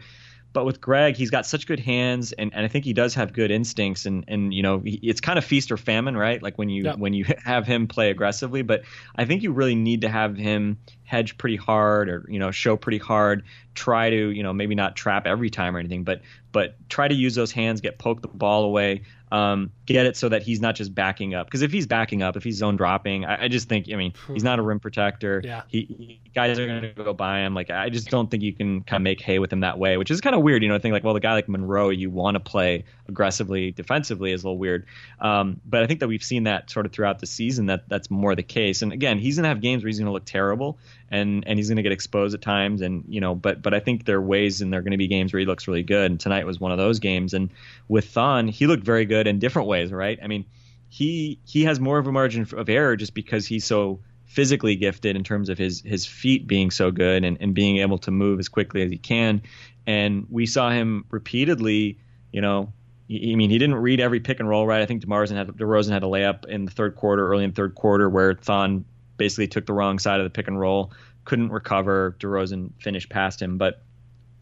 But 0.53 0.65
with 0.65 0.81
Greg, 0.81 1.15
he's 1.15 1.29
got 1.29 1.45
such 1.45 1.65
good 1.65 1.79
hands, 1.79 2.33
and, 2.33 2.53
and 2.53 2.65
I 2.65 2.67
think 2.67 2.83
he 2.83 2.91
does 2.91 3.13
have 3.15 3.31
good 3.31 3.51
instincts, 3.51 4.05
and 4.05 4.25
and 4.27 4.53
you 4.53 4.61
know 4.61 4.79
he, 4.79 4.99
it's 5.01 5.21
kind 5.21 5.37
of 5.37 5.45
feast 5.45 5.71
or 5.71 5.77
famine, 5.77 6.17
right? 6.17 6.43
Like 6.43 6.57
when 6.57 6.69
you 6.69 6.89
when 6.91 7.13
you 7.13 7.25
have 7.45 7.65
him 7.65 7.87
play 7.87 8.09
aggressively, 8.09 8.61
but 8.61 8.81
I 9.15 9.25
think 9.25 9.43
you 9.43 9.51
really 9.51 9.75
need 9.75 10.01
to 10.01 10.09
have 10.09 10.35
him 10.35 10.77
hedge 11.05 11.37
pretty 11.37 11.55
hard, 11.55 12.09
or 12.09 12.25
you 12.27 12.39
know 12.39 12.51
show 12.51 12.75
pretty 12.75 12.97
hard, 12.97 13.43
try 13.75 14.09
to 14.09 14.29
you 14.29 14.43
know 14.43 14.51
maybe 14.51 14.75
not 14.75 14.95
trap 14.95 15.25
every 15.25 15.49
time 15.49 15.75
or 15.75 15.79
anything, 15.79 16.03
but 16.03 16.21
but 16.51 16.75
try 16.89 17.07
to 17.07 17.15
use 17.15 17.35
those 17.35 17.51
hands, 17.51 17.79
get 17.79 17.97
poke 17.97 18.21
the 18.21 18.27
ball 18.27 18.65
away, 18.65 19.03
um, 19.31 19.71
get 19.85 20.05
it 20.05 20.17
so 20.17 20.29
that 20.29 20.43
he's 20.43 20.59
not 20.59 20.75
just 20.75 20.93
backing 20.93 21.33
up. 21.33 21.47
Because 21.47 21.61
if 21.61 21.71
he's 21.71 21.87
backing 21.87 22.21
up, 22.21 22.35
if 22.35 22.43
he's 22.43 22.57
zone 22.57 22.75
dropping, 22.75 23.25
I, 23.25 23.45
I 23.45 23.47
just 23.47 23.69
think, 23.69 23.87
I 23.91 23.95
mean, 23.95 24.13
he's 24.33 24.43
not 24.43 24.59
a 24.59 24.61
rim 24.61 24.79
protector. 24.79 25.41
Yeah. 25.43 25.63
He, 25.67 25.85
he 25.97 26.21
guys 26.35 26.59
are 26.59 26.67
going 26.67 26.81
to 26.81 26.91
go 26.91 27.13
by 27.13 27.39
him. 27.39 27.53
Like 27.53 27.69
I 27.69 27.89
just 27.89 28.09
don't 28.09 28.29
think 28.29 28.43
you 28.43 28.53
can 28.53 28.81
kind 28.81 29.01
of 29.01 29.03
make 29.03 29.21
hay 29.21 29.39
with 29.39 29.51
him 29.51 29.61
that 29.61 29.79
way, 29.79 29.97
which 29.97 30.11
is 30.11 30.19
kind 30.21 30.35
of 30.35 30.41
weird. 30.41 30.63
You 30.63 30.69
know, 30.69 30.75
I 30.75 30.79
think 30.79 30.93
like, 30.93 31.03
well, 31.03 31.13
the 31.13 31.19
guy 31.19 31.33
like 31.33 31.47
Monroe, 31.47 31.89
you 31.89 32.09
want 32.09 32.35
to 32.35 32.39
play 32.39 32.83
aggressively 33.07 33.71
defensively 33.71 34.31
is 34.31 34.43
a 34.43 34.47
little 34.47 34.57
weird. 34.57 34.85
Um, 35.19 35.61
but 35.65 35.83
I 35.83 35.87
think 35.87 36.01
that 36.01 36.07
we've 36.07 36.23
seen 36.23 36.43
that 36.43 36.69
sort 36.69 36.85
of 36.85 36.91
throughout 36.91 37.19
the 37.19 37.27
season 37.27 37.67
that 37.67 37.87
that's 37.87 38.11
more 38.11 38.35
the 38.35 38.43
case. 38.43 38.81
And 38.81 38.91
again, 38.91 39.17
he's 39.17 39.37
going 39.37 39.43
to 39.43 39.49
have 39.49 39.61
games 39.61 39.83
where 39.83 39.87
he's 39.87 39.99
going 39.99 40.07
to 40.07 40.13
look 40.13 40.25
terrible 40.25 40.77
and 41.11 41.43
and 41.45 41.59
he's 41.59 41.67
going 41.67 41.77
to 41.77 41.83
get 41.83 41.91
exposed 41.91 42.33
at 42.33 42.41
times. 42.41 42.81
And 42.81 43.03
you 43.07 43.19
know, 43.19 43.35
but 43.35 43.61
but 43.61 43.73
I 43.73 43.79
think 43.79 44.05
there 44.05 44.17
are 44.17 44.21
ways 44.21 44.61
and 44.61 44.71
there 44.71 44.79
are 44.79 44.83
going 44.83 44.91
to 44.91 44.97
be 44.97 45.07
games 45.07 45.33
where 45.33 45.39
he 45.39 45.45
looks 45.45 45.67
really 45.67 45.83
good. 45.83 46.09
And 46.09 46.19
tonight 46.19 46.45
was 46.45 46.59
one 46.59 46.71
of 46.71 46.77
those 46.77 46.99
games. 46.99 47.33
And 47.33 47.51
with 47.87 48.09
Thon, 48.09 48.47
he 48.47 48.65
looked 48.65 48.83
very 48.83 49.05
good 49.05 49.27
in 49.27 49.37
different 49.37 49.67
ways, 49.67 49.91
right? 49.91 50.17
I 50.23 50.27
mean, 50.27 50.45
he 50.89 51.39
he 51.45 51.63
has 51.65 51.79
more 51.79 51.99
of 51.99 52.07
a 52.07 52.11
margin 52.11 52.47
of 52.53 52.69
error 52.69 52.95
just 52.95 53.13
because 53.13 53.45
he's 53.45 53.65
so 53.65 53.99
physically 54.25 54.77
gifted 54.77 55.17
in 55.17 55.23
terms 55.25 55.49
of 55.49 55.57
his 55.57 55.81
his 55.81 56.05
feet 56.05 56.47
being 56.47 56.71
so 56.71 56.89
good 56.89 57.25
and, 57.25 57.37
and 57.41 57.53
being 57.53 57.77
able 57.77 57.97
to 57.97 58.11
move 58.11 58.39
as 58.39 58.47
quickly 58.47 58.81
as 58.81 58.89
he 58.89 58.97
can. 58.97 59.41
And 59.85 60.27
we 60.29 60.45
saw 60.45 60.69
him 60.69 61.05
repeatedly, 61.09 61.99
you 62.31 62.39
know, 62.39 62.71
I 63.09 63.35
mean, 63.35 63.49
he 63.49 63.57
didn't 63.57 63.75
read 63.75 63.99
every 63.99 64.21
pick 64.21 64.39
and 64.39 64.47
roll 64.47 64.65
right. 64.65 64.81
I 64.81 64.85
think 64.85 65.03
DeMarson 65.03 65.35
had 65.35 65.49
DeRozan 65.49 65.89
had 65.89 66.03
a 66.03 66.07
layup 66.07 66.45
in 66.45 66.63
the 66.63 66.71
third 66.71 66.95
quarter, 66.95 67.27
early 67.27 67.43
in 67.43 67.49
the 67.49 67.55
third 67.55 67.75
quarter, 67.75 68.09
where 68.09 68.35
Thon 68.35 68.85
basically 69.21 69.47
took 69.47 69.67
the 69.67 69.73
wrong 69.73 69.99
side 69.99 70.19
of 70.19 70.23
the 70.23 70.31
pick 70.31 70.47
and 70.47 70.59
roll, 70.59 70.91
couldn't 71.25 71.51
recover. 71.51 72.15
DeRozan 72.19 72.71
finished 72.79 73.07
past 73.07 73.39
him, 73.39 73.59
but 73.59 73.83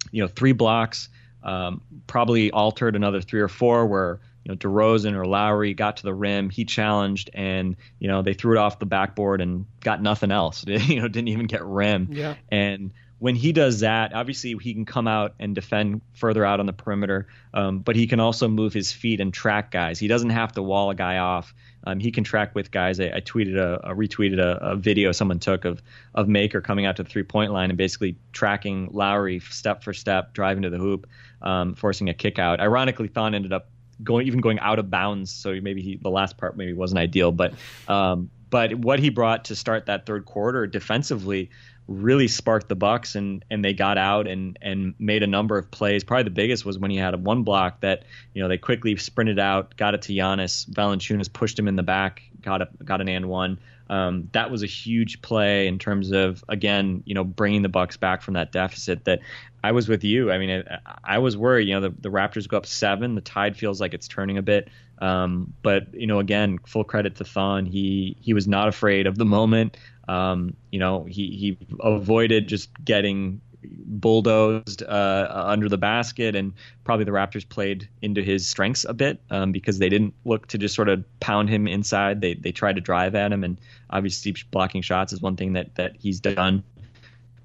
you 0.10 0.24
know, 0.24 0.30
three 0.30 0.54
blocks, 0.54 1.10
um, 1.44 1.82
probably 2.08 2.50
altered 2.52 2.96
another 2.96 3.20
three 3.20 3.42
or 3.42 3.50
four 3.50 3.86
where 3.86 4.22
you 4.46 4.54
know 4.54 4.56
DeRozan 4.56 5.16
or 5.16 5.26
Lowry 5.26 5.74
got 5.74 5.98
to 5.98 6.04
the 6.04 6.14
rim, 6.14 6.50
he 6.50 6.64
challenged, 6.64 7.30
and 7.34 7.76
you 8.00 8.08
know 8.08 8.22
they 8.22 8.34
threw 8.34 8.56
it 8.56 8.58
off 8.58 8.80
the 8.80 8.86
backboard 8.86 9.42
and 9.42 9.66
got 9.82 10.02
nothing 10.02 10.32
else. 10.32 10.64
you 10.68 11.02
know, 11.02 11.10
didn't 11.10 11.28
even 11.28 11.48
get 11.48 11.62
rim. 11.66 12.08
Yeah. 12.14 12.36
And 12.50 12.92
when 13.18 13.36
he 13.36 13.52
does 13.52 13.82
that, 13.82 14.14
obviously 14.14 14.56
he 14.62 14.74
can 14.74 14.86
come 14.86 15.10
out 15.10 15.36
and 15.42 15.54
defend 15.54 16.00
further 16.14 16.46
out 16.46 16.62
on 16.62 16.68
the 16.68 16.74
perimeter, 16.74 17.28
um, 17.54 17.80
but 17.80 17.98
he 17.98 18.08
can 18.08 18.22
also 18.22 18.48
move 18.48 18.72
his 18.72 18.94
feet 18.94 19.20
and 19.20 19.34
track 19.34 19.72
guys. 19.72 20.00
He 20.00 20.08
doesn't 20.08 20.30
have 20.30 20.54
to 20.54 20.64
wall 20.64 20.90
a 20.90 20.96
guy 20.96 21.18
off. 21.18 21.54
Um, 21.90 22.00
he 22.00 22.12
can 22.12 22.24
track 22.24 22.56
with 22.56 22.72
guys. 22.72 23.00
I, 23.00 23.12
I 23.16 23.22
tweeted 23.22 23.58
a, 23.58 23.92
a 23.92 23.96
retweeted 23.96 24.40
a, 24.40 24.58
a, 24.62 24.76
video 24.76 25.12
someone 25.12 25.40
took 25.40 25.66
of 25.66 25.82
of 26.14 26.28
Maker 26.28 26.62
coming 26.62 26.86
out 26.86 26.96
to 26.98 27.04
the 27.04 27.10
three 27.10 27.24
point 27.24 27.52
line 27.52 27.70
and 27.70 27.78
basically 27.78 28.16
tracking 28.32 28.90
Lowry 28.92 29.40
step 29.40 29.84
for 29.84 29.94
step, 29.94 30.34
driving 30.34 30.64
to 30.64 30.70
the 30.70 30.78
hoop, 30.78 31.08
um, 31.42 31.76
forcing 31.76 32.10
a 32.10 32.14
kick 32.14 32.40
out. 32.40 32.60
Ironically, 32.60 33.08
Thon 33.08 33.34
ended 33.36 33.54
up 33.54 33.70
going 34.04 34.28
even 34.28 34.40
going 34.40 34.60
out 34.60 34.80
of 34.80 34.90
bounds. 34.90 35.32
So 35.32 35.60
maybe 35.62 35.82
he, 35.82 35.98
the 35.98 36.10
last 36.10 36.38
part 36.38 36.56
maybe 36.58 36.74
wasn't 36.74 37.00
ideal, 37.00 37.32
but 37.32 37.54
um, 37.88 38.30
but 38.50 38.76
what 38.76 39.00
he 39.00 39.10
brought 39.10 39.46
to 39.46 39.56
start 39.56 39.86
that 39.86 40.06
third 40.06 40.26
quarter 40.26 40.66
defensively 40.68 41.50
really 41.90 42.28
sparked 42.28 42.70
the 42.70 42.76
Bucks 42.76 43.16
and 43.16 43.44
and 43.50 43.66
they 43.66 43.74
got 43.74 43.98
out 43.98 44.28
and 44.28 44.58
and 44.62 44.94
made 45.00 45.24
a 45.24 45.28
number 45.28 45.58
of 45.58 45.70
plays. 45.72 46.04
Probably 46.04 46.24
the 46.24 46.30
biggest 46.30 46.64
was 46.64 46.78
when 46.78 46.92
he 46.92 46.98
had 46.98 47.16
a 47.16 47.18
one 47.18 47.44
block 47.44 47.82
that 47.82 48.04
you 48.34 48.42
know 48.42 48.48
they 48.48 48.58
quickly 48.58 48.96
sprinted 48.96 49.40
out, 49.40 49.76
got 49.76 49.96
it 49.96 50.04
to 50.04 50.14
Giannis. 50.14 50.70
Valanciunas 50.70 51.32
pushed 51.34 51.58
him 51.58 51.68
in 51.68 51.76
the 51.76 51.84
back, 51.84 52.22
got 52.42 52.62
a 52.62 52.70
got 52.84 53.02
an 53.02 53.10
and 53.10 53.28
one. 53.28 53.60
Um, 53.90 54.30
that 54.34 54.52
was 54.52 54.62
a 54.62 54.68
huge 54.68 55.24
play 55.24 55.66
in 55.66 55.80
terms 55.80 56.12
of 56.12 56.44
again 56.48 57.02
you 57.06 57.16
know 57.16 57.24
bringing 57.24 57.64
the 57.64 57.70
Bucks 57.70 57.98
back 57.98 58.22
from 58.22 58.36
that 58.36 58.52
deficit. 58.52 59.06
That 59.06 59.22
I 59.64 59.72
was 59.72 59.90
with 59.90 60.04
you. 60.04 60.32
I 60.32 60.38
mean 60.38 60.64
I, 60.86 60.96
I 61.04 61.18
was 61.18 61.36
worried. 61.36 61.68
You 61.68 61.74
know 61.74 61.82
the, 61.82 61.96
the 62.00 62.10
Raptors 62.10 62.48
go 62.48 62.58
up 62.58 62.68
seven. 62.68 63.16
The 63.16 63.22
tide 63.22 63.58
feels 63.58 63.82
like 63.82 63.96
it's 63.96 64.08
turning 64.08 64.38
a 64.38 64.44
bit. 64.44 64.70
Um, 65.00 65.54
but 65.62 65.94
you 65.94 66.08
know, 66.08 66.20
again, 66.20 66.60
full 66.66 66.84
credit 66.84 67.16
to 67.16 67.24
Thon. 67.24 67.66
He 67.66 68.18
he 68.22 68.34
was 68.34 68.48
not 68.48 68.68
afraid 68.68 69.08
of 69.08 69.18
the 69.18 69.26
moment. 69.26 69.78
Um, 70.10 70.56
you 70.72 70.80
know, 70.80 71.04
he 71.04 71.30
he 71.30 71.58
avoided 71.82 72.48
just 72.48 72.72
getting 72.84 73.42
bulldozed 73.64 74.82
uh, 74.82 75.28
under 75.32 75.70
the 75.70 75.78
basket, 75.78 76.36
and 76.36 76.54
probably 76.84 77.06
the 77.06 77.12
Raptors 77.12 77.48
played 77.48 77.88
into 78.02 78.24
his 78.24 78.50
strengths 78.50 78.86
a 78.86 78.94
bit 78.94 79.22
um, 79.30 79.52
because 79.52 79.78
they 79.78 79.88
didn't 79.88 80.16
look 80.26 80.48
to 80.48 80.58
just 80.58 80.74
sort 80.74 80.90
of 80.90 81.06
pound 81.20 81.50
him 81.50 81.68
inside. 81.68 82.22
They 82.22 82.34
they 82.34 82.52
tried 82.52 82.78
to 82.78 82.82
drive 82.82 83.14
at 83.14 83.32
him, 83.32 83.44
and 83.44 83.62
obviously 83.92 84.36
blocking 84.50 84.82
shots 84.82 85.14
is 85.14 85.22
one 85.22 85.36
thing 85.36 85.54
that 85.54 85.76
that 85.76 85.96
he's 85.96 86.20
done. 86.20 86.64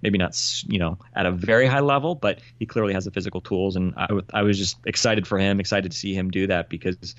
Maybe 0.01 0.17
not, 0.17 0.39
you 0.67 0.79
know, 0.79 0.99
at 1.15 1.27
a 1.27 1.33
very 1.33 1.67
high 1.67 1.81
level, 1.81 2.15
but 2.15 2.39
he 2.59 2.67
clearly 2.67 2.95
has 2.95 3.05
the 3.05 3.11
physical 3.11 3.43
tools, 3.43 3.77
and 3.77 3.93
I 4.33 4.43
was 4.43 4.57
just 4.57 4.79
excited 4.87 5.27
for 5.27 5.39
him, 5.39 5.61
excited 5.61 5.93
to 5.93 5.99
see 5.99 6.15
him 6.15 6.31
do 6.31 6.47
that 6.47 6.71
because 6.71 7.15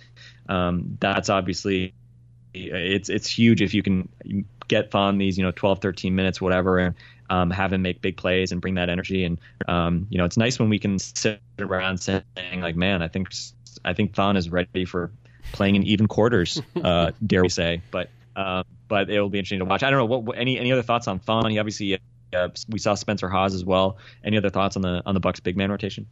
um, 0.50 0.98
that's 1.00 1.30
obviously 1.30 1.94
it's 2.56 3.10
it's 3.10 3.28
huge 3.28 3.62
if 3.62 3.74
you 3.74 3.84
can 3.84 4.10
get 4.68 4.92
Thon 4.92 5.18
these 5.18 5.38
you 5.38 5.44
know 5.44 5.52
12, 5.52 5.80
13 5.80 6.16
minutes, 6.16 6.42
whatever, 6.42 6.80
and 6.80 6.96
um, 7.30 7.50
have 7.52 7.74
him 7.74 7.82
make 7.82 8.02
big 8.02 8.18
plays 8.18 8.52
and 8.52 8.62
bring 8.62 8.76
that 8.76 8.90
energy. 8.90 9.24
And 9.24 9.40
um, 9.68 10.08
you 10.10 10.18
know, 10.18 10.26
it's 10.26 10.38
nice 10.38 10.60
when 10.60 10.70
we 10.70 10.80
can 10.80 11.00
sit 11.00 11.40
around 11.60 12.00
saying 12.00 12.24
like, 12.60 12.76
man, 12.76 13.02
I 13.02 13.08
think 13.08 13.30
I 13.84 13.94
think 13.94 14.14
Thon 14.14 14.38
is 14.38 14.50
ready 14.50 14.86
for 14.86 15.12
playing 15.52 15.76
in 15.76 15.84
even 15.84 16.08
quarters, 16.08 16.62
uh, 16.84 17.12
dare 17.26 17.44
we 17.44 17.50
say? 17.50 17.82
But 17.92 18.10
uh, 18.36 18.64
but 18.88 19.10
it 19.10 19.20
will 19.20 19.30
be 19.30 19.40
interesting 19.40 19.60
to 19.60 19.66
watch. 19.66 19.84
I 19.84 19.90
don't 19.90 20.00
know 20.00 20.06
what, 20.06 20.24
what 20.24 20.38
any 20.38 20.60
any 20.60 20.72
other 20.72 20.84
thoughts 20.84 21.08
on 21.08 21.20
Thon. 21.20 21.50
He 21.50 21.60
obviously 21.60 22.00
uh, 22.34 22.50
we 22.70 22.80
saw 22.80 22.96
Spencer 22.96 23.30
Hawes 23.30 23.54
as 23.54 23.66
well. 23.66 23.98
Any 24.24 24.38
other 24.38 24.50
thoughts 24.50 24.76
on 24.76 24.82
the 24.82 25.02
on 25.06 25.14
the 25.14 25.20
Bucks 25.20 25.40
big 25.40 25.58
man 25.58 25.72
rotation? 25.72 26.08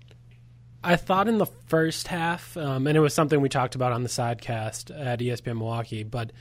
I 0.86 0.98
thought 0.98 1.30
in 1.30 1.38
the 1.38 1.46
first 1.46 2.10
half, 2.10 2.58
um, 2.58 2.88
and 2.88 2.98
it 2.98 3.00
was 3.00 3.14
something 3.14 3.40
we 3.40 3.48
talked 3.48 3.76
about 3.76 3.94
on 3.94 4.04
the 4.04 4.10
sidecast 4.10 4.92
at 4.94 5.20
ESPN 5.20 5.58
Milwaukee, 5.58 6.04
but 6.04 6.32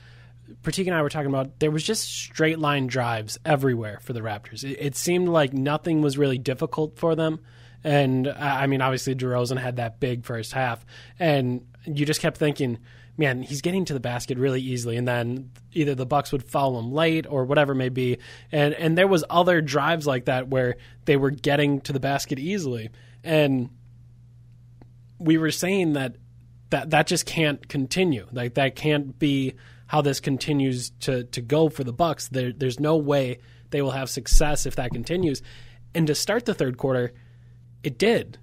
Pratik 0.61 0.87
and 0.87 0.95
I 0.95 1.01
were 1.01 1.09
talking 1.09 1.29
about 1.29 1.59
there 1.59 1.71
was 1.71 1.83
just 1.83 2.03
straight 2.03 2.59
line 2.59 2.87
drives 2.87 3.37
everywhere 3.45 3.99
for 4.01 4.13
the 4.13 4.21
Raptors. 4.21 4.63
It, 4.63 4.77
it 4.79 4.95
seemed 4.95 5.29
like 5.29 5.53
nothing 5.53 6.01
was 6.01 6.17
really 6.17 6.37
difficult 6.37 6.97
for 6.97 7.15
them. 7.15 7.39
And 7.83 8.27
I 8.27 8.67
mean, 8.67 8.81
obviously, 8.81 9.13
DeRozan 9.15 9.59
had 9.59 9.75
that 9.75 9.99
big 9.99 10.23
first 10.23 10.53
half, 10.53 10.85
and 11.19 11.65
you 11.85 12.05
just 12.05 12.21
kept 12.21 12.37
thinking, 12.37 12.79
man, 13.17 13.41
he's 13.41 13.61
getting 13.61 13.83
to 13.85 13.93
the 13.93 13.99
basket 13.99 14.37
really 14.37 14.61
easily, 14.61 14.95
and 14.95 15.05
then 15.05 15.51
either 15.73 15.93
the 15.93 16.05
Bucks 16.05 16.31
would 16.31 16.43
foul 16.43 16.79
him 16.79 16.93
late 16.93 17.25
or 17.27 17.43
whatever 17.43 17.73
it 17.73 17.77
may 17.77 17.89
be, 17.89 18.19
and 18.53 18.73
and 18.75 18.97
there 18.97 19.07
was 19.07 19.25
other 19.29 19.59
drives 19.59 20.07
like 20.07 20.25
that 20.25 20.47
where 20.47 20.77
they 21.05 21.17
were 21.17 21.29
getting 21.29 21.81
to 21.81 21.91
the 21.91 21.99
basket 21.99 22.39
easily, 22.39 22.89
and 23.21 23.69
we 25.19 25.37
were 25.37 25.51
saying 25.51 25.93
that 25.93 26.15
that 26.69 26.91
that 26.91 27.07
just 27.07 27.25
can't 27.25 27.67
continue. 27.67 28.27
Like 28.31 28.53
that 28.53 28.75
can't 28.77 29.19
be 29.19 29.55
how 29.87 30.01
this 30.01 30.19
continues 30.19 30.91
to 31.01 31.23
to 31.25 31.41
go 31.41 31.69
for 31.69 31.83
the 31.83 31.93
Bucks. 31.93 32.27
There, 32.29 32.51
there's 32.51 32.79
no 32.79 32.97
way 32.97 33.39
they 33.69 33.81
will 33.81 33.91
have 33.91 34.09
success 34.09 34.65
if 34.65 34.75
that 34.77 34.91
continues. 34.91 35.41
And 35.95 36.07
to 36.07 36.15
start 36.15 36.45
the 36.45 36.53
third 36.53 36.77
quarter, 36.77 37.13
it 37.83 37.97
did, 37.97 38.37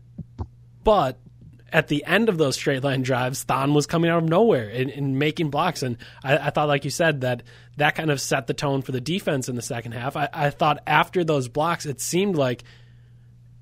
but 0.84 1.18
at 1.72 1.88
the 1.88 2.04
end 2.04 2.28
of 2.28 2.38
those 2.38 2.56
straight 2.56 2.82
line 2.82 3.02
drives, 3.02 3.44
Thon 3.44 3.74
was 3.74 3.86
coming 3.86 4.10
out 4.10 4.22
of 4.22 4.28
nowhere 4.28 4.68
and, 4.68 4.90
and 4.90 5.18
making 5.18 5.50
blocks. 5.50 5.82
And 5.82 5.96
I, 6.22 6.38
I, 6.38 6.50
thought, 6.50 6.68
like 6.68 6.84
you 6.84 6.90
said, 6.90 7.20
that 7.20 7.42
that 7.76 7.94
kind 7.94 8.10
of 8.10 8.20
set 8.20 8.46
the 8.46 8.54
tone 8.54 8.82
for 8.82 8.92
the 8.92 9.00
defense 9.00 9.48
in 9.48 9.56
the 9.56 9.62
second 9.62 9.92
half. 9.92 10.16
I, 10.16 10.28
I, 10.32 10.50
thought 10.50 10.82
after 10.86 11.22
those 11.24 11.48
blocks, 11.48 11.86
it 11.86 12.00
seemed 12.00 12.36
like 12.36 12.64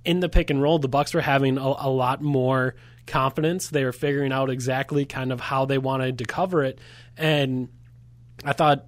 in 0.05 0.21
the 0.21 0.29
pick 0.29 0.51
and 0.51 0.63
roll, 0.63 0.79
the 0.79 0.89
Bucks 0.89 1.13
were 1.13 1.21
having 1.21 1.59
a, 1.59 1.75
a 1.79 1.91
lot 1.91 2.23
more 2.23 2.75
confidence. 3.09 3.69
They 3.69 3.85
were 3.85 3.93
figuring 3.93 4.33
out 4.33 4.51
exactly 4.51 5.05
kind 5.05 5.33
of 5.33 5.41
how 5.41 5.65
they 5.65 5.79
wanted 5.79 6.19
to 6.19 6.25
cover 6.25 6.65
it, 6.65 6.79
and 7.17 7.69
I 8.45 8.53
thought. 8.53 8.87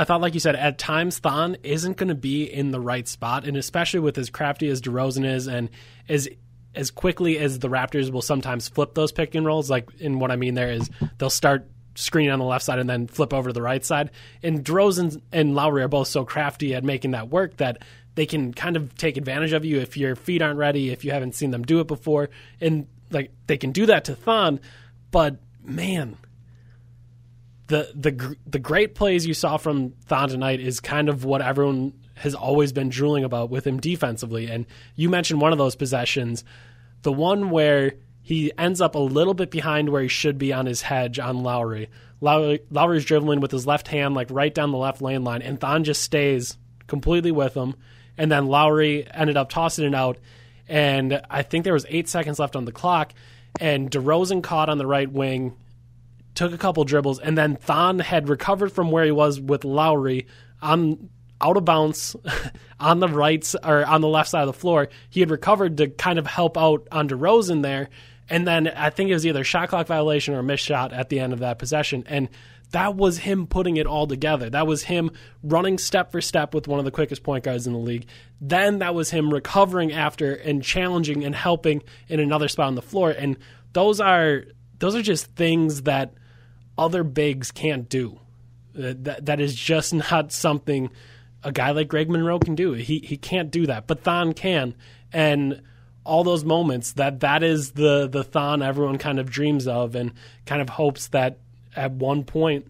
I 0.00 0.04
thought, 0.04 0.20
like 0.20 0.34
you 0.34 0.38
said, 0.38 0.54
at 0.54 0.78
times 0.78 1.18
Thon 1.18 1.56
isn't 1.64 1.96
going 1.96 2.08
to 2.08 2.14
be 2.14 2.44
in 2.44 2.70
the 2.70 2.78
right 2.78 3.08
spot, 3.08 3.44
and 3.44 3.56
especially 3.56 3.98
with 3.98 4.16
as 4.16 4.30
crafty 4.30 4.68
as 4.68 4.80
DeRozan 4.80 5.26
is, 5.26 5.48
and 5.48 5.70
as 6.08 6.28
as 6.74 6.92
quickly 6.92 7.36
as 7.38 7.58
the 7.58 7.68
Raptors 7.68 8.10
will 8.12 8.22
sometimes 8.22 8.68
flip 8.68 8.94
those 8.94 9.10
pick 9.10 9.34
and 9.34 9.44
rolls. 9.44 9.68
Like, 9.68 9.90
and 10.00 10.20
what 10.20 10.30
I 10.30 10.36
mean 10.36 10.54
there 10.54 10.70
is 10.70 10.88
they'll 11.18 11.30
start 11.30 11.68
screening 11.96 12.30
on 12.30 12.38
the 12.38 12.44
left 12.44 12.64
side 12.64 12.78
and 12.78 12.88
then 12.88 13.08
flip 13.08 13.34
over 13.34 13.50
to 13.50 13.52
the 13.52 13.62
right 13.62 13.84
side. 13.84 14.10
And 14.42 14.64
DeRozan 14.64 15.20
and 15.32 15.56
Lowry 15.56 15.82
are 15.82 15.88
both 15.88 16.06
so 16.06 16.24
crafty 16.24 16.74
at 16.74 16.84
making 16.84 17.10
that 17.10 17.28
work 17.28 17.56
that 17.56 17.82
they 18.14 18.26
can 18.26 18.54
kind 18.54 18.76
of 18.76 18.94
take 18.96 19.16
advantage 19.16 19.52
of 19.52 19.64
you 19.64 19.80
if 19.80 19.96
your 19.96 20.14
feet 20.14 20.42
aren't 20.42 20.58
ready, 20.58 20.90
if 20.90 21.04
you 21.04 21.10
haven't 21.10 21.34
seen 21.34 21.50
them 21.50 21.62
do 21.62 21.80
it 21.80 21.88
before. 21.88 22.30
And 22.60 22.86
like 23.10 23.30
they 23.46 23.56
can 23.56 23.72
do 23.72 23.86
that 23.86 24.04
to 24.04 24.14
Thon, 24.14 24.60
but 25.10 25.36
man, 25.62 26.16
the 27.68 27.90
the 27.94 28.36
the 28.46 28.58
great 28.58 28.94
plays 28.94 29.26
you 29.26 29.34
saw 29.34 29.56
from 29.56 29.90
Thon 30.06 30.28
tonight 30.28 30.60
is 30.60 30.80
kind 30.80 31.08
of 31.08 31.24
what 31.24 31.42
everyone 31.42 31.92
has 32.16 32.34
always 32.34 32.72
been 32.72 32.88
drooling 32.88 33.24
about 33.24 33.50
with 33.50 33.66
him 33.66 33.78
defensively. 33.78 34.46
And 34.50 34.66
you 34.96 35.08
mentioned 35.08 35.40
one 35.40 35.52
of 35.52 35.58
those 35.58 35.76
possessions, 35.76 36.44
the 37.02 37.12
one 37.12 37.50
where 37.50 37.94
he 38.20 38.52
ends 38.58 38.80
up 38.80 38.94
a 38.94 38.98
little 38.98 39.34
bit 39.34 39.50
behind 39.50 39.88
where 39.88 40.02
he 40.02 40.08
should 40.08 40.36
be 40.36 40.52
on 40.52 40.66
his 40.66 40.82
hedge 40.82 41.18
on 41.18 41.42
Lowry. 41.42 41.88
Lowry 42.20 42.60
Lowry's 42.70 43.04
dribbling 43.04 43.40
with 43.40 43.52
his 43.52 43.66
left 43.66 43.88
hand 43.88 44.14
like 44.14 44.28
right 44.30 44.52
down 44.52 44.72
the 44.72 44.78
left 44.78 45.00
lane 45.00 45.24
line, 45.24 45.42
and 45.42 45.60
Thon 45.60 45.84
just 45.84 46.02
stays 46.02 46.56
completely 46.86 47.30
with 47.30 47.54
him. 47.54 47.74
And 48.16 48.32
then 48.32 48.46
Lowry 48.46 49.06
ended 49.14 49.36
up 49.36 49.48
tossing 49.48 49.86
it 49.86 49.94
out 49.94 50.18
and 50.68 51.20
I 51.30 51.42
think 51.42 51.64
there 51.64 51.72
was 51.72 51.86
eight 51.88 52.08
seconds 52.08 52.38
left 52.38 52.56
on 52.56 52.64
the 52.64 52.72
clock, 52.72 53.14
and 53.60 53.90
DeRozan 53.90 54.42
caught 54.42 54.68
on 54.68 54.78
the 54.78 54.86
right 54.86 55.10
wing, 55.10 55.56
took 56.34 56.52
a 56.52 56.58
couple 56.58 56.84
dribbles, 56.84 57.18
and 57.18 57.36
then 57.36 57.56
Thon 57.56 57.98
had 57.98 58.28
recovered 58.28 58.72
from 58.72 58.90
where 58.90 59.04
he 59.04 59.10
was 59.10 59.40
with 59.40 59.64
Lowry 59.64 60.26
on 60.60 61.08
out 61.40 61.56
of 61.56 61.64
bounds 61.64 62.16
on 62.80 63.00
the 63.00 63.08
right 63.08 63.54
or 63.64 63.84
on 63.84 64.00
the 64.00 64.08
left 64.08 64.28
side 64.30 64.42
of 64.42 64.48
the 64.48 64.52
floor. 64.52 64.88
He 65.08 65.20
had 65.20 65.30
recovered 65.30 65.76
to 65.78 65.88
kind 65.88 66.18
of 66.18 66.26
help 66.26 66.58
out 66.58 66.86
on 66.92 67.08
DeRozan 67.08 67.62
there, 67.62 67.88
and 68.28 68.46
then 68.46 68.68
I 68.68 68.90
think 68.90 69.10
it 69.10 69.14
was 69.14 69.26
either 69.26 69.44
shot 69.44 69.70
clock 69.70 69.86
violation 69.86 70.34
or 70.34 70.40
a 70.40 70.42
missed 70.42 70.64
shot 70.64 70.92
at 70.92 71.08
the 71.08 71.20
end 71.20 71.32
of 71.32 71.38
that 71.38 71.58
possession, 71.58 72.04
and 72.06 72.28
that 72.70 72.96
was 72.96 73.18
him 73.18 73.46
putting 73.46 73.76
it 73.76 73.86
all 73.86 74.06
together. 74.06 74.50
That 74.50 74.66
was 74.66 74.84
him 74.84 75.10
running 75.42 75.78
step 75.78 76.12
for 76.12 76.20
step 76.20 76.54
with 76.54 76.68
one 76.68 76.78
of 76.78 76.84
the 76.84 76.90
quickest 76.90 77.22
point 77.22 77.44
guards 77.44 77.66
in 77.66 77.72
the 77.72 77.78
league. 77.78 78.06
Then 78.40 78.78
that 78.80 78.94
was 78.94 79.10
him 79.10 79.32
recovering 79.32 79.92
after 79.92 80.34
and 80.34 80.62
challenging 80.62 81.24
and 81.24 81.34
helping 81.34 81.82
in 82.08 82.20
another 82.20 82.48
spot 82.48 82.66
on 82.66 82.74
the 82.74 82.82
floor. 82.82 83.10
And 83.10 83.36
those 83.72 84.00
are 84.00 84.44
those 84.78 84.94
are 84.94 85.02
just 85.02 85.26
things 85.34 85.82
that 85.82 86.14
other 86.76 87.02
bigs 87.02 87.50
can't 87.50 87.88
do. 87.88 88.20
That 88.74 89.24
that 89.26 89.40
is 89.40 89.54
just 89.54 89.94
not 90.10 90.32
something 90.32 90.90
a 91.42 91.52
guy 91.52 91.70
like 91.70 91.88
Greg 91.88 92.10
Monroe 92.10 92.38
can 92.38 92.54
do. 92.54 92.72
He 92.72 92.98
he 92.98 93.16
can't 93.16 93.50
do 93.50 93.66
that, 93.66 93.86
but 93.86 94.02
Thon 94.02 94.34
can. 94.34 94.74
And 95.12 95.62
all 96.04 96.24
those 96.24 96.44
moments 96.44 96.92
that 96.94 97.20
that 97.20 97.42
is 97.42 97.72
the 97.72 98.08
the 98.08 98.24
Thon 98.24 98.62
everyone 98.62 98.98
kind 98.98 99.18
of 99.18 99.30
dreams 99.30 99.66
of 99.66 99.94
and 99.94 100.12
kind 100.46 100.62
of 100.62 100.68
hopes 100.70 101.08
that 101.08 101.38
at 101.76 101.92
one 101.92 102.24
point 102.24 102.66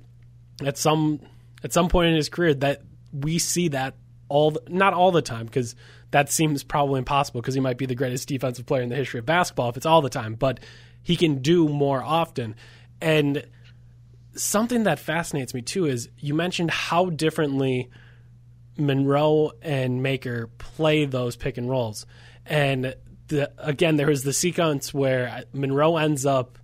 at 0.65 0.77
some 0.77 1.21
at 1.63 1.73
some 1.73 1.89
point 1.89 2.09
in 2.09 2.17
his 2.17 2.29
career 2.29 2.55
that 2.55 2.83
we 3.13 3.39
see 3.39 3.69
that 3.69 3.95
all 4.29 4.51
the, 4.51 4.63
not 4.69 4.93
all 4.93 5.11
the 5.11 5.23
time 5.23 5.47
because 5.47 5.75
that 6.11 6.31
seems 6.31 6.63
probably 6.63 6.99
impossible 6.99 7.41
because 7.41 7.55
he 7.55 7.61
might 7.61 7.79
be 7.79 7.87
the 7.87 7.95
greatest 7.95 8.29
defensive 8.29 8.67
player 8.67 8.83
in 8.83 8.89
the 8.89 8.97
history 8.97 9.19
of 9.19 9.27
basketball 9.27 9.69
if 9.69 9.77
it's 9.77 9.87
all 9.87 10.03
the 10.03 10.09
time 10.09 10.35
but 10.35 10.61
he 11.09 11.17
can 11.17 11.41
do 11.41 11.69
more 11.69 12.03
often. 12.03 12.55
And 13.01 13.47
something 14.35 14.85
that 14.85 14.99
fascinates 14.99 15.55
me 15.55 15.63
too 15.63 15.87
is 15.87 16.11
you 16.19 16.35
mentioned 16.35 16.71
how 16.71 17.09
differently 17.09 17.89
Monroe 18.77 19.53
and 19.63 20.03
Maker 20.03 20.49
play 20.59 21.07
those 21.07 21.35
pick 21.35 21.57
and 21.57 21.69
rolls. 21.69 22.05
And 22.45 22.95
the, 23.29 23.51
again 23.57 23.97
there 23.97 24.09
was 24.09 24.23
the 24.23 24.35
sequence 24.35 24.93
where 24.93 25.45
Monroe 25.55 25.97
ends 25.97 26.27
up 26.27 26.59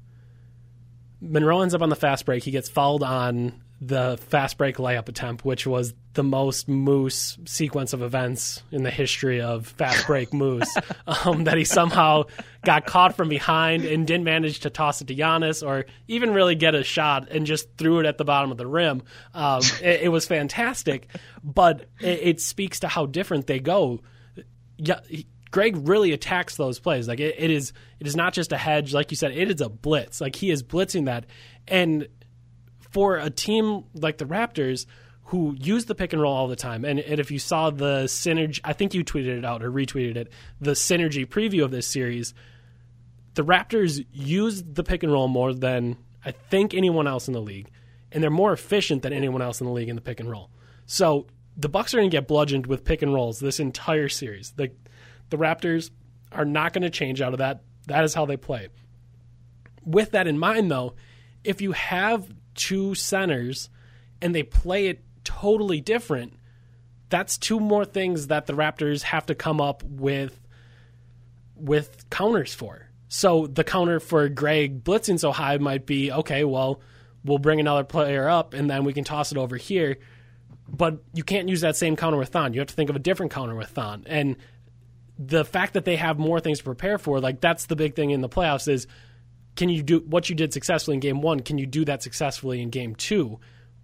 Monroe 1.30 1.62
ends 1.62 1.74
up 1.74 1.82
on 1.82 1.88
the 1.88 1.96
fast 1.96 2.26
break. 2.26 2.44
He 2.44 2.50
gets 2.50 2.68
fouled 2.68 3.02
on 3.02 3.60
the 3.80 4.18
fast 4.28 4.56
break 4.56 4.76
layup 4.76 5.08
attempt, 5.08 5.44
which 5.44 5.66
was 5.66 5.94
the 6.14 6.22
most 6.22 6.68
Moose 6.68 7.36
sequence 7.44 7.92
of 7.92 8.02
events 8.02 8.62
in 8.70 8.82
the 8.82 8.90
history 8.90 9.40
of 9.40 9.66
fast 9.66 10.06
break 10.06 10.32
Moose, 10.34 10.74
um, 11.06 11.44
that 11.44 11.58
he 11.58 11.64
somehow 11.64 12.24
got 12.64 12.86
caught 12.86 13.16
from 13.16 13.28
behind 13.28 13.84
and 13.84 14.06
didn't 14.06 14.24
manage 14.24 14.60
to 14.60 14.70
toss 14.70 15.00
it 15.00 15.08
to 15.08 15.14
Giannis 15.14 15.66
or 15.66 15.86
even 16.08 16.32
really 16.32 16.54
get 16.54 16.74
a 16.74 16.84
shot 16.84 17.28
and 17.30 17.46
just 17.46 17.68
threw 17.76 17.98
it 17.98 18.06
at 18.06 18.16
the 18.16 18.24
bottom 18.24 18.50
of 18.50 18.56
the 18.56 18.66
rim. 18.66 19.02
Um, 19.34 19.60
it, 19.82 20.02
it, 20.02 20.08
was 20.08 20.26
fantastic, 20.26 21.08
but 21.42 21.86
it, 22.00 22.20
it, 22.22 22.40
speaks 22.40 22.80
to 22.80 22.88
how 22.88 23.06
different 23.06 23.46
they 23.46 23.60
go. 23.60 24.00
Yeah. 24.76 25.00
Greg 25.54 25.86
really 25.88 26.10
attacks 26.10 26.56
those 26.56 26.80
plays. 26.80 27.06
Like 27.06 27.20
it, 27.20 27.36
it 27.38 27.48
is, 27.48 27.72
it 28.00 28.08
is 28.08 28.16
not 28.16 28.32
just 28.32 28.50
a 28.50 28.56
hedge, 28.56 28.92
like 28.92 29.12
you 29.12 29.16
said. 29.16 29.30
It 29.30 29.52
is 29.52 29.60
a 29.60 29.68
blitz. 29.68 30.20
Like 30.20 30.34
he 30.34 30.50
is 30.50 30.64
blitzing 30.64 31.04
that, 31.04 31.26
and 31.68 32.08
for 32.90 33.18
a 33.18 33.30
team 33.30 33.84
like 33.94 34.18
the 34.18 34.24
Raptors 34.24 34.86
who 35.26 35.54
use 35.56 35.84
the 35.84 35.94
pick 35.94 36.12
and 36.12 36.20
roll 36.20 36.34
all 36.34 36.48
the 36.48 36.56
time, 36.56 36.84
and, 36.84 36.98
and 36.98 37.20
if 37.20 37.30
you 37.30 37.38
saw 37.38 37.70
the 37.70 38.06
synergy, 38.06 38.58
I 38.64 38.72
think 38.72 38.94
you 38.94 39.04
tweeted 39.04 39.38
it 39.38 39.44
out 39.44 39.62
or 39.62 39.70
retweeted 39.70 40.16
it, 40.16 40.32
the 40.60 40.72
synergy 40.72 41.24
preview 41.24 41.62
of 41.62 41.70
this 41.70 41.86
series, 41.86 42.34
the 43.34 43.44
Raptors 43.44 44.04
use 44.12 44.60
the 44.60 44.82
pick 44.82 45.04
and 45.04 45.12
roll 45.12 45.28
more 45.28 45.54
than 45.54 45.96
I 46.24 46.32
think 46.32 46.74
anyone 46.74 47.06
else 47.06 47.28
in 47.28 47.32
the 47.32 47.40
league, 47.40 47.70
and 48.10 48.24
they're 48.24 48.28
more 48.28 48.52
efficient 48.52 49.02
than 49.02 49.12
anyone 49.12 49.40
else 49.40 49.60
in 49.60 49.68
the 49.68 49.72
league 49.72 49.88
in 49.88 49.94
the 49.94 50.02
pick 50.02 50.18
and 50.18 50.28
roll. 50.28 50.50
So 50.86 51.28
the 51.56 51.68
Bucks 51.68 51.94
are 51.94 51.98
going 51.98 52.10
to 52.10 52.16
get 52.16 52.26
bludgeoned 52.26 52.66
with 52.66 52.84
pick 52.84 53.02
and 53.02 53.14
rolls 53.14 53.38
this 53.38 53.60
entire 53.60 54.08
series. 54.08 54.50
The 54.56 54.72
the 55.34 55.44
Raptors 55.44 55.90
are 56.30 56.44
not 56.44 56.72
going 56.72 56.82
to 56.82 56.90
change 56.90 57.20
out 57.20 57.32
of 57.32 57.38
that. 57.38 57.62
That 57.88 58.04
is 58.04 58.14
how 58.14 58.24
they 58.24 58.36
play. 58.36 58.68
With 59.84 60.12
that 60.12 60.26
in 60.26 60.38
mind, 60.38 60.70
though, 60.70 60.94
if 61.42 61.60
you 61.60 61.72
have 61.72 62.32
two 62.54 62.94
centers 62.94 63.68
and 64.22 64.34
they 64.34 64.44
play 64.44 64.86
it 64.86 65.02
totally 65.24 65.80
different, 65.80 66.34
that's 67.08 67.36
two 67.36 67.58
more 67.58 67.84
things 67.84 68.28
that 68.28 68.46
the 68.46 68.52
Raptors 68.52 69.02
have 69.02 69.26
to 69.26 69.34
come 69.34 69.60
up 69.60 69.82
with 69.82 70.40
with 71.56 72.08
counters 72.10 72.54
for. 72.54 72.88
So 73.08 73.46
the 73.46 73.64
counter 73.64 74.00
for 74.00 74.28
Greg 74.28 74.82
blitzing 74.82 75.20
so 75.20 75.30
high 75.32 75.56
might 75.58 75.86
be 75.86 76.10
okay, 76.10 76.44
well, 76.44 76.80
we'll 77.24 77.38
bring 77.38 77.60
another 77.60 77.84
player 77.84 78.28
up 78.28 78.54
and 78.54 78.70
then 78.70 78.84
we 78.84 78.92
can 78.92 79.04
toss 79.04 79.32
it 79.32 79.38
over 79.38 79.56
here. 79.56 79.98
But 80.68 81.02
you 81.12 81.22
can't 81.24 81.48
use 81.48 81.60
that 81.60 81.76
same 81.76 81.96
counter 81.96 82.16
with 82.16 82.30
Thon. 82.30 82.54
You 82.54 82.60
have 82.60 82.68
to 82.68 82.74
think 82.74 82.90
of 82.90 82.96
a 82.96 83.00
different 83.00 83.32
counter 83.32 83.54
with 83.54 83.68
Thon. 83.68 84.04
And 84.06 84.36
the 85.18 85.44
fact 85.44 85.74
that 85.74 85.84
they 85.84 85.96
have 85.96 86.18
more 86.18 86.40
things 86.40 86.58
to 86.58 86.64
prepare 86.64 86.98
for, 86.98 87.20
like 87.20 87.40
that's 87.40 87.66
the 87.66 87.76
big 87.76 87.94
thing 87.94 88.10
in 88.10 88.20
the 88.20 88.28
playoffs 88.28 88.68
is 88.68 88.86
can 89.56 89.68
you 89.68 89.82
do 89.82 90.00
what 90.00 90.28
you 90.28 90.34
did 90.34 90.52
successfully 90.52 90.94
in 90.94 91.00
game 91.00 91.22
one? 91.22 91.40
Can 91.40 91.58
you 91.58 91.66
do 91.66 91.84
that 91.84 92.02
successfully 92.02 92.60
in 92.60 92.70
game 92.70 92.94
two? 92.94 93.38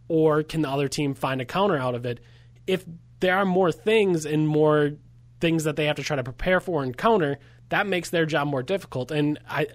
Or 0.08 0.42
can 0.42 0.62
the 0.62 0.68
other 0.68 0.88
team 0.88 1.14
find 1.14 1.40
a 1.40 1.44
counter 1.44 1.76
out 1.76 1.94
of 1.94 2.04
it? 2.04 2.20
If 2.66 2.84
there 3.20 3.36
are 3.36 3.44
more 3.44 3.70
things 3.70 4.26
and 4.26 4.48
more 4.48 4.92
things 5.40 5.64
that 5.64 5.76
they 5.76 5.86
have 5.86 5.96
to 5.96 6.02
try 6.02 6.16
to 6.16 6.24
prepare 6.24 6.60
for 6.60 6.82
and 6.82 6.96
counter, 6.96 7.38
that 7.68 7.86
makes 7.86 8.10
their 8.10 8.26
job 8.26 8.48
more 8.48 8.62
difficult. 8.62 9.10
And 9.10 9.38
I 9.48 9.68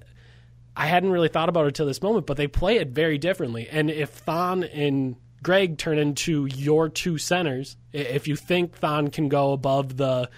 I 0.76 0.88
hadn't 0.88 1.12
really 1.12 1.30
thought 1.30 1.48
about 1.48 1.68
it 1.68 1.76
till 1.76 1.86
this 1.86 2.02
moment, 2.02 2.26
but 2.26 2.36
they 2.36 2.48
play 2.48 2.78
it 2.78 2.90
very 2.90 3.18
differently. 3.18 3.70
And 3.70 3.90
if 3.90 4.10
Thon 4.10 4.66
and 4.66 5.16
Greg 5.42 5.78
turn 5.78 5.98
into 5.98 6.46
your 6.48 6.90
two 6.90 7.18
centers, 7.18 7.78
if 7.94 8.28
you 8.28 8.36
think 8.36 8.76
Thon 8.76 9.10
can 9.10 9.30
go 9.30 9.54
above 9.54 9.96
the 9.96 10.30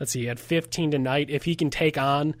let's 0.00 0.12
see, 0.12 0.28
at 0.28 0.38
15 0.38 0.90
tonight, 0.90 1.30
if 1.30 1.44
he 1.44 1.54
can 1.54 1.70
take 1.70 1.98
on 1.98 2.34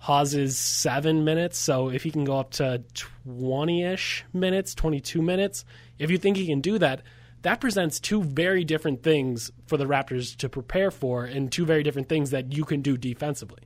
Hawes's 0.00 0.56
seven 0.56 1.24
minutes. 1.24 1.58
So 1.58 1.90
if 1.90 2.02
he 2.02 2.10
can 2.10 2.24
go 2.24 2.38
up 2.38 2.52
to 2.52 2.82
20 3.24 3.84
ish 3.84 4.24
minutes, 4.32 4.74
22 4.74 5.20
minutes, 5.20 5.64
if 5.98 6.10
you 6.10 6.16
think 6.18 6.38
he 6.38 6.46
can 6.46 6.60
do 6.60 6.78
that, 6.78 7.02
that 7.42 7.60
presents 7.60 8.00
two 8.00 8.22
very 8.22 8.64
different 8.64 9.02
things 9.02 9.50
for 9.66 9.76
the 9.76 9.84
Raptors 9.84 10.36
to 10.38 10.48
prepare 10.48 10.90
for 10.90 11.24
and 11.24 11.52
two 11.52 11.66
very 11.66 11.82
different 11.82 12.08
things 12.08 12.30
that 12.30 12.52
you 12.54 12.64
can 12.64 12.80
do 12.80 12.96
defensively. 12.96 13.60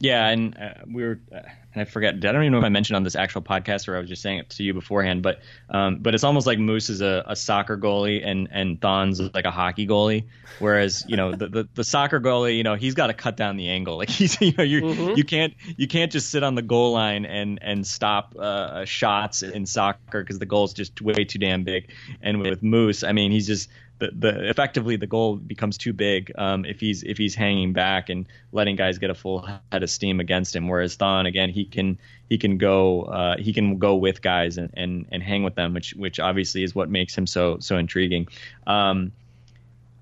Yeah, 0.00 0.28
and 0.28 0.56
uh, 0.56 0.74
we 0.86 1.02
were, 1.02 1.20
uh, 1.32 1.40
and 1.74 1.82
I 1.82 1.84
forget. 1.84 2.14
I 2.14 2.18
don't 2.18 2.42
even 2.42 2.52
know 2.52 2.58
if 2.58 2.64
I 2.64 2.68
mentioned 2.68 2.96
on 2.96 3.02
this 3.02 3.16
actual 3.16 3.42
podcast 3.42 3.88
or 3.88 3.96
I 3.96 4.00
was 4.00 4.08
just 4.08 4.22
saying 4.22 4.38
it 4.38 4.50
to 4.50 4.62
you 4.62 4.72
beforehand. 4.72 5.22
But, 5.22 5.40
um, 5.70 5.98
but 5.98 6.14
it's 6.14 6.22
almost 6.22 6.46
like 6.46 6.58
Moose 6.58 6.88
is 6.88 7.00
a, 7.00 7.24
a, 7.26 7.34
soccer 7.34 7.76
goalie 7.76 8.24
and 8.24 8.48
and 8.52 8.80
Thon's 8.80 9.20
like 9.20 9.44
a 9.44 9.50
hockey 9.50 9.86
goalie. 9.86 10.24
Whereas 10.60 11.04
you 11.08 11.16
know 11.16 11.34
the, 11.34 11.48
the, 11.48 11.68
the 11.74 11.84
soccer 11.84 12.20
goalie, 12.20 12.56
you 12.56 12.62
know, 12.62 12.76
he's 12.76 12.94
got 12.94 13.08
to 13.08 13.14
cut 13.14 13.36
down 13.36 13.56
the 13.56 13.70
angle. 13.70 13.96
Like 13.96 14.08
he's 14.18 14.40
you 14.40 14.52
know 14.56 14.64
you 14.64 14.82
mm-hmm. 14.82 15.16
you 15.16 15.24
can't 15.24 15.54
you 15.76 15.88
can't 15.88 16.12
just 16.12 16.30
sit 16.30 16.44
on 16.44 16.54
the 16.54 16.62
goal 16.62 16.92
line 16.92 17.26
and 17.26 17.58
and 17.60 17.86
stop 17.86 18.36
uh, 18.38 18.84
shots 18.84 19.42
in 19.42 19.66
soccer 19.66 20.22
because 20.22 20.38
the 20.38 20.46
goal's 20.46 20.74
just 20.74 21.00
way 21.02 21.24
too 21.24 21.40
damn 21.40 21.64
big. 21.64 21.90
And 22.22 22.40
with 22.40 22.62
Moose, 22.62 23.02
I 23.02 23.12
mean, 23.12 23.32
he's 23.32 23.48
just 23.48 23.68
the, 23.98 24.10
the 24.16 24.48
effectively 24.48 24.96
the 24.96 25.06
goal 25.06 25.36
becomes 25.36 25.76
too 25.76 25.92
big 25.92 26.32
um, 26.36 26.64
if 26.64 26.80
he's 26.80 27.02
if 27.02 27.18
he's 27.18 27.34
hanging 27.34 27.72
back 27.72 28.08
and 28.08 28.26
letting 28.52 28.76
guys 28.76 28.98
get 28.98 29.10
a 29.10 29.14
full 29.14 29.40
head 29.40 29.82
of 29.82 29.90
steam 29.90 30.20
against 30.20 30.54
him. 30.54 30.68
Whereas 30.68 30.94
Thon 30.94 31.26
again 31.26 31.50
he 31.50 31.64
can 31.64 31.98
he 32.28 32.38
can 32.38 32.58
go 32.58 33.02
uh, 33.02 33.36
he 33.38 33.52
can 33.52 33.78
go 33.78 33.96
with 33.96 34.22
guys 34.22 34.58
and, 34.58 34.70
and 34.74 35.06
and 35.10 35.22
hang 35.22 35.42
with 35.42 35.54
them, 35.54 35.74
which 35.74 35.94
which 35.94 36.20
obviously 36.20 36.62
is 36.62 36.74
what 36.74 36.88
makes 36.88 37.16
him 37.16 37.26
so 37.26 37.58
so 37.58 37.76
intriguing. 37.76 38.28
Um, 38.66 39.12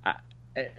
I, 0.05 0.14
it, 0.55 0.72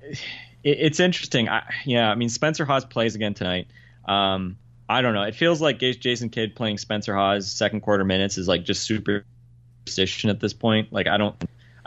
it's 0.64 1.00
interesting. 1.00 1.50
I, 1.50 1.64
yeah, 1.86 2.10
I 2.12 2.16
mean 2.16 2.30
Spencer 2.30 2.66
Hawes 2.66 2.86
plays 2.86 3.16
again 3.16 3.34
tonight. 3.34 3.68
Um, 4.06 4.58
I 4.90 5.02
don't 5.02 5.14
know. 5.14 5.24
It 5.24 5.36
feels 5.36 5.60
like 5.60 5.80
Jason 5.80 6.30
Kidd 6.30 6.56
playing 6.56 6.78
Spencer 6.78 7.16
Hawes 7.16 7.52
second 7.52 7.82
quarter 7.82 8.06
minutes 8.06 8.38
is 8.38 8.48
like 8.48 8.64
just 8.64 8.84
superstition 8.84 10.30
at 10.30 10.40
this 10.40 10.54
point. 10.54 10.94
Like 10.94 11.08
I 11.08 11.18
don't 11.18 11.36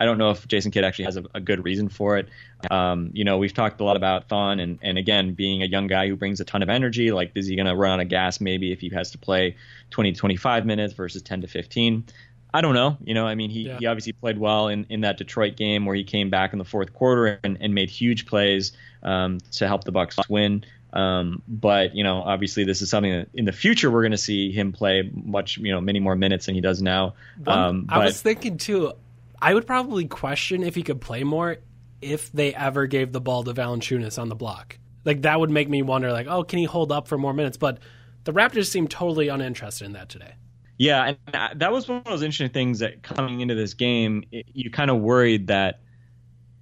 I 0.01 0.07
don't 0.07 0.16
know 0.16 0.30
if 0.30 0.48
Jason 0.48 0.70
Kidd 0.70 0.82
actually 0.82 1.05
has 1.05 1.18
a, 1.18 1.24
a 1.34 1.40
good 1.40 1.62
reason 1.62 1.90
for 1.90 2.16
it. 2.16 2.28
Um, 2.70 3.11
you 3.12 3.22
know, 3.22 3.36
we've 3.36 3.53
talked 3.53 3.80
a 3.80 3.84
lot 3.84 3.96
about 3.96 4.28
Thon, 4.28 4.59
and, 4.59 4.78
and 4.80 4.96
again, 4.96 5.34
being 5.34 5.62
a 5.62 5.66
young 5.66 5.86
guy 5.86 6.09
who 6.09 6.16
brings 6.16 6.40
a 6.40 6.44
ton 6.44 6.62
of 6.62 6.70
energy. 6.70 7.12
Like, 7.12 7.32
is 7.34 7.46
he 7.46 7.55
going 7.55 7.66
to 7.66 7.76
run 7.76 7.92
out 7.92 8.01
of 8.01 8.09
gas 8.09 8.40
maybe 8.40 8.72
if 8.72 8.80
he 8.80 8.88
has 8.90 9.11
to 9.11 9.18
play 9.18 9.57
20 9.90 10.12
to 10.12 10.18
25 10.18 10.64
minutes 10.64 10.94
versus 10.94 11.20
10 11.20 11.42
to 11.42 11.46
15? 11.46 12.05
I 12.53 12.62
don't 12.62 12.74
know. 12.74 12.96
You 13.05 13.12
know, 13.12 13.26
I 13.26 13.34
mean, 13.34 13.51
he, 13.51 13.66
yeah. 13.66 13.76
he 13.78 13.86
obviously 13.86 14.12
played 14.14 14.38
well 14.38 14.68
in, 14.68 14.86
in 14.88 15.03
that 15.03 15.18
Detroit 15.18 15.57
game 15.57 15.84
where 15.84 15.94
he 15.94 16.03
came 16.03 16.30
back 16.30 16.55
in 16.55 16.59
the 16.59 16.64
fourth 16.64 16.94
quarter 16.94 17.38
and, 17.44 17.59
and 17.61 17.74
made 17.74 17.90
huge 17.90 18.26
plays 18.26 18.72
um, 19.03 19.38
to 19.53 19.68
help 19.68 19.84
the 19.84 19.92
Bucks 19.92 20.16
win. 20.28 20.64
Um, 20.92 21.42
but 21.46 21.94
you 21.94 22.03
know, 22.03 22.22
obviously, 22.22 22.64
this 22.64 22.82
is 22.82 22.90
something 22.90 23.12
that 23.12 23.28
in 23.34 23.44
the 23.44 23.53
future 23.53 23.90
we're 23.90 24.03
going 24.03 24.11
to 24.11 24.18
see 24.18 24.51
him 24.51 24.72
play 24.72 25.09
much, 25.12 25.59
you 25.59 25.72
know, 25.72 25.80
many 25.80 26.01
more 26.01 26.16
minutes 26.16 26.46
than 26.46 26.55
he 26.55 26.61
does 26.61 26.82
now. 26.82 27.14
Um, 27.46 27.86
I 27.88 28.05
was 28.05 28.20
thinking 28.20 28.57
too. 28.57 28.94
I 29.43 29.55
would 29.55 29.66
probably 29.66 30.07
question 30.07 30.62
if 30.62 30.74
he 30.74 30.82
could 30.82 31.01
play 31.01 31.24
more 31.24 31.59
if 32.01 32.30
they 32.32 32.55
ever 32.55 32.86
gave 32.86 33.12
the 33.12 33.20
ball 33.20 33.45
to 33.45 33.53
Valanciunas 33.53 34.18
on 34.18 34.28
the 34.28 34.34
block. 34.34 34.78
Like 35.05 35.22
that 35.22 35.41
would 35.41 35.51
make 35.51 35.68
me 35.68 35.82
wonder, 35.82 36.12
like, 36.12 36.26
oh, 36.26 36.43
can 36.43 36.59
he 36.59 36.64
hold 36.64 36.93
up 36.93 37.09
for 37.09 37.16
more 37.16 37.32
minutes? 37.32 37.57
But 37.57 37.78
the 38.24 38.32
Raptors 38.32 38.70
seem 38.70 38.88
totally 38.88 39.28
uninterested 39.28 39.86
in 39.86 39.93
that 39.95 40.09
today. 40.09 40.34
Yeah, 40.78 41.14
and 41.26 41.61
that 41.61 41.72
was 41.72 41.88
one 41.88 41.99
of 41.99 42.05
those 42.05 42.22
interesting 42.22 42.51
things 42.51 42.78
that 42.78 43.03
coming 43.03 43.41
into 43.41 43.55
this 43.55 43.74
game, 43.74 44.24
it, 44.32 44.47
you 44.53 44.70
kind 44.70 44.91
of 44.91 44.99
worried 44.99 45.49
that 45.49 45.80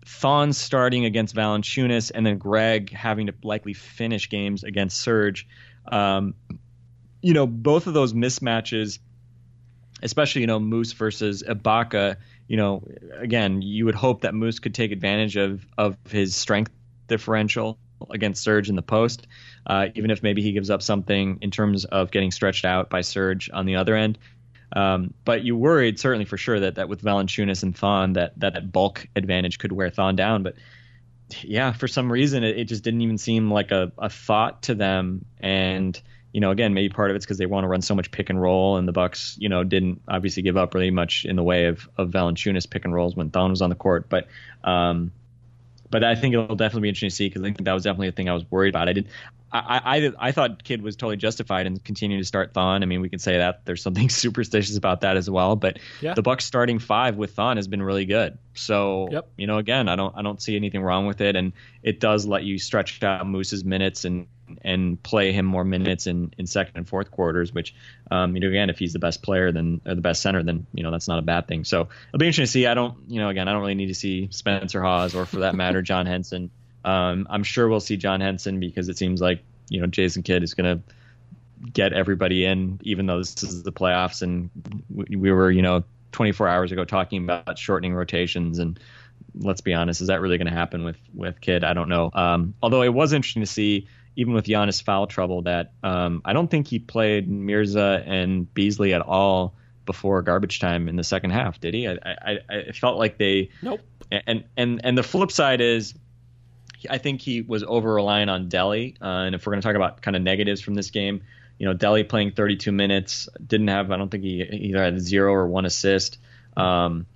Thon 0.04 0.52
starting 0.52 1.04
against 1.04 1.36
Valanciunas 1.36 2.10
and 2.12 2.26
then 2.26 2.38
Greg 2.38 2.92
having 2.92 3.26
to 3.26 3.34
likely 3.44 3.74
finish 3.74 4.28
games 4.28 4.64
against 4.64 5.00
Serge. 5.00 5.46
Um, 5.90 6.34
you 7.22 7.32
know, 7.32 7.46
both 7.46 7.86
of 7.86 7.94
those 7.94 8.12
mismatches, 8.12 8.98
especially 10.02 10.40
you 10.40 10.46
know 10.46 10.58
Moose 10.58 10.92
versus 10.92 11.44
Ibaka, 11.46 12.16
you 12.48 12.56
know, 12.56 12.82
again, 13.16 13.62
you 13.62 13.84
would 13.84 13.94
hope 13.94 14.22
that 14.22 14.34
Moose 14.34 14.58
could 14.58 14.74
take 14.74 14.90
advantage 14.90 15.36
of 15.36 15.64
of 15.76 15.96
his 16.08 16.34
strength 16.34 16.72
differential 17.06 17.78
against 18.10 18.42
Serge 18.42 18.68
in 18.68 18.76
the 18.76 18.82
post, 18.82 19.26
uh, 19.66 19.88
even 19.94 20.10
if 20.10 20.22
maybe 20.22 20.42
he 20.42 20.52
gives 20.52 20.70
up 20.70 20.82
something 20.82 21.38
in 21.42 21.50
terms 21.50 21.84
of 21.84 22.10
getting 22.10 22.30
stretched 22.30 22.64
out 22.64 22.90
by 22.90 23.02
Serge 23.02 23.50
on 23.52 23.66
the 23.66 23.76
other 23.76 23.94
end. 23.94 24.18
Um, 24.74 25.14
but 25.24 25.44
you 25.44 25.56
worried 25.56 25.98
certainly 25.98 26.24
for 26.24 26.36
sure 26.36 26.60
that, 26.60 26.74
that 26.76 26.88
with 26.88 27.02
Valanciunas 27.02 27.62
and 27.62 27.76
Thon 27.76 28.14
that, 28.14 28.38
that 28.38 28.54
that 28.54 28.70
bulk 28.70 29.06
advantage 29.16 29.58
could 29.58 29.72
wear 29.72 29.90
Thon 29.90 30.14
down. 30.16 30.42
But 30.42 30.54
yeah, 31.42 31.72
for 31.72 31.88
some 31.88 32.12
reason 32.12 32.44
it, 32.44 32.58
it 32.58 32.64
just 32.64 32.84
didn't 32.84 33.00
even 33.00 33.18
seem 33.18 33.50
like 33.50 33.70
a, 33.70 33.92
a 33.98 34.10
thought 34.10 34.62
to 34.64 34.74
them. 34.74 35.24
And 35.40 36.00
you 36.32 36.40
know, 36.40 36.50
again, 36.50 36.74
maybe 36.74 36.92
part 36.92 37.10
of 37.10 37.16
it's 37.16 37.24
because 37.24 37.38
they 37.38 37.46
want 37.46 37.64
to 37.64 37.68
run 37.68 37.82
so 37.82 37.94
much 37.94 38.10
pick 38.10 38.28
and 38.30 38.40
roll, 38.40 38.76
and 38.76 38.86
the 38.86 38.92
Bucks, 38.92 39.36
you 39.40 39.48
know, 39.48 39.64
didn't 39.64 40.02
obviously 40.08 40.42
give 40.42 40.56
up 40.56 40.74
really 40.74 40.90
much 40.90 41.24
in 41.24 41.36
the 41.36 41.42
way 41.42 41.66
of 41.66 41.88
of 41.96 42.10
Valanciunas 42.10 42.68
pick 42.68 42.84
and 42.84 42.94
rolls 42.94 43.16
when 43.16 43.30
Thon 43.30 43.50
was 43.50 43.62
on 43.62 43.70
the 43.70 43.76
court. 43.76 44.08
But 44.08 44.28
um, 44.62 45.12
but 45.90 46.04
I 46.04 46.14
think 46.14 46.34
it'll 46.34 46.56
definitely 46.56 46.82
be 46.82 46.88
interesting 46.88 47.10
to 47.10 47.14
see 47.14 47.28
because 47.28 47.42
I 47.42 47.46
think 47.46 47.64
that 47.64 47.72
was 47.72 47.84
definitely 47.84 48.08
a 48.08 48.12
thing 48.12 48.28
I 48.28 48.34
was 48.34 48.44
worried 48.50 48.70
about. 48.70 48.88
I 48.88 48.92
did, 48.92 49.08
I, 49.50 49.80
I, 49.84 50.28
I 50.28 50.32
thought 50.32 50.62
Kidd 50.62 50.82
was 50.82 50.96
totally 50.96 51.16
justified 51.16 51.66
in 51.66 51.78
continuing 51.78 52.20
to 52.20 52.26
start 52.26 52.52
Thon. 52.52 52.82
I 52.82 52.86
mean, 52.86 53.00
we 53.00 53.08
can 53.08 53.18
say 53.18 53.38
that 53.38 53.64
there's 53.64 53.82
something 53.82 54.08
superstitious 54.10 54.76
about 54.76 55.00
that 55.00 55.16
as 55.16 55.30
well. 55.30 55.56
But 55.56 55.78
yeah. 56.00 56.14
the 56.14 56.22
Bucks 56.22 56.44
starting 56.44 56.78
five 56.78 57.16
with 57.16 57.34
Thon 57.34 57.56
has 57.56 57.68
been 57.68 57.82
really 57.82 58.04
good. 58.04 58.36
So 58.54 59.08
yep. 59.10 59.28
you 59.38 59.46
know, 59.46 59.58
again, 59.58 59.88
I 59.88 59.96
don't 59.96 60.14
I 60.16 60.22
don't 60.22 60.42
see 60.42 60.56
anything 60.56 60.82
wrong 60.82 61.06
with 61.06 61.20
it, 61.20 61.36
and 61.36 61.52
it 61.82 62.00
does 62.00 62.26
let 62.26 62.44
you 62.44 62.58
stretch 62.58 63.02
out 63.02 63.26
Moose's 63.26 63.64
minutes 63.64 64.04
and 64.04 64.26
and 64.62 65.02
play 65.02 65.32
him 65.32 65.46
more 65.46 65.64
minutes 65.64 66.06
in, 66.06 66.32
in 66.38 66.46
second 66.46 66.76
and 66.76 66.88
fourth 66.88 67.10
quarters. 67.10 67.52
Which, 67.52 67.74
um, 68.10 68.34
you 68.34 68.40
know, 68.40 68.48
again, 68.48 68.70
if 68.70 68.78
he's 68.78 68.92
the 68.92 68.98
best 68.98 69.22
player, 69.22 69.52
then 69.52 69.80
or 69.86 69.94
the 69.94 70.00
best 70.00 70.22
center, 70.22 70.42
then 70.42 70.66
you 70.72 70.82
know 70.82 70.90
that's 70.90 71.08
not 71.08 71.18
a 71.18 71.22
bad 71.22 71.46
thing. 71.46 71.64
So 71.64 71.88
it'll 72.08 72.18
be 72.18 72.26
interesting 72.26 72.44
to 72.44 72.50
see. 72.50 72.66
I 72.66 72.74
don't, 72.74 72.96
you 73.08 73.20
know, 73.20 73.28
again, 73.28 73.48
I 73.48 73.52
don't 73.52 73.60
really 73.60 73.74
need 73.74 73.86
to 73.88 73.94
see 73.94 74.28
Spencer 74.30 74.82
Hawes 74.82 75.14
or 75.14 75.26
for 75.26 75.40
that 75.40 75.54
matter 75.54 75.82
John 75.82 76.06
Henson. 76.06 76.50
Um, 76.84 77.26
I'm 77.28 77.44
sure 77.44 77.68
we'll 77.68 77.80
see 77.80 77.96
John 77.96 78.20
Henson 78.20 78.60
because 78.60 78.88
it 78.88 78.98
seems 78.98 79.20
like 79.20 79.42
you 79.68 79.80
know 79.80 79.86
Jason 79.86 80.22
Kidd 80.22 80.42
is 80.42 80.54
going 80.54 80.78
to 80.78 80.94
get 81.72 81.92
everybody 81.92 82.44
in, 82.44 82.80
even 82.82 83.06
though 83.06 83.18
this 83.18 83.42
is 83.42 83.62
the 83.62 83.72
playoffs 83.72 84.22
and 84.22 84.50
we, 84.88 85.16
we 85.16 85.32
were, 85.32 85.50
you 85.50 85.62
know, 85.62 85.84
24 86.12 86.48
hours 86.48 86.72
ago 86.72 86.84
talking 86.84 87.24
about 87.24 87.58
shortening 87.58 87.94
rotations 87.94 88.58
and 88.58 88.78
let's 89.34 89.60
be 89.60 89.74
honest, 89.74 90.00
is 90.00 90.08
that 90.08 90.20
really 90.20 90.38
going 90.38 90.46
to 90.48 90.52
happen 90.52 90.84
with 90.84 90.96
with 91.14 91.40
Kidd? 91.40 91.64
I 91.64 91.74
don't 91.74 91.88
know. 91.88 92.10
Um, 92.12 92.54
although 92.62 92.82
it 92.82 92.92
was 92.92 93.12
interesting 93.12 93.42
to 93.42 93.46
see, 93.46 93.88
even 94.18 94.34
with 94.34 94.46
Giannis 94.46 94.82
foul 94.82 95.06
trouble, 95.06 95.42
that 95.42 95.70
um, 95.84 96.22
I 96.24 96.32
don't 96.32 96.50
think 96.50 96.66
he 96.66 96.80
played 96.80 97.28
Mirza 97.28 98.02
and 98.04 98.52
Beasley 98.52 98.92
at 98.92 99.00
all 99.00 99.54
before 99.86 100.22
garbage 100.22 100.58
time 100.58 100.88
in 100.88 100.96
the 100.96 101.04
second 101.04 101.30
half. 101.30 101.60
Did 101.60 101.72
he? 101.72 101.86
I 101.86 101.96
I, 102.04 102.38
I 102.50 102.72
felt 102.72 102.98
like 102.98 103.16
they. 103.16 103.50
Nope. 103.62 103.80
And 104.10 104.42
and 104.56 104.80
and 104.82 104.98
the 104.98 105.04
flip 105.04 105.30
side 105.30 105.60
is. 105.60 105.94
I 106.90 106.98
think 106.98 107.20
he 107.20 107.42
was 107.42 107.62
over 107.62 107.94
relying 107.94 108.28
on 108.28 108.48
Delly, 108.48 108.96
uh, 109.00 109.04
and 109.04 109.34
if 109.34 109.46
we're 109.46 109.52
going 109.52 109.62
to 109.62 109.66
talk 109.66 109.76
about 109.76 110.02
kind 110.02 110.16
of 110.16 110.22
negatives 110.22 110.60
from 110.60 110.74
this 110.74 110.90
game, 110.90 111.22
you 111.58 111.66
know, 111.66 111.74
Delly 111.74 112.08
playing 112.08 112.32
32 112.32 112.70
minutes, 112.70 113.28
didn't 113.44 113.66
have, 113.66 113.90
I 113.90 113.96
don't 113.96 114.08
think 114.08 114.22
he 114.22 114.42
either 114.42 114.80
had 114.80 115.00
zero 115.00 115.32
or 115.32 115.48
one 115.48 115.64
assist. 115.64 116.18
Um, 116.56 117.06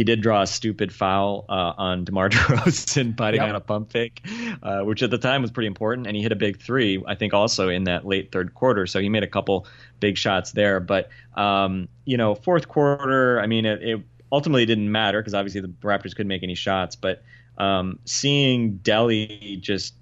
he 0.00 0.04
did 0.04 0.22
draw 0.22 0.40
a 0.40 0.46
stupid 0.46 0.94
foul 0.94 1.44
uh, 1.46 1.74
on 1.76 2.04
DeMar 2.04 2.30
DeRozan 2.30 3.14
biting 3.14 3.42
yep. 3.42 3.50
on 3.50 3.54
a 3.54 3.60
pump 3.60 3.92
fake, 3.92 4.26
uh, 4.62 4.80
which 4.80 5.02
at 5.02 5.10
the 5.10 5.18
time 5.18 5.42
was 5.42 5.50
pretty 5.50 5.66
important. 5.66 6.06
And 6.06 6.16
he 6.16 6.22
hit 6.22 6.32
a 6.32 6.36
big 6.36 6.58
three, 6.58 7.04
I 7.06 7.16
think, 7.16 7.34
also 7.34 7.68
in 7.68 7.84
that 7.84 8.06
late 8.06 8.32
third 8.32 8.54
quarter. 8.54 8.86
So 8.86 8.98
he 8.98 9.10
made 9.10 9.24
a 9.24 9.26
couple 9.28 9.66
big 10.00 10.16
shots 10.16 10.52
there. 10.52 10.80
But 10.80 11.10
um, 11.34 11.88
you 12.06 12.16
know, 12.16 12.34
fourth 12.34 12.66
quarter, 12.66 13.38
I 13.42 13.46
mean, 13.46 13.66
it, 13.66 13.82
it 13.82 14.00
ultimately 14.32 14.64
didn't 14.64 14.90
matter 14.90 15.20
because 15.20 15.34
obviously 15.34 15.60
the 15.60 15.68
Raptors 15.68 16.16
couldn't 16.16 16.28
make 16.28 16.42
any 16.42 16.54
shots. 16.54 16.96
But 16.96 17.22
um, 17.58 17.98
seeing 18.06 18.78
Delly 18.78 19.60
just 19.60 19.92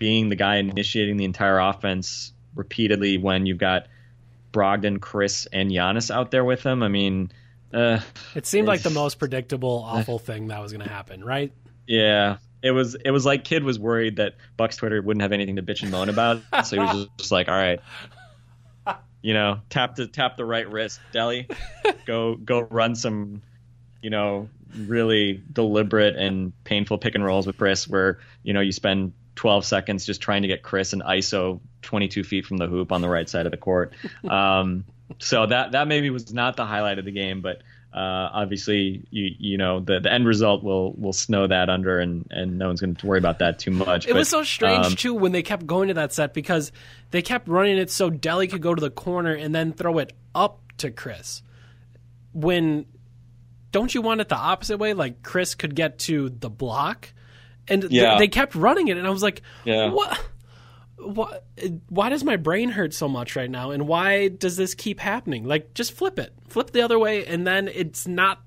being 0.00 0.30
the 0.30 0.36
guy 0.36 0.56
initiating 0.56 1.16
the 1.16 1.26
entire 1.26 1.60
offense 1.60 2.32
repeatedly 2.56 3.18
when 3.18 3.46
you've 3.46 3.58
got 3.58 3.86
Brogdon, 4.52 4.98
Khris, 4.98 5.46
and 5.52 5.70
Giannis 5.70 6.10
out 6.10 6.32
there 6.32 6.44
with 6.44 6.66
him, 6.66 6.82
I 6.82 6.88
mean 6.88 7.30
uh, 7.72 8.00
it 8.34 8.46
seemed 8.46 8.68
like 8.68 8.82
the 8.82 8.90
most 8.90 9.18
predictable, 9.18 9.84
awful 9.86 10.18
thing 10.18 10.48
that 10.48 10.60
was 10.60 10.72
going 10.72 10.84
to 10.84 10.92
happen, 10.92 11.24
right? 11.24 11.52
Yeah, 11.86 12.38
it 12.62 12.70
was. 12.70 12.94
It 12.94 13.10
was 13.10 13.26
like 13.26 13.44
Kidd 13.44 13.64
was 13.64 13.78
worried 13.78 14.16
that 14.16 14.34
Bucks 14.56 14.76
Twitter 14.76 15.00
wouldn't 15.02 15.22
have 15.22 15.32
anything 15.32 15.56
to 15.56 15.62
bitch 15.62 15.82
and 15.82 15.90
moan 15.90 16.08
about, 16.08 16.42
so 16.64 16.76
he 16.76 16.78
was 16.80 16.92
just, 16.92 17.18
just 17.18 17.32
like, 17.32 17.48
"All 17.48 17.54
right, 17.54 17.80
you 19.22 19.34
know, 19.34 19.60
tap 19.70 19.94
the 19.94 20.06
tap 20.06 20.36
the 20.36 20.44
right 20.44 20.68
wrist, 20.68 21.00
Delly, 21.12 21.50
go 22.06 22.34
go 22.34 22.60
run 22.60 22.94
some, 22.94 23.42
you 24.02 24.10
know, 24.10 24.48
really 24.76 25.42
deliberate 25.52 26.16
and 26.16 26.52
painful 26.64 26.98
pick 26.98 27.14
and 27.14 27.24
rolls 27.24 27.46
with 27.46 27.56
Khris, 27.56 27.88
where 27.88 28.18
you 28.42 28.52
know 28.52 28.60
you 28.60 28.72
spend 28.72 29.12
12 29.36 29.64
seconds 29.64 30.04
just 30.04 30.20
trying 30.20 30.42
to 30.42 30.48
get 30.48 30.62
Khris 30.62 30.92
and 30.92 31.02
ISO 31.02 31.60
22 31.82 32.24
feet 32.24 32.44
from 32.44 32.58
the 32.58 32.66
hoop 32.66 32.92
on 32.92 33.00
the 33.00 33.08
right 33.08 33.28
side 33.28 33.46
of 33.46 33.52
the 33.52 33.58
court. 33.58 33.94
Um, 34.28 34.84
so 35.18 35.46
that 35.46 35.72
that 35.72 35.88
maybe 35.88 36.10
was 36.10 36.32
not 36.32 36.56
the 36.56 36.64
highlight 36.64 36.98
of 36.98 37.04
the 37.04 37.12
game, 37.12 37.40
but 37.40 37.62
uh, 37.94 38.30
obviously 38.32 39.04
you 39.10 39.30
you 39.38 39.58
know 39.58 39.80
the, 39.80 40.00
the 40.00 40.12
end 40.12 40.26
result 40.26 40.62
will 40.62 40.92
will 40.94 41.12
snow 41.12 41.46
that 41.46 41.68
under, 41.68 42.00
and 42.00 42.26
and 42.30 42.58
no 42.58 42.68
one's 42.68 42.80
going 42.80 42.94
to 42.94 43.06
worry 43.06 43.18
about 43.18 43.40
that 43.40 43.58
too 43.58 43.70
much. 43.70 44.06
It 44.06 44.10
but, 44.12 44.18
was 44.18 44.28
so 44.28 44.42
strange 44.42 44.86
um, 44.86 44.94
too 44.94 45.14
when 45.14 45.32
they 45.32 45.42
kept 45.42 45.66
going 45.66 45.88
to 45.88 45.94
that 45.94 46.12
set 46.12 46.32
because 46.32 46.72
they 47.10 47.22
kept 47.22 47.48
running 47.48 47.78
it 47.78 47.90
so 47.90 48.10
Delly 48.10 48.50
could 48.50 48.62
go 48.62 48.74
to 48.74 48.80
the 48.80 48.90
corner 48.90 49.34
and 49.34 49.54
then 49.54 49.72
throw 49.72 49.98
it 49.98 50.12
up 50.34 50.60
to 50.78 50.90
Khris. 50.90 51.42
When 52.32 52.86
don't 53.72 53.94
you 53.94 54.02
want 54.02 54.20
it 54.20 54.28
the 54.28 54.36
opposite 54.36 54.78
way? 54.78 54.94
Like 54.94 55.22
Khris 55.22 55.54
could 55.54 55.74
get 55.74 55.98
to 56.00 56.30
the 56.30 56.50
block, 56.50 57.12
and 57.68 57.84
yeah. 57.90 58.10
th- 58.10 58.18
they 58.18 58.28
kept 58.28 58.54
running 58.54 58.88
it, 58.88 58.96
and 58.96 59.06
I 59.06 59.10
was 59.10 59.22
like, 59.22 59.42
yeah. 59.64 59.90
what? 59.90 60.18
Why, 61.02 61.40
why 61.88 62.08
does 62.08 62.24
my 62.24 62.36
brain 62.36 62.70
hurt 62.70 62.94
so 62.94 63.08
much 63.08 63.36
right 63.36 63.50
now? 63.50 63.70
And 63.70 63.86
why 63.86 64.28
does 64.28 64.56
this 64.56 64.74
keep 64.74 65.00
happening? 65.00 65.44
Like 65.44 65.74
just 65.74 65.92
flip 65.92 66.18
it. 66.18 66.32
Flip 66.48 66.70
the 66.70 66.82
other 66.82 66.98
way 66.98 67.26
and 67.26 67.46
then 67.46 67.68
it's 67.68 68.06
not 68.06 68.40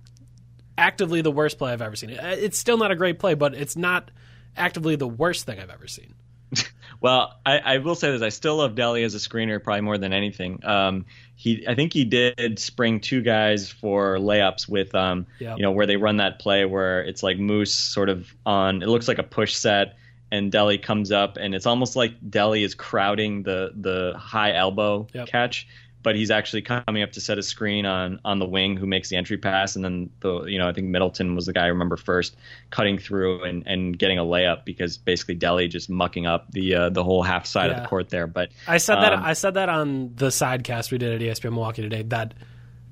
actively 0.78 1.22
the 1.22 1.32
worst 1.32 1.58
play 1.58 1.72
i've 1.72 1.82
ever 1.82 1.96
seen. 1.96 2.10
It's 2.12 2.58
still 2.58 2.78
not 2.78 2.92
a 2.92 2.96
great 2.96 3.20
play 3.20 3.34
but 3.34 3.54
it's 3.56 3.76
not 3.76 4.12
actively 4.58 4.96
the 4.96 5.08
worst 5.08 5.46
thing 5.46 5.60
i've 5.60 5.70
ever 5.70 5.88
seen. 5.88 6.14
Well 7.02 7.38
I, 7.46 7.58
I, 7.58 7.78
will 7.80 7.94
say 7.94 8.10
this. 8.12 8.22
I 8.22 8.30
still 8.30 8.56
love 8.56 8.74
Delly 8.74 9.04
as 9.04 9.14
a 9.14 9.18
screener 9.18 9.62
probably 9.62 9.82
more 9.82 9.98
than 9.98 10.14
anything. 10.14 10.66
Um, 10.66 11.06
he 11.36 11.66
i 11.68 11.76
think 11.76 11.94
he 11.94 12.06
did 12.06 12.58
spring 12.60 13.00
two 13.00 13.22
guys 13.22 13.70
for 13.70 14.18
layups 14.18 14.68
with 14.68 14.96
um, 14.96 15.28
yep. 15.40 15.58
you 15.58 15.64
know 15.64 15.72
where 15.72 15.86
they 15.86 15.98
run 15.98 16.18
that 16.18 16.40
play 16.40 16.66
where 16.66 17.04
it's 17.04 17.22
like 17.22 17.38
moose 17.38 17.74
sort 17.74 18.10
of 18.10 18.34
on 18.46 18.82
it 18.82 18.88
looks 18.88 19.08
like 19.08 19.20
a 19.20 19.24
push 19.24 19.56
set 19.56 19.98
and 20.36 20.52
Delly 20.52 20.82
comes 20.82 21.12
up, 21.12 21.38
and 21.38 21.56
it's 21.56 21.66
almost 21.66 21.96
like 21.96 22.20
Delly 22.30 22.64
is 22.64 22.76
crowding 22.76 23.44
the 23.44 23.72
the 23.76 24.14
high 24.18 24.54
elbow 24.54 25.08
yep. 25.14 25.28
catch, 25.28 25.68
but 26.04 26.16
he's 26.16 26.30
actually 26.30 26.62
coming 26.62 27.02
up 27.02 27.14
to 27.14 27.22
set 27.22 27.40
a 27.40 27.44
screen 27.44 27.86
on 27.86 28.20
on 28.24 28.40
the 28.40 28.46
wing 28.46 28.78
who 28.78 28.86
makes 28.86 29.10
the 29.10 29.16
entry 29.16 29.38
pass, 29.38 29.76
and 29.76 29.84
then 29.84 30.10
the 30.20 30.44
you 30.44 30.60
know 30.60 30.68
I 30.68 30.74
think 30.74 30.88
Middleton 30.88 31.36
was 31.36 31.46
the 31.46 31.54
guy 31.54 31.64
I 31.64 31.68
remember 31.68 31.98
first 31.98 32.36
cutting 32.70 32.98
through 32.98 33.44
and, 33.44 33.66
and 33.66 33.98
getting 33.98 34.20
a 34.20 34.24
layup 34.24 34.66
because 34.66 34.98
basically 34.98 35.36
Delly 35.36 35.70
just 35.70 35.90
mucking 35.90 36.26
up 36.26 36.52
the 36.52 36.76
uh, 36.76 36.90
the 36.90 37.04
whole 37.04 37.24
half 37.24 37.46
side 37.46 37.72
yeah. 37.72 37.78
of 37.78 37.84
the 37.84 37.88
court 37.88 38.10
there. 38.10 38.28
But 38.28 38.50
I 38.68 38.78
said 38.78 38.98
um, 38.98 39.02
that 39.02 39.14
I 39.14 39.34
said 39.34 39.56
that 39.56 39.70
on 39.70 40.14
the 40.16 40.28
sidecast 40.28 40.92
we 40.92 40.98
did 40.98 41.14
at 41.14 41.22
ESPN 41.22 41.52
Milwaukee 41.52 41.82
today 41.82 42.04
that 42.04 42.34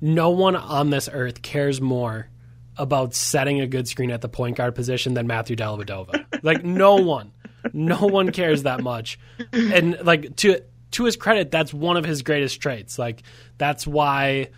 no 0.00 0.30
one 0.30 0.56
on 0.56 0.90
this 0.90 1.08
earth 1.12 1.42
cares 1.42 1.80
more 1.80 2.28
about 2.76 3.14
setting 3.14 3.60
a 3.60 3.66
good 3.66 3.86
screen 3.88 4.10
at 4.10 4.20
the 4.20 4.28
point 4.28 4.56
guard 4.56 4.74
position 4.74 5.14
than 5.14 5.26
Matthew 5.26 5.56
Dellavedova. 5.56 6.42
like 6.42 6.64
no 6.64 6.96
one, 7.02 7.32
no 7.72 8.06
one 8.06 8.30
cares 8.32 8.64
that 8.64 8.82
much. 8.82 9.18
And 9.52 9.98
like 10.02 10.36
to 10.36 10.60
to 10.92 11.04
his 11.04 11.16
credit, 11.16 11.50
that's 11.50 11.74
one 11.74 11.96
of 11.96 12.04
his 12.04 12.22
greatest 12.22 12.60
traits. 12.60 12.98
Like 12.98 13.22
that's 13.58 13.86
why 13.86 14.50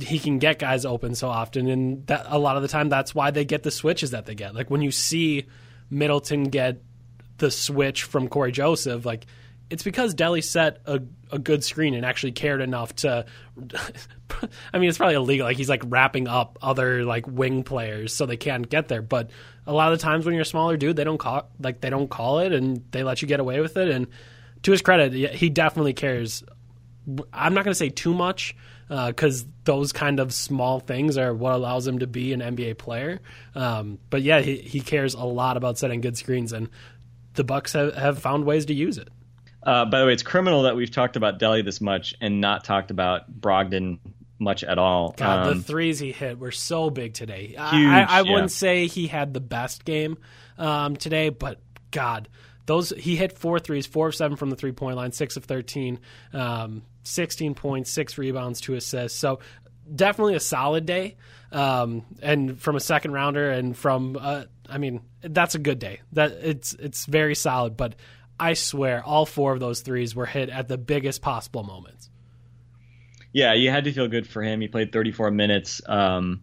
he 0.00 0.18
can 0.18 0.38
get 0.38 0.58
guys 0.58 0.84
open 0.84 1.14
so 1.14 1.28
often, 1.28 1.68
and 1.68 2.06
that 2.06 2.26
a 2.28 2.38
lot 2.38 2.56
of 2.56 2.62
the 2.62 2.68
time 2.68 2.88
that's 2.88 3.14
why 3.14 3.30
they 3.30 3.44
get 3.44 3.62
the 3.62 3.70
switches 3.70 4.12
that 4.12 4.26
they 4.26 4.34
get. 4.34 4.54
Like 4.54 4.70
when 4.70 4.82
you 4.82 4.90
see 4.90 5.46
Middleton 5.90 6.44
get 6.44 6.82
the 7.38 7.50
switch 7.50 8.04
from 8.04 8.28
Cory 8.28 8.52
Joseph, 8.52 9.04
like 9.04 9.26
it's 9.72 9.82
because 9.82 10.14
Delly 10.14 10.44
set 10.44 10.82
a, 10.84 11.00
a 11.30 11.38
good 11.38 11.64
screen 11.64 11.94
and 11.94 12.04
actually 12.04 12.32
cared 12.32 12.60
enough 12.60 12.94
to. 12.96 13.24
I 14.74 14.78
mean, 14.78 14.90
it's 14.90 14.98
probably 14.98 15.14
illegal. 15.14 15.46
Like 15.46 15.56
he's 15.56 15.70
like 15.70 15.82
wrapping 15.86 16.28
up 16.28 16.58
other 16.60 17.04
like 17.04 17.26
wing 17.26 17.64
players 17.64 18.14
so 18.14 18.26
they 18.26 18.36
can't 18.36 18.68
get 18.68 18.88
there. 18.88 19.00
But 19.00 19.30
a 19.66 19.72
lot 19.72 19.90
of 19.90 19.98
the 19.98 20.02
times 20.02 20.26
when 20.26 20.34
you're 20.34 20.42
a 20.42 20.46
smaller 20.46 20.76
dude, 20.76 20.96
they 20.96 21.04
don't 21.04 21.16
call 21.16 21.48
like 21.58 21.80
they 21.80 21.88
don't 21.88 22.08
call 22.08 22.40
it 22.40 22.52
and 22.52 22.84
they 22.90 23.02
let 23.02 23.22
you 23.22 23.28
get 23.28 23.40
away 23.40 23.60
with 23.60 23.78
it. 23.78 23.88
And 23.88 24.08
to 24.64 24.72
his 24.72 24.82
credit, 24.82 25.34
he 25.34 25.48
definitely 25.48 25.94
cares. 25.94 26.44
I'm 27.32 27.54
not 27.54 27.64
going 27.64 27.72
to 27.72 27.78
say 27.78 27.88
too 27.88 28.12
much 28.12 28.54
because 28.88 29.42
uh, 29.42 29.46
those 29.64 29.92
kind 29.92 30.20
of 30.20 30.34
small 30.34 30.80
things 30.80 31.16
are 31.16 31.32
what 31.32 31.54
allows 31.54 31.86
him 31.86 32.00
to 32.00 32.06
be 32.06 32.34
an 32.34 32.40
NBA 32.40 32.76
player. 32.76 33.20
Um, 33.54 33.98
but 34.10 34.20
yeah, 34.20 34.40
he, 34.42 34.56
he 34.56 34.80
cares 34.80 35.14
a 35.14 35.24
lot 35.24 35.56
about 35.56 35.78
setting 35.78 36.02
good 36.02 36.18
screens, 36.18 36.52
and 36.52 36.68
the 37.34 37.42
Bucks 37.42 37.72
have, 37.72 37.94
have 37.94 38.18
found 38.18 38.44
ways 38.44 38.66
to 38.66 38.74
use 38.74 38.98
it. 38.98 39.08
Uh, 39.62 39.84
by 39.84 40.00
the 40.00 40.06
way, 40.06 40.12
it's 40.12 40.22
criminal 40.22 40.62
that 40.62 40.76
we've 40.76 40.90
talked 40.90 41.16
about 41.16 41.38
Delly 41.38 41.64
this 41.64 41.80
much 41.80 42.14
and 42.20 42.40
not 42.40 42.64
talked 42.64 42.90
about 42.90 43.32
Brogdon 43.40 43.98
much 44.38 44.64
at 44.64 44.78
all. 44.78 45.14
God, 45.16 45.46
um, 45.46 45.58
the 45.58 45.62
threes 45.62 45.98
he 45.98 46.12
hit 46.12 46.38
were 46.38 46.50
so 46.50 46.90
big 46.90 47.14
today. 47.14 47.48
Huge, 47.48 47.58
I, 47.58 48.06
I, 48.08 48.22
wouldn't 48.22 48.50
say 48.50 48.86
he 48.86 49.06
had 49.06 49.32
the 49.32 49.40
best 49.40 49.84
game 49.84 50.18
um, 50.58 50.96
today, 50.96 51.28
but 51.28 51.60
God, 51.90 52.28
those 52.66 52.90
he 52.90 53.16
hit 53.16 53.38
four 53.38 53.58
threes, 53.58 53.86
four 53.86 54.08
of 54.08 54.14
seven 54.14 54.36
from 54.36 54.50
the 54.50 54.56
three 54.56 54.72
point 54.72 54.96
line, 54.96 55.12
six 55.12 55.36
of 55.36 55.44
thirteen, 55.44 56.00
um, 56.32 56.82
sixteen 57.04 57.54
points, 57.54 57.90
six 57.90 58.18
rebounds, 58.18 58.60
two 58.60 58.74
assists. 58.74 59.18
So 59.18 59.38
definitely 59.92 60.34
a 60.34 60.40
solid 60.40 60.86
day. 60.86 61.16
Um, 61.50 62.04
and 62.22 62.58
from 62.58 62.76
a 62.76 62.80
second 62.80 63.12
rounder, 63.12 63.50
and 63.50 63.76
from 63.76 64.16
uh, 64.18 64.44
I 64.68 64.78
mean, 64.78 65.02
that's 65.20 65.54
a 65.54 65.58
good 65.58 65.78
day. 65.78 66.00
That 66.12 66.32
it's 66.32 66.72
it's 66.74 67.04
very 67.04 67.34
solid, 67.34 67.76
but 67.76 67.94
I 68.42 68.54
swear, 68.54 69.04
all 69.04 69.24
four 69.24 69.52
of 69.52 69.60
those 69.60 69.82
threes 69.82 70.16
were 70.16 70.26
hit 70.26 70.48
at 70.48 70.66
the 70.66 70.76
biggest 70.76 71.22
possible 71.22 71.62
moments. 71.62 72.10
Yeah, 73.32 73.52
you 73.52 73.70
had 73.70 73.84
to 73.84 73.92
feel 73.92 74.08
good 74.08 74.26
for 74.26 74.42
him. 74.42 74.60
He 74.60 74.66
played 74.66 74.90
34 74.90 75.30
minutes. 75.30 75.80
Um, 75.86 76.42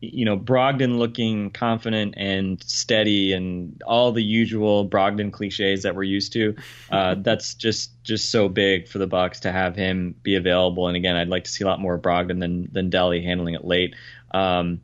you 0.00 0.24
know, 0.24 0.38
Brogdon 0.38 0.96
looking 0.96 1.50
confident 1.50 2.14
and 2.16 2.62
steady, 2.62 3.34
and 3.34 3.82
all 3.84 4.12
the 4.12 4.22
usual 4.22 4.88
Brogdon 4.88 5.30
cliches 5.30 5.82
that 5.82 5.94
we're 5.94 6.04
used 6.04 6.32
to. 6.32 6.56
Uh, 6.90 7.16
that's 7.18 7.52
just 7.52 8.02
just 8.02 8.30
so 8.30 8.48
big 8.48 8.88
for 8.88 8.96
the 8.96 9.06
Bucks 9.06 9.40
to 9.40 9.52
have 9.52 9.76
him 9.76 10.14
be 10.22 10.36
available. 10.36 10.88
And 10.88 10.96
again, 10.96 11.16
I'd 11.16 11.28
like 11.28 11.44
to 11.44 11.50
see 11.50 11.64
a 11.64 11.66
lot 11.66 11.80
more 11.80 11.98
Brogdon 11.98 12.40
than 12.40 12.70
than 12.72 12.90
Delly 12.90 13.22
handling 13.22 13.52
it 13.52 13.64
late. 13.66 13.94
Um, 14.30 14.80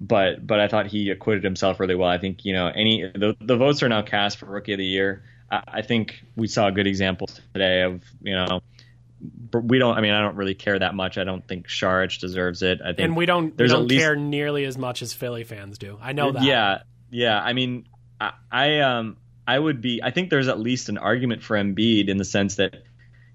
but 0.00 0.46
but 0.46 0.60
I 0.60 0.68
thought 0.68 0.86
he 0.86 1.10
acquitted 1.10 1.44
himself 1.44 1.78
really 1.78 1.94
well. 1.94 2.08
I 2.08 2.16
think 2.16 2.46
you 2.46 2.54
know 2.54 2.68
any 2.68 3.02
the 3.02 3.36
the 3.38 3.58
votes 3.58 3.82
are 3.82 3.88
now 3.90 4.00
cast 4.00 4.38
for 4.38 4.46
rookie 4.46 4.72
of 4.72 4.78
the 4.78 4.86
year. 4.86 5.22
I, 5.66 5.82
think 5.82 6.22
we 6.36 6.46
saw 6.46 6.68
a 6.68 6.72
good 6.72 6.86
example 6.86 7.28
today 7.52 7.82
of 7.82 8.02
you 8.22 8.34
know 8.34 8.60
but 9.50 9.60
we 9.60 9.78
don't. 9.78 9.96
I 9.96 10.00
mean, 10.00 10.12
I 10.12 10.20
don't 10.20 10.36
really 10.36 10.54
care 10.54 10.78
that 10.78 10.94
much. 10.94 11.18
I 11.18 11.24
don't 11.24 11.46
think 11.46 11.68
Saric 11.68 12.20
deserves 12.20 12.62
it. 12.62 12.80
I 12.82 12.88
think, 12.88 13.00
and 13.00 13.16
we 13.16 13.26
don't. 13.26 13.56
We 13.56 13.68
don't 13.68 13.88
least, 13.88 14.02
care 14.02 14.16
nearly 14.16 14.64
as 14.64 14.76
much 14.76 15.02
as 15.02 15.12
Philly 15.12 15.44
fans 15.44 15.78
do. 15.78 15.98
I 16.00 16.12
know 16.12 16.32
that. 16.32 16.42
Yeah, 16.42 16.82
yeah. 17.10 17.40
I 17.40 17.52
mean, 17.52 17.86
I, 18.20 18.32
I 18.50 18.80
um 18.80 19.16
I 19.46 19.58
would 19.58 19.80
be. 19.80 20.00
I 20.02 20.10
think 20.10 20.30
there's 20.30 20.48
at 20.48 20.58
least 20.58 20.88
an 20.88 20.98
argument 20.98 21.42
for 21.42 21.56
Embiid 21.56 22.08
in 22.08 22.16
the 22.16 22.24
sense 22.24 22.56
that 22.56 22.82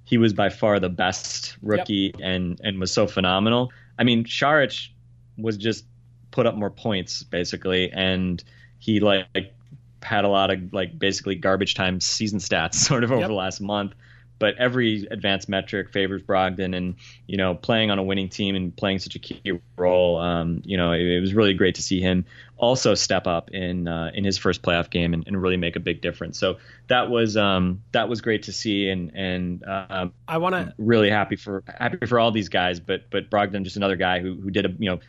he 0.04 0.18
was 0.18 0.34
by 0.34 0.50
far 0.50 0.80
the 0.80 0.90
best 0.90 1.58
rookie 1.62 2.14
yep. 2.14 2.22
and 2.22 2.62
and 2.64 2.80
was 2.80 2.92
so 2.92 3.08
phenomenal. 3.08 3.72
I 3.98 4.04
mean, 4.04 4.26
Saric 4.26 4.90
was 5.38 5.58
just 5.58 5.86
put 6.32 6.46
up 6.46 6.56
more 6.56 6.70
points 6.70 7.24
basically, 7.24 7.92
and 7.92 8.44
he 8.78 9.00
like 9.00 9.54
had 10.02 10.26
a 10.26 10.30
lot 10.30 10.52
of 10.52 10.74
like 10.74 10.98
basically 10.98 11.36
garbage 11.36 11.76
time 11.76 12.00
season 12.00 12.40
stats 12.40 12.74
sort 12.76 13.04
of 13.04 13.12
over 13.12 13.22
yep. 13.22 13.30
the 13.30 13.36
last 13.36 13.62
month 13.62 13.94
but 14.40 14.56
every 14.58 15.06
advanced 15.12 15.50
metric 15.50 15.92
favors 15.92 16.24
Brogdon, 16.24 16.76
and 16.76 16.96
you 17.28 17.38
know, 17.38 17.54
playing 17.54 17.92
on 17.92 18.00
a 18.00 18.04
winning 18.04 18.30
team 18.30 18.56
and 18.56 18.76
playing 18.76 19.00
such 19.00 19.16
a 19.16 19.20
key 19.20 19.60
role, 19.78 20.18
um, 20.18 20.62
you 20.64 20.78
know, 20.78 20.94
it, 20.94 21.02
it, 21.02 21.20
was 21.20 21.34
really 21.34 21.54
great 21.54 21.76
to 21.76 21.82
see 21.82 22.00
him 22.00 22.26
also 22.58 22.96
step 22.96 23.28
up 23.28 23.52
in 23.52 23.88
uh, 23.88 24.12
in 24.14 24.24
his 24.24 24.38
first 24.38 24.62
playoff 24.62 24.90
game 24.90 25.14
and, 25.14 25.28
and, 25.28 25.42
really 25.42 25.58
make 25.58 25.76
a 25.76 25.80
big 25.80 26.02
difference. 26.02 26.40
So 26.40 26.58
that 26.88 27.10
was 27.10 27.38
um, 27.38 27.84
that 27.92 28.10
was 28.10 28.22
great 28.22 28.44
to 28.44 28.54
see, 28.54 28.90
and 28.90 29.12
and 29.14 29.64
uh, 29.66 30.08
I 30.28 30.38
want 30.38 30.56
to 30.56 30.74
really 30.78 31.10
happy 31.10 31.36
for 31.36 31.64
happy 31.68 32.06
for 32.08 32.20
all 32.20 32.32
these 32.32 32.50
guys, 32.50 32.80
but 32.80 33.10
but 33.10 33.30
Brogdon 33.30 33.64
just 33.64 33.76
another 33.76 33.98
guy 33.98 34.20
who 34.20 34.36
who 34.36 34.50
did 34.52 34.66
a 34.66 34.70
you 34.80 34.90
know 34.90 35.00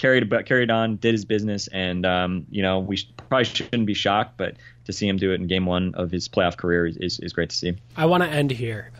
carried 0.00 0.46
carried 0.46 0.70
on, 0.70 0.96
did 0.96 1.12
his 1.12 1.26
business, 1.26 1.68
and 1.68 2.06
um, 2.06 2.46
you 2.50 2.62
know 2.62 2.78
we 2.78 2.98
probably 3.28 3.44
shouldn't 3.44 3.86
be 3.86 3.94
shocked, 3.94 4.38
but 4.38 4.56
to 4.86 4.92
see 4.92 5.06
him 5.06 5.18
do 5.18 5.32
it 5.32 5.34
in 5.34 5.46
game 5.46 5.66
one 5.66 5.94
of 5.94 6.10
his 6.10 6.26
playoff 6.28 6.56
career 6.56 6.86
is, 6.86 7.20
is 7.20 7.32
great 7.34 7.50
to 7.50 7.56
see. 7.56 7.76
I 7.96 8.06
want 8.06 8.22
to 8.22 8.28
end 8.28 8.50
here. 8.50 8.90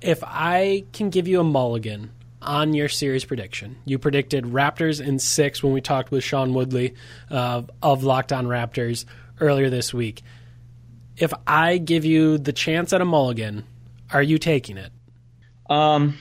If 0.00 0.24
I 0.24 0.84
can 0.92 1.10
give 1.10 1.28
you 1.28 1.40
a 1.40 1.44
mulligan 1.44 2.10
on 2.42 2.74
your 2.74 2.88
series 2.88 3.24
prediction, 3.24 3.76
you 3.84 3.98
predicted 3.98 4.44
Raptors 4.44 5.00
in 5.00 5.20
six 5.20 5.62
when 5.62 5.72
we 5.72 5.80
talked 5.80 6.10
with 6.10 6.24
Sean 6.24 6.52
Woodley 6.52 6.94
uh, 7.30 7.62
of 7.80 8.02
Locked 8.02 8.32
On 8.32 8.46
Raptors 8.46 9.04
earlier 9.38 9.70
this 9.70 9.94
week. 9.94 10.22
If 11.16 11.32
I 11.46 11.78
give 11.78 12.04
you 12.04 12.38
the 12.38 12.52
chance 12.52 12.92
at 12.92 13.00
a 13.00 13.04
mulligan, 13.04 13.64
are 14.10 14.22
you 14.22 14.38
taking 14.38 14.78
it? 14.78 14.90
Um, 15.68 16.18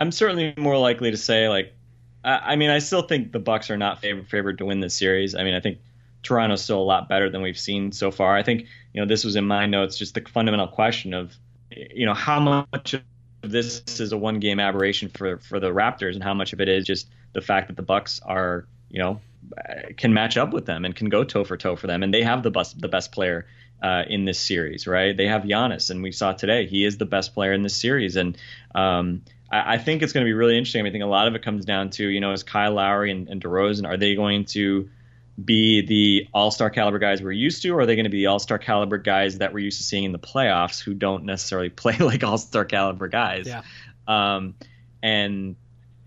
I'm 0.00 0.10
certainly 0.10 0.52
more 0.56 0.78
likely 0.78 1.12
to 1.12 1.16
say 1.16 1.48
like 1.48 1.74
I, 2.22 2.56
mean, 2.56 2.70
I 2.70 2.80
still 2.80 3.02
think 3.02 3.32
the 3.32 3.38
Bucks 3.38 3.70
are 3.70 3.76
not 3.76 4.00
favored, 4.00 4.28
favored 4.28 4.58
to 4.58 4.66
win 4.66 4.80
this 4.80 4.94
series. 4.94 5.34
I 5.34 5.42
mean, 5.42 5.54
I 5.54 5.60
think 5.60 5.78
Toronto's 6.22 6.62
still 6.62 6.80
a 6.80 6.84
lot 6.84 7.08
better 7.08 7.30
than 7.30 7.42
we've 7.42 7.58
seen 7.58 7.92
so 7.92 8.10
far. 8.10 8.36
I 8.36 8.42
think 8.42 8.66
you 8.92 9.00
know 9.00 9.06
this 9.06 9.24
was 9.24 9.36
in 9.36 9.46
my 9.46 9.66
notes 9.66 9.96
just 9.96 10.14
the 10.14 10.20
fundamental 10.20 10.68
question 10.68 11.14
of 11.14 11.34
you 11.70 12.04
know 12.04 12.14
how 12.14 12.66
much 12.72 12.94
of 12.94 13.02
this 13.42 13.82
is 14.00 14.12
a 14.12 14.18
one 14.18 14.38
game 14.38 14.60
aberration 14.60 15.08
for 15.08 15.38
for 15.38 15.58
the 15.60 15.70
Raptors 15.70 16.14
and 16.14 16.22
how 16.22 16.34
much 16.34 16.52
of 16.52 16.60
it 16.60 16.68
is 16.68 16.84
just 16.84 17.08
the 17.32 17.40
fact 17.40 17.68
that 17.68 17.76
the 17.76 17.82
Bucks 17.82 18.20
are 18.22 18.66
you 18.90 18.98
know 18.98 19.20
can 19.96 20.12
match 20.12 20.36
up 20.36 20.52
with 20.52 20.66
them 20.66 20.84
and 20.84 20.94
can 20.94 21.08
go 21.08 21.24
toe 21.24 21.44
for 21.44 21.56
toe 21.56 21.74
for 21.74 21.86
them 21.86 22.02
and 22.02 22.12
they 22.12 22.22
have 22.22 22.42
the 22.42 22.50
best 22.50 22.78
the 22.78 22.88
best 22.88 23.12
player 23.12 23.46
uh, 23.82 24.04
in 24.08 24.24
this 24.24 24.38
series, 24.38 24.86
right? 24.86 25.16
They 25.16 25.26
have 25.26 25.42
Giannis, 25.42 25.90
and 25.90 26.02
we 26.02 26.12
saw 26.12 26.32
today 26.32 26.66
he 26.66 26.84
is 26.84 26.98
the 26.98 27.06
best 27.06 27.34
player 27.34 27.52
in 27.52 27.62
this 27.62 27.76
series, 27.76 28.16
and 28.16 28.36
um, 28.74 29.22
I, 29.50 29.74
I, 29.74 29.78
think 29.78 30.02
it's 30.02 30.12
going 30.12 30.24
to 30.24 30.28
be 30.28 30.32
really 30.32 30.56
interesting. 30.56 30.86
I 30.86 30.90
think 30.90 31.04
a 31.04 31.08
lot 31.08 31.28
of 31.28 31.34
it 31.34 31.42
comes 31.42 31.64
down 31.64 31.90
to 31.90 32.06
you 32.06 32.20
know 32.20 32.32
is 32.32 32.42
Kyle 32.42 32.72
Lowry 32.72 33.10
and, 33.10 33.28
and 33.28 33.42
DeRozan 33.42 33.86
are 33.86 33.96
they 33.96 34.14
going 34.14 34.44
to 34.46 34.88
be 35.42 35.86
the 35.86 36.28
all 36.34 36.50
star 36.50 36.70
caliber 36.70 36.98
guys 36.98 37.22
we're 37.22 37.32
used 37.32 37.62
to, 37.62 37.70
or 37.70 37.80
are 37.80 37.86
they 37.86 37.96
going 37.96 38.04
to 38.04 38.10
be 38.10 38.18
the 38.18 38.26
all 38.26 38.38
star 38.38 38.58
caliber 38.58 38.98
guys 38.98 39.38
that 39.38 39.52
we're 39.52 39.60
used 39.60 39.78
to 39.78 39.84
seeing 39.84 40.04
in 40.04 40.12
the 40.12 40.18
playoffs 40.18 40.80
who 40.80 40.94
don't 40.94 41.24
necessarily 41.24 41.68
play 41.70 41.96
like 41.98 42.24
all 42.24 42.38
star 42.38 42.64
caliber 42.64 43.08
guys? 43.08 43.46
Yeah. 43.46 43.62
Um, 44.06 44.54
and 45.02 45.56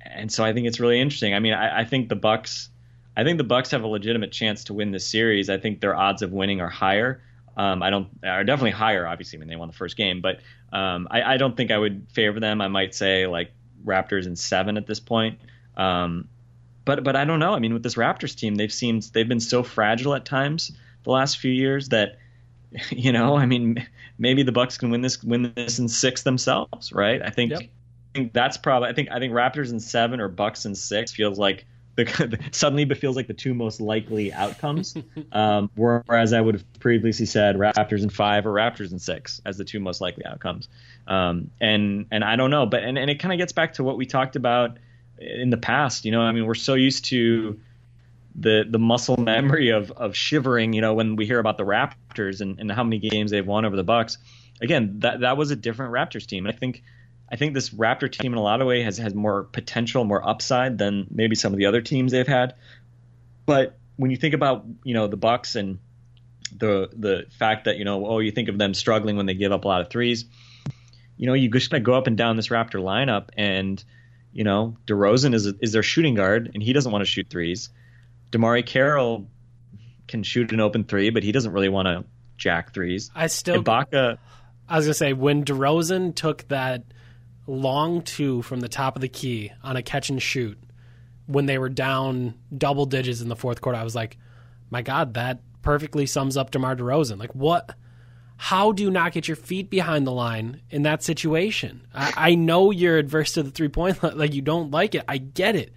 and 0.01 0.31
so 0.31 0.43
I 0.43 0.53
think 0.53 0.67
it's 0.67 0.79
really 0.79 0.99
interesting. 0.99 1.33
I 1.33 1.39
mean, 1.39 1.53
I, 1.53 1.79
I, 1.79 1.85
think 1.85 2.09
the 2.09 2.15
Bucks, 2.15 2.69
I 3.15 3.23
think 3.23 3.37
the 3.37 3.43
Bucks 3.45 3.71
have 3.71 3.83
a 3.83 3.87
legitimate 3.87 4.31
chance 4.31 4.65
to 4.65 4.73
win 4.73 4.91
this 4.91 5.07
series. 5.07 5.49
I 5.49 5.57
think 5.57 5.79
their 5.79 5.95
odds 5.95 6.21
of 6.21 6.31
winning 6.31 6.61
are 6.61 6.69
higher. 6.69 7.21
Um, 7.55 7.83
I 7.83 7.89
don't 7.89 8.07
are 8.23 8.43
definitely 8.43 8.71
higher, 8.71 9.05
obviously, 9.05 9.39
when 9.39 9.47
they 9.47 9.55
won 9.55 9.67
the 9.67 9.75
first 9.75 9.95
game, 9.95 10.21
but 10.21 10.39
um, 10.71 11.07
I, 11.11 11.33
I, 11.33 11.37
don't 11.37 11.55
think 11.55 11.69
I 11.69 11.77
would 11.77 12.07
favor 12.11 12.39
them. 12.39 12.61
I 12.61 12.67
might 12.67 12.95
say 12.95 13.27
like 13.27 13.51
Raptors 13.85 14.25
in 14.25 14.35
seven 14.35 14.75
at 14.75 14.87
this 14.87 14.99
point. 14.99 15.39
Um, 15.77 16.27
but 16.85 17.03
but 17.03 17.15
I 17.15 17.25
don't 17.25 17.39
know. 17.39 17.53
I 17.53 17.59
mean, 17.59 17.73
with 17.73 17.83
this 17.83 17.95
Raptors 17.95 18.35
team, 18.35 18.55
they've 18.55 18.73
seemed 18.73 19.03
they've 19.13 19.27
been 19.27 19.39
so 19.39 19.61
fragile 19.61 20.15
at 20.15 20.25
times 20.25 20.71
the 21.03 21.11
last 21.11 21.37
few 21.37 21.51
years 21.51 21.89
that 21.89 22.17
you 22.89 23.11
know, 23.11 23.35
I 23.35 23.45
mean, 23.45 23.85
maybe 24.17 24.43
the 24.43 24.51
Bucks 24.51 24.77
can 24.77 24.89
win 24.89 25.01
this 25.01 25.23
win 25.23 25.53
this 25.55 25.79
in 25.79 25.87
six 25.87 26.23
themselves, 26.23 26.91
right? 26.91 27.21
I 27.21 27.29
think, 27.29 27.51
yep. 27.51 27.61
I 27.61 28.17
think 28.17 28.33
that's 28.33 28.57
probably 28.57 28.89
I 28.89 28.93
think 28.93 29.09
I 29.11 29.19
think 29.19 29.33
Raptors 29.33 29.71
in 29.71 29.79
seven 29.79 30.19
or 30.19 30.27
Bucks 30.27 30.65
in 30.65 30.75
six 30.75 31.11
feels 31.11 31.37
like 31.37 31.65
the, 31.95 32.39
suddenly 32.51 32.83
it 32.83 32.97
feels 32.97 33.15
like 33.15 33.27
the 33.27 33.35
two 33.35 33.53
most 33.53 33.79
likely 33.79 34.33
outcomes. 34.33 34.95
um, 35.31 35.69
whereas 35.75 36.33
I 36.33 36.41
would 36.41 36.55
have 36.55 36.79
previously 36.79 37.27
said 37.27 37.55
Raptors 37.55 38.01
in 38.01 38.09
five 38.09 38.47
or 38.47 38.51
Raptors 38.51 38.91
in 38.91 38.97
six 38.97 39.41
as 39.45 39.57
the 39.57 39.63
two 39.63 39.79
most 39.79 40.01
likely 40.01 40.25
outcomes. 40.25 40.69
Um, 41.07 41.51
and 41.61 42.07
and 42.09 42.23
I 42.23 42.35
don't 42.35 42.49
know, 42.49 42.65
but 42.65 42.83
and, 42.83 42.97
and 42.97 43.11
it 43.11 43.19
kind 43.19 43.31
of 43.31 43.37
gets 43.37 43.51
back 43.51 43.73
to 43.73 43.83
what 43.83 43.97
we 43.97 44.07
talked 44.07 44.35
about 44.35 44.77
in 45.19 45.51
the 45.51 45.57
past. 45.57 46.03
You 46.05 46.11
know, 46.11 46.21
I 46.21 46.31
mean, 46.31 46.47
we're 46.47 46.55
so 46.55 46.73
used 46.73 47.05
to 47.05 47.59
the 48.35 48.65
the 48.67 48.79
muscle 48.79 49.17
memory 49.17 49.69
of 49.69 49.91
of 49.91 50.15
shivering. 50.15 50.73
You 50.73 50.81
know, 50.81 50.95
when 50.95 51.15
we 51.15 51.27
hear 51.27 51.37
about 51.37 51.57
the 51.57 51.65
Raptors 51.65 52.41
and, 52.41 52.59
and 52.59 52.71
how 52.71 52.83
many 52.83 52.97
games 52.97 53.29
they've 53.29 53.45
won 53.45 53.65
over 53.65 53.75
the 53.75 53.83
Bucks. 53.83 54.17
Again, 54.61 54.99
that 54.99 55.19
that 55.19 55.37
was 55.37 55.51
a 55.51 55.55
different 55.55 55.93
Raptors 55.93 56.25
team. 56.25 56.47
And 56.47 56.55
I 56.55 56.57
think 56.57 56.83
I 57.31 57.35
think 57.35 57.53
this 57.53 57.71
Raptor 57.71 58.11
team 58.11 58.33
in 58.33 58.37
a 58.37 58.41
lot 58.41 58.61
of 58.61 58.67
ways 58.67 58.85
has 58.85 58.97
has 58.97 59.15
more 59.15 59.43
potential, 59.43 60.03
more 60.03 60.27
upside 60.27 60.77
than 60.77 61.07
maybe 61.09 61.35
some 61.35 61.53
of 61.53 61.57
the 61.57 61.65
other 61.65 61.81
teams 61.81 62.11
they've 62.11 62.27
had. 62.27 62.55
But 63.45 63.77
when 63.95 64.11
you 64.11 64.17
think 64.17 64.33
about 64.33 64.65
you 64.83 64.93
know 64.93 65.07
the 65.07 65.17
Bucks 65.17 65.55
and 65.55 65.79
the 66.55 66.89
the 66.93 67.25
fact 67.39 67.65
that 67.65 67.77
you 67.77 67.85
know 67.85 68.05
oh 68.05 68.19
you 68.19 68.31
think 68.31 68.49
of 68.49 68.57
them 68.57 68.73
struggling 68.73 69.17
when 69.17 69.25
they 69.25 69.33
give 69.33 69.51
up 69.51 69.65
a 69.65 69.67
lot 69.67 69.81
of 69.81 69.89
threes, 69.89 70.25
you 71.17 71.27
know 71.27 71.33
you 71.33 71.49
just 71.49 71.71
kind 71.71 71.81
of 71.81 71.85
go 71.85 71.93
up 71.93 72.07
and 72.07 72.17
down 72.17 72.35
this 72.35 72.49
Raptor 72.49 72.81
lineup 72.81 73.29
and 73.35 73.83
you 74.33 74.43
know, 74.43 74.75
DeRozan 74.87 75.33
is 75.33 75.45
is 75.45 75.71
their 75.71 75.83
shooting 75.83 76.15
guard, 76.15 76.51
and 76.53 76.61
he 76.61 76.73
doesn't 76.73 76.91
want 76.91 77.03
to 77.03 77.09
shoot 77.09 77.27
threes. 77.29 77.69
DeMarre 78.31 78.65
Carroll 78.65 79.27
can 80.07 80.23
shoot 80.23 80.51
an 80.51 80.59
open 80.59 80.83
three, 80.83 81.11
but 81.11 81.23
he 81.23 81.31
doesn't 81.31 81.53
really 81.53 81.69
want 81.69 81.85
to 81.85 82.03
jack 82.35 82.73
threes. 82.73 83.11
I 83.15 83.27
still 83.27 83.63
Ibaka. 83.63 84.17
I 84.67 84.77
was 84.77 84.85
gonna 84.85 84.95
say 84.95 85.13
when 85.13 85.45
DeRozan 85.45 86.15
took 86.15 86.47
that 86.47 86.83
long 87.47 88.01
two 88.01 88.41
from 88.41 88.59
the 88.59 88.69
top 88.69 88.95
of 88.95 89.01
the 89.01 89.09
key 89.09 89.51
on 89.63 89.75
a 89.75 89.81
catch 89.81 90.09
and 90.09 90.21
shoot 90.21 90.57
when 91.25 91.45
they 91.45 91.57
were 91.57 91.69
down 91.69 92.33
double 92.55 92.85
digits 92.85 93.21
in 93.21 93.29
the 93.29 93.35
fourth 93.35 93.61
quarter, 93.61 93.77
I 93.77 93.83
was 93.83 93.95
like, 93.95 94.17
my 94.69 94.81
God, 94.81 95.13
that 95.13 95.39
perfectly 95.61 96.05
sums 96.05 96.35
up 96.35 96.51
DeMar 96.51 96.75
DeRozan. 96.75 97.17
Like 97.17 97.33
what? 97.33 97.75
how 98.37 98.73
do 98.73 98.83
you 98.83 98.91
not 98.91 99.13
get 99.13 99.25
your 99.25 99.37
feet 99.37 99.69
behind 99.69 100.05
the 100.05 100.11
line 100.11 100.59
in 100.69 100.83
that 100.83 101.01
situation? 101.01 101.87
I, 101.93 102.13
I 102.17 102.35
know 102.35 102.71
you're 102.71 102.97
adverse 102.97 103.31
to 103.33 103.43
the 103.43 103.51
three 103.51 103.69
point 103.69 104.03
line, 104.03 104.17
like 104.17 104.33
you 104.33 104.41
don't 104.41 104.69
like 104.69 104.95
it. 104.95 105.05
I 105.07 105.17
get 105.17 105.55
it. 105.55 105.73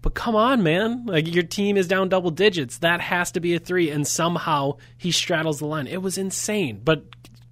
But 0.00 0.14
come 0.14 0.34
on, 0.34 0.62
man. 0.62 1.04
Like 1.04 1.32
your 1.32 1.42
team 1.42 1.76
is 1.76 1.86
down 1.86 2.08
double 2.08 2.30
digits. 2.30 2.78
That 2.78 3.02
has 3.02 3.32
to 3.32 3.40
be 3.40 3.54
a 3.54 3.58
three. 3.58 3.90
And 3.90 4.06
somehow 4.06 4.78
he 4.96 5.12
straddles 5.12 5.58
the 5.58 5.66
line. 5.66 5.86
It 5.86 6.00
was 6.00 6.16
insane. 6.16 6.80
But 6.82 7.04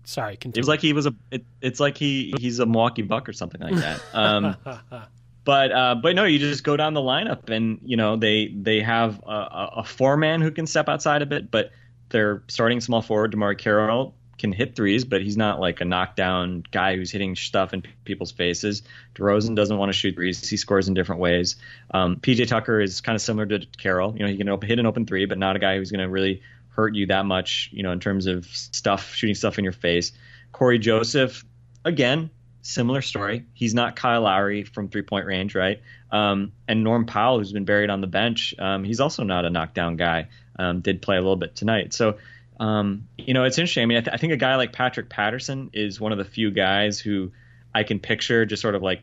sorry, 0.05 0.36
continue. 0.36 0.61
It 0.61 0.62
was 0.62 0.68
like 0.68 0.80
he 0.80 0.92
was 0.92 1.07
a 1.07 1.14
it, 1.30 1.44
it's 1.61 1.80
like 1.80 1.96
he 1.96 2.34
he's 2.38 2.59
a 2.59 2.66
Milwaukee 2.66 3.03
Buck 3.03 3.28
or 3.28 3.32
something 3.32 3.61
like 3.61 3.76
that. 3.76 4.00
Um, 4.12 4.57
but 5.44 5.72
uh, 5.72 5.94
but 5.96 6.14
no, 6.14 6.24
you 6.24 6.38
just 6.38 6.64
go 6.64 6.76
down 6.76 6.94
the 6.94 7.00
lineup 7.00 7.50
and 7.50 7.80
you 7.84 7.96
know 7.96 8.16
they 8.16 8.48
they 8.48 8.80
have 8.80 9.22
a, 9.26 9.70
a 9.76 9.84
four 9.84 10.16
man 10.16 10.40
who 10.40 10.50
can 10.50 10.66
step 10.66 10.88
outside 10.88 11.22
a 11.22 11.26
bit, 11.26 11.50
but 11.50 11.70
they're 12.11 12.42
starting 12.48 12.80
small 12.80 13.03
forward 13.03 13.32
DeMarre 13.32 13.59
Carroll 13.59 14.14
can 14.42 14.53
hit 14.53 14.74
threes, 14.74 15.05
but 15.05 15.22
he's 15.22 15.36
not 15.36 15.61
like 15.61 15.80
a 15.80 15.84
knockdown 15.84 16.64
guy 16.72 16.96
who's 16.96 17.12
hitting 17.12 17.36
stuff 17.36 17.72
in 17.72 17.82
people's 18.05 18.32
faces. 18.32 18.82
DeRozan 19.14 19.55
doesn't 19.55 19.78
want 19.78 19.90
to 19.90 19.92
shoot 19.92 20.16
threes. 20.16 20.48
He 20.48 20.57
scores 20.57 20.88
in 20.88 20.94
different 20.94 21.20
ways. 21.20 21.57
Um, 21.92 22.16
PJ 22.16 22.48
Tucker 22.48 22.80
is 22.80 23.00
kind 23.00 23.14
of 23.14 23.22
similar 23.22 23.46
to 23.46 23.64
Carroll. 23.78 24.14
You 24.16 24.24
know, 24.24 24.26
he 24.26 24.36
can 24.36 24.48
hit 24.62 24.78
an 24.80 24.86
open 24.86 25.07
three, 25.07 25.26
but 25.26 25.38
not 25.38 25.55
a 25.55 25.61
guy 25.61 25.76
who's 25.76 25.92
going 25.92 26.00
to 26.00 26.09
really 26.09 26.42
hurt 26.75 26.95
you 26.95 27.07
that 27.07 27.27
much. 27.27 27.70
You 27.73 27.83
know, 27.83 27.93
in 27.93 28.01
terms 28.01 28.27
of 28.27 28.47
stuff, 28.47 29.14
shooting 29.14 29.35
stuff 29.35 29.59
in 29.59 29.64
your 29.64 29.73
face. 29.73 30.12
Cory 30.53 30.79
Joseph, 30.79 31.45
again, 31.85 32.31
similar 32.61 33.03
story. 33.03 33.47
He's 33.55 33.75
not 33.75 33.97
Kyle 33.97 34.23
Lowry 34.23 34.64
from 34.64 34.89
three 34.89 35.03
point 35.03 35.27
range, 35.27 35.55
right? 35.55 35.81
Um, 36.11 36.53
and 36.68 36.85
Norm 36.85 37.07
Powell, 37.07 37.39
who's 37.39 37.53
been 37.53 37.64
buried 37.64 37.91
on 37.91 38.01
the 38.01 38.07
bench, 38.07 38.55
um, 38.59 38.85
he's 38.85 39.01
also 39.01 39.23
not 39.25 39.45
a 39.45 39.51
knockdown 39.51 39.97
guy. 39.97 40.29
Um, 40.59 40.81
did 40.81 41.01
play 41.01 41.16
a 41.16 41.20
little 41.20 41.37
bit 41.37 41.57
tonight. 41.57 41.95
So 41.95 42.18
um, 42.62 43.09
you 43.18 43.35
know, 43.35 43.43
it's 43.43 43.59
interesting. 43.59 43.83
I 43.83 43.87
mean, 43.87 43.99
I, 43.99 44.01
th- 44.03 44.14
I, 44.14 44.16
think 44.18 44.33
a 44.33 44.37
guy 44.37 44.55
like 44.55 44.73
Patrick 44.73 45.09
Patterson 45.09 45.70
is 45.73 46.01
one 46.01 46.12
of 46.12 46.18
the 46.18 46.25
few 46.25 46.53
guys 46.53 47.01
who 47.01 47.33
I 47.75 47.83
can 47.83 47.99
picture 47.99 48.47
just 48.47 48.62
sort 48.62 48.77
of 48.77 48.83
like, 48.83 49.03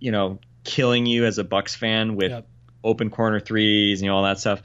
you 0.00 0.10
know, 0.10 0.40
killing 0.64 1.06
you 1.06 1.24
as 1.24 1.38
a 1.38 1.44
Bucks 1.44 1.76
fan 1.76 2.16
with 2.16 2.32
yep. 2.32 2.48
open 2.82 3.10
corner 3.10 3.38
threes, 3.38 4.02
you 4.02 4.08
know, 4.08 4.16
all 4.16 4.24
that 4.24 4.40
stuff. 4.40 4.62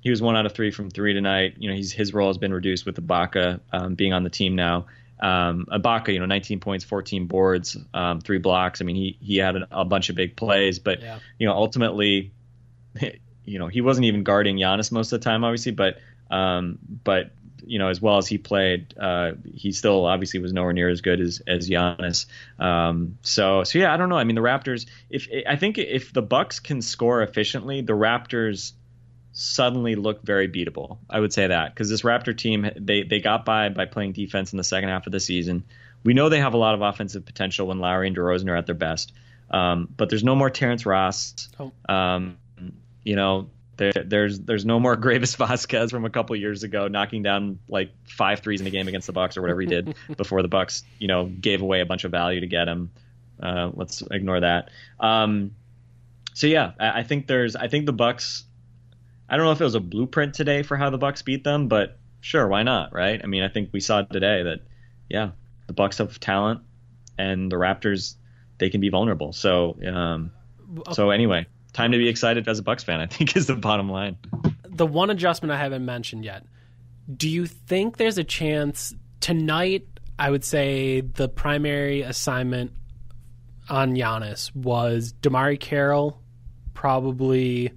He 0.00 0.10
was 0.10 0.22
one 0.22 0.36
out 0.36 0.46
of 0.46 0.52
three 0.52 0.70
from 0.70 0.90
three 0.90 1.14
tonight. 1.14 1.54
You 1.58 1.70
know, 1.70 1.76
he's, 1.76 1.92
his 1.92 2.14
role 2.14 2.28
has 2.28 2.38
been 2.38 2.52
reduced 2.52 2.86
with 2.86 2.96
Ibaka 2.96 3.60
um, 3.72 3.94
being 3.94 4.12
on 4.12 4.22
the 4.22 4.30
team 4.30 4.54
now. 4.54 4.86
Um, 5.18 5.66
Ibaka, 5.70 6.12
you 6.12 6.20
know, 6.20 6.26
19 6.26 6.60
points, 6.60 6.84
14 6.84 7.26
boards, 7.26 7.76
um, 7.94 8.20
three 8.20 8.38
blocks. 8.38 8.80
I 8.80 8.84
mean, 8.84 8.96
he 8.96 9.16
he 9.20 9.38
had 9.38 9.56
a, 9.56 9.68
a 9.70 9.84
bunch 9.84 10.10
of 10.10 10.16
big 10.16 10.36
plays, 10.36 10.78
but 10.78 11.00
yeah. 11.00 11.18
you 11.38 11.46
know, 11.46 11.54
ultimately, 11.54 12.32
you 13.44 13.58
know, 13.58 13.68
he 13.68 13.80
wasn't 13.80 14.04
even 14.04 14.24
guarding 14.24 14.56
Giannis 14.56 14.92
most 14.92 15.12
of 15.12 15.20
the 15.20 15.24
time, 15.24 15.42
obviously. 15.42 15.72
But 15.72 15.98
um, 16.30 16.78
but 17.02 17.30
you 17.64 17.78
know, 17.78 17.88
as 17.88 18.00
well 18.00 18.18
as 18.18 18.26
he 18.26 18.38
played, 18.38 18.94
uh, 18.98 19.32
he 19.44 19.72
still 19.72 20.04
obviously 20.04 20.40
was 20.40 20.52
nowhere 20.52 20.72
near 20.72 20.88
as 20.88 21.00
good 21.00 21.20
as 21.20 21.42
as 21.46 21.68
Giannis. 21.68 22.26
Um, 22.58 23.18
so 23.22 23.64
so 23.64 23.78
yeah, 23.78 23.92
I 23.92 23.96
don't 23.96 24.08
know. 24.08 24.18
I 24.18 24.24
mean, 24.24 24.36
the 24.36 24.42
Raptors. 24.42 24.86
If 25.08 25.28
I 25.46 25.56
think 25.56 25.78
if 25.78 26.12
the 26.12 26.22
Bucks 26.22 26.60
can 26.60 26.82
score 26.82 27.22
efficiently, 27.22 27.80
the 27.80 27.94
Raptors 27.94 28.72
suddenly 29.38 29.96
look 29.96 30.22
very 30.22 30.48
beatable. 30.48 30.96
I 31.10 31.20
would 31.20 31.30
say 31.30 31.46
that 31.46 31.74
because 31.74 31.90
this 31.90 32.00
Raptor 32.00 32.36
team 32.36 32.70
they 32.74 33.02
they 33.02 33.20
got 33.20 33.44
by 33.44 33.68
by 33.68 33.84
playing 33.84 34.12
defense 34.12 34.52
in 34.52 34.56
the 34.56 34.64
second 34.64 34.88
half 34.88 35.06
of 35.06 35.12
the 35.12 35.20
season. 35.20 35.64
We 36.04 36.14
know 36.14 36.30
they 36.30 36.40
have 36.40 36.54
a 36.54 36.56
lot 36.56 36.74
of 36.74 36.80
offensive 36.80 37.26
potential 37.26 37.66
when 37.66 37.78
Lowry 37.78 38.06
and 38.06 38.16
DeRozan 38.16 38.48
are 38.48 38.56
at 38.56 38.64
their 38.64 38.74
best. 38.74 39.12
Um, 39.50 39.88
but 39.94 40.08
there's 40.08 40.24
no 40.24 40.34
more 40.34 40.48
Terrence 40.48 40.86
Ross. 40.86 41.48
Oh. 41.60 41.72
Um, 41.86 42.38
you 43.04 43.14
know, 43.14 43.50
there, 43.76 43.92
there's 43.92 44.40
there's 44.40 44.64
no 44.64 44.80
more 44.80 44.96
Greivis 45.02 45.36
Vasquez 45.36 45.90
from 45.90 46.06
a 46.06 46.10
couple 46.10 46.34
years 46.34 46.62
ago 46.62 46.88
knocking 46.88 47.22
down 47.22 47.58
like 47.68 47.90
five 48.08 48.40
threes 48.40 48.62
in 48.62 48.66
a 48.66 48.70
game 48.70 48.88
against 48.88 49.06
the 49.06 49.12
Bucks 49.12 49.36
or 49.36 49.42
whatever 49.42 49.60
he 49.60 49.66
did 49.66 49.94
before 50.16 50.40
the 50.40 50.48
Bucks, 50.48 50.82
you 50.98 51.08
know, 51.08 51.26
gave 51.26 51.60
away 51.60 51.82
a 51.82 51.86
bunch 51.86 52.04
of 52.04 52.10
value 52.10 52.40
to 52.40 52.46
get 52.46 52.68
him. 52.68 52.90
Uh, 53.38 53.70
let's 53.74 54.02
ignore 54.10 54.40
that. 54.40 54.70
Um, 54.98 55.54
so 56.32 56.46
yeah, 56.46 56.72
I, 56.80 57.00
I 57.00 57.02
think 57.02 57.26
there's 57.26 57.54
I 57.54 57.68
think 57.68 57.84
the 57.84 57.92
Bucks 57.92 58.45
I 59.28 59.36
don't 59.36 59.46
know 59.46 59.52
if 59.52 59.60
it 59.60 59.64
was 59.64 59.74
a 59.74 59.80
blueprint 59.80 60.34
today 60.34 60.62
for 60.62 60.76
how 60.76 60.90
the 60.90 60.98
Bucks 60.98 61.22
beat 61.22 61.44
them, 61.44 61.68
but 61.68 61.98
sure, 62.20 62.46
why 62.46 62.62
not, 62.62 62.92
right? 62.92 63.20
I 63.22 63.26
mean, 63.26 63.42
I 63.42 63.48
think 63.48 63.70
we 63.72 63.80
saw 63.80 64.02
today 64.02 64.42
that 64.44 64.60
yeah, 65.08 65.30
the 65.66 65.72
Bucks 65.72 65.98
have 65.98 66.18
talent, 66.20 66.60
and 67.18 67.50
the 67.50 67.56
Raptors 67.56 68.14
they 68.58 68.70
can 68.70 68.80
be 68.80 68.88
vulnerable. 68.88 69.32
So 69.32 69.76
um, 69.86 70.32
so 70.92 71.10
anyway, 71.10 71.46
time 71.72 71.92
to 71.92 71.98
be 71.98 72.08
excited 72.08 72.48
as 72.48 72.58
a 72.58 72.62
Bucks 72.62 72.84
fan. 72.84 73.00
I 73.00 73.06
think 73.06 73.36
is 73.36 73.46
the 73.46 73.56
bottom 73.56 73.88
line. 73.88 74.16
The 74.64 74.86
one 74.86 75.10
adjustment 75.10 75.52
I 75.52 75.58
haven't 75.58 75.84
mentioned 75.84 76.24
yet. 76.24 76.44
Do 77.14 77.28
you 77.28 77.46
think 77.46 77.96
there's 77.96 78.18
a 78.18 78.24
chance 78.24 78.94
tonight? 79.20 79.86
I 80.18 80.30
would 80.30 80.44
say 80.44 81.02
the 81.02 81.28
primary 81.28 82.02
assignment 82.02 82.72
on 83.68 83.94
Giannis 83.94 84.54
was 84.54 85.12
DeMarre 85.20 85.58
Carroll, 85.60 86.20
probably 86.74 87.72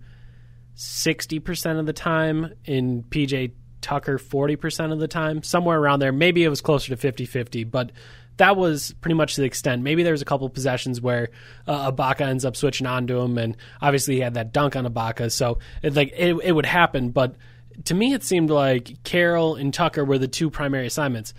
60% 0.79 1.77
of 1.77 1.85
the 1.85 1.93
time, 1.93 2.53
in 2.63 3.03
PJ 3.03 3.51
Tucker 3.81 4.17
40% 4.17 4.93
of 4.93 4.99
the 4.99 5.09
time, 5.09 5.43
somewhere 5.43 5.77
around 5.77 5.99
there. 5.99 6.13
Maybe 6.13 6.45
it 6.45 6.49
was 6.49 6.61
closer 6.61 6.87
to 6.89 6.95
50 6.95 7.25
50, 7.25 7.65
but 7.65 7.91
that 8.37 8.55
was 8.55 8.93
pretty 9.01 9.15
much 9.15 9.35
the 9.35 9.43
extent. 9.43 9.83
Maybe 9.83 10.03
there 10.03 10.13
was 10.13 10.21
a 10.21 10.25
couple 10.25 10.49
possessions 10.49 11.01
where 11.01 11.31
uh, 11.67 11.91
Ibaka 11.91 12.21
ends 12.21 12.45
up 12.45 12.55
switching 12.55 12.87
onto 12.87 13.19
him, 13.19 13.37
and 13.37 13.57
obviously 13.81 14.15
he 14.15 14.21
had 14.21 14.35
that 14.35 14.53
dunk 14.53 14.77
on 14.77 14.85
Ibaka, 14.85 15.29
so 15.29 15.59
it, 15.83 15.95
like 15.95 16.13
it, 16.15 16.33
it 16.41 16.53
would 16.53 16.65
happen. 16.65 17.09
But 17.09 17.35
to 17.83 17.93
me, 17.93 18.13
it 18.13 18.23
seemed 18.23 18.49
like 18.49 19.03
Carroll 19.03 19.55
and 19.55 19.73
Tucker 19.73 20.05
were 20.05 20.17
the 20.17 20.29
two 20.29 20.49
primary 20.49 20.87
assignments. 20.87 21.33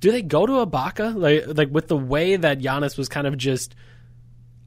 Do 0.00 0.10
they 0.10 0.22
go 0.22 0.44
to 0.44 0.66
Ibaka 0.66 1.14
like 1.14 1.56
like 1.56 1.70
with 1.70 1.86
the 1.86 1.96
way 1.96 2.34
that 2.34 2.58
Giannis 2.58 2.98
was 2.98 3.08
kind 3.08 3.28
of 3.28 3.36
just 3.36 3.76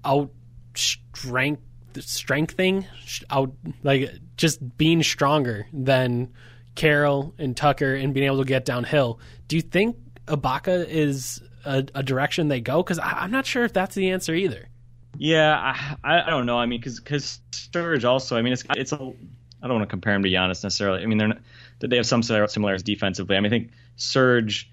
out 0.06 0.32
strength 0.74 1.62
strengthening 2.02 2.86
out 3.30 3.52
like 3.84 4.12
just 4.38 4.78
being 4.78 5.04
stronger 5.04 5.68
than 5.72 6.34
Carroll 6.76 7.34
and 7.38 7.56
Tucker 7.56 7.94
and 7.96 8.14
being 8.14 8.26
able 8.26 8.40
to 8.40 8.46
get 8.46 8.66
downhill. 8.66 9.20
Do 9.48 9.56
you 9.56 9.62
think 9.62 9.98
Ibaka 10.28 10.88
is 10.88 11.42
a, 11.66 11.86
a 11.94 12.04
direction 12.04 12.48
they 12.48 12.62
go? 12.62 12.82
Because 12.82 13.00
I'm 13.00 13.32
not 13.32 13.46
sure 13.46 13.64
if 13.64 13.74
that's 13.74 13.96
the 13.96 14.12
answer 14.12 14.34
either. 14.34 14.70
Yeah, 15.18 15.76
I, 16.04 16.22
I 16.22 16.30
don't 16.30 16.46
know. 16.46 16.58
I 16.58 16.66
mean, 16.66 16.80
because 16.80 17.00
because 17.00 17.40
Serge 17.52 18.04
also. 18.04 18.36
I 18.36 18.42
mean, 18.42 18.54
it's 18.54 18.64
it's 18.76 18.92
a. 18.92 18.96
I 18.96 19.68
don't 19.68 19.78
want 19.78 19.84
to 19.84 19.94
compare 19.94 20.14
him 20.14 20.24
to 20.24 20.30
Giannis 20.30 20.64
necessarily. 20.64 21.04
I 21.04 21.06
mean, 21.06 21.18
they're 21.18 21.28
not, 21.30 21.40
they 21.80 21.96
have 21.96 22.06
some 22.06 22.24
similarities 22.24 22.84
defensively. 22.84 23.38
I 23.38 23.40
mean, 23.40 23.46
I 23.46 23.50
think 23.56 23.72
Serge. 23.96 24.70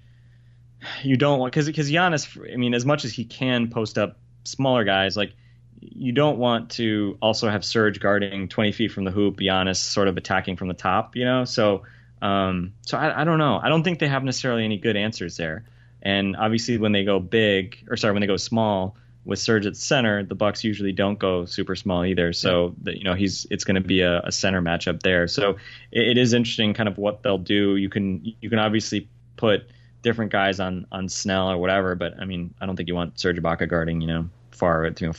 you 1.03 1.15
don't 1.15 1.39
want 1.39 1.53
because 1.53 1.67
because 1.67 1.91
Giannis. 1.91 2.51
I 2.51 2.57
mean, 2.57 2.73
as 2.73 2.85
much 2.85 3.05
as 3.05 3.13
he 3.13 3.23
can 3.23 3.69
post 3.69 3.97
up 3.97 4.17
smaller 4.43 4.83
guys, 4.83 5.15
like 5.15 5.33
you 5.81 6.11
don't 6.11 6.37
want 6.37 6.71
to 6.71 7.17
also 7.21 7.49
have 7.49 7.65
Serge 7.65 7.99
guarding 7.99 8.47
20 8.47 8.71
feet 8.71 8.91
from 8.91 9.03
the 9.03 9.11
hoop, 9.11 9.37
Giannis 9.37 9.77
sort 9.77 10.07
of 10.07 10.17
attacking 10.17 10.55
from 10.55 10.67
the 10.67 10.73
top. 10.73 11.15
You 11.15 11.25
know, 11.25 11.45
so 11.45 11.83
um, 12.21 12.73
so 12.81 12.97
I, 12.97 13.21
I, 13.21 13.23
don't 13.23 13.39
know. 13.39 13.59
I 13.61 13.69
don't 13.69 13.83
think 13.83 13.99
they 13.99 14.07
have 14.07 14.23
necessarily 14.23 14.63
any 14.63 14.77
good 14.77 14.95
answers 14.95 15.37
there. 15.37 15.65
And 16.03 16.35
obviously, 16.35 16.77
when 16.77 16.91
they 16.91 17.03
go 17.03 17.19
big, 17.19 17.85
or 17.89 17.97
sorry, 17.97 18.13
when 18.13 18.21
they 18.21 18.27
go 18.27 18.37
small 18.37 18.95
with 19.25 19.39
Serge 19.39 19.65
at 19.65 19.75
center, 19.75 20.23
the 20.23 20.35
Bucks 20.35 20.63
usually 20.63 20.91
don't 20.91 21.19
go 21.19 21.45
super 21.45 21.75
small 21.75 22.05
either. 22.05 22.33
So 22.33 22.75
yeah. 22.83 22.93
you 22.93 23.03
know 23.03 23.13
he's 23.13 23.45
it's 23.49 23.63
going 23.63 23.75
to 23.75 23.87
be 23.87 24.01
a, 24.01 24.21
a, 24.21 24.31
center 24.31 24.61
matchup 24.61 25.01
there. 25.01 25.27
So 25.27 25.57
it, 25.91 26.09
it 26.09 26.17
is 26.17 26.33
interesting, 26.33 26.73
kind 26.73 26.89
of 26.89 26.97
what 26.97 27.23
they'll 27.23 27.37
do. 27.37 27.75
You 27.75 27.89
can 27.89 28.21
you 28.39 28.49
can 28.49 28.59
obviously 28.59 29.09
put 29.35 29.67
different 30.01 30.31
guys 30.31 30.59
on 30.59 30.87
on 30.91 31.09
Snell 31.09 31.51
or 31.51 31.57
whatever, 31.57 31.95
but 31.95 32.19
I 32.19 32.25
mean 32.25 32.53
I 32.59 32.65
don't 32.65 32.75
think 32.75 32.87
you 32.87 32.95
want 32.95 33.19
Serge 33.19 33.37
Ibaka 33.37 33.69
guarding 33.69 34.01
you 34.01 34.07
know 34.07 34.29
far 34.61 34.85
you 34.85 35.07
know 35.07 35.13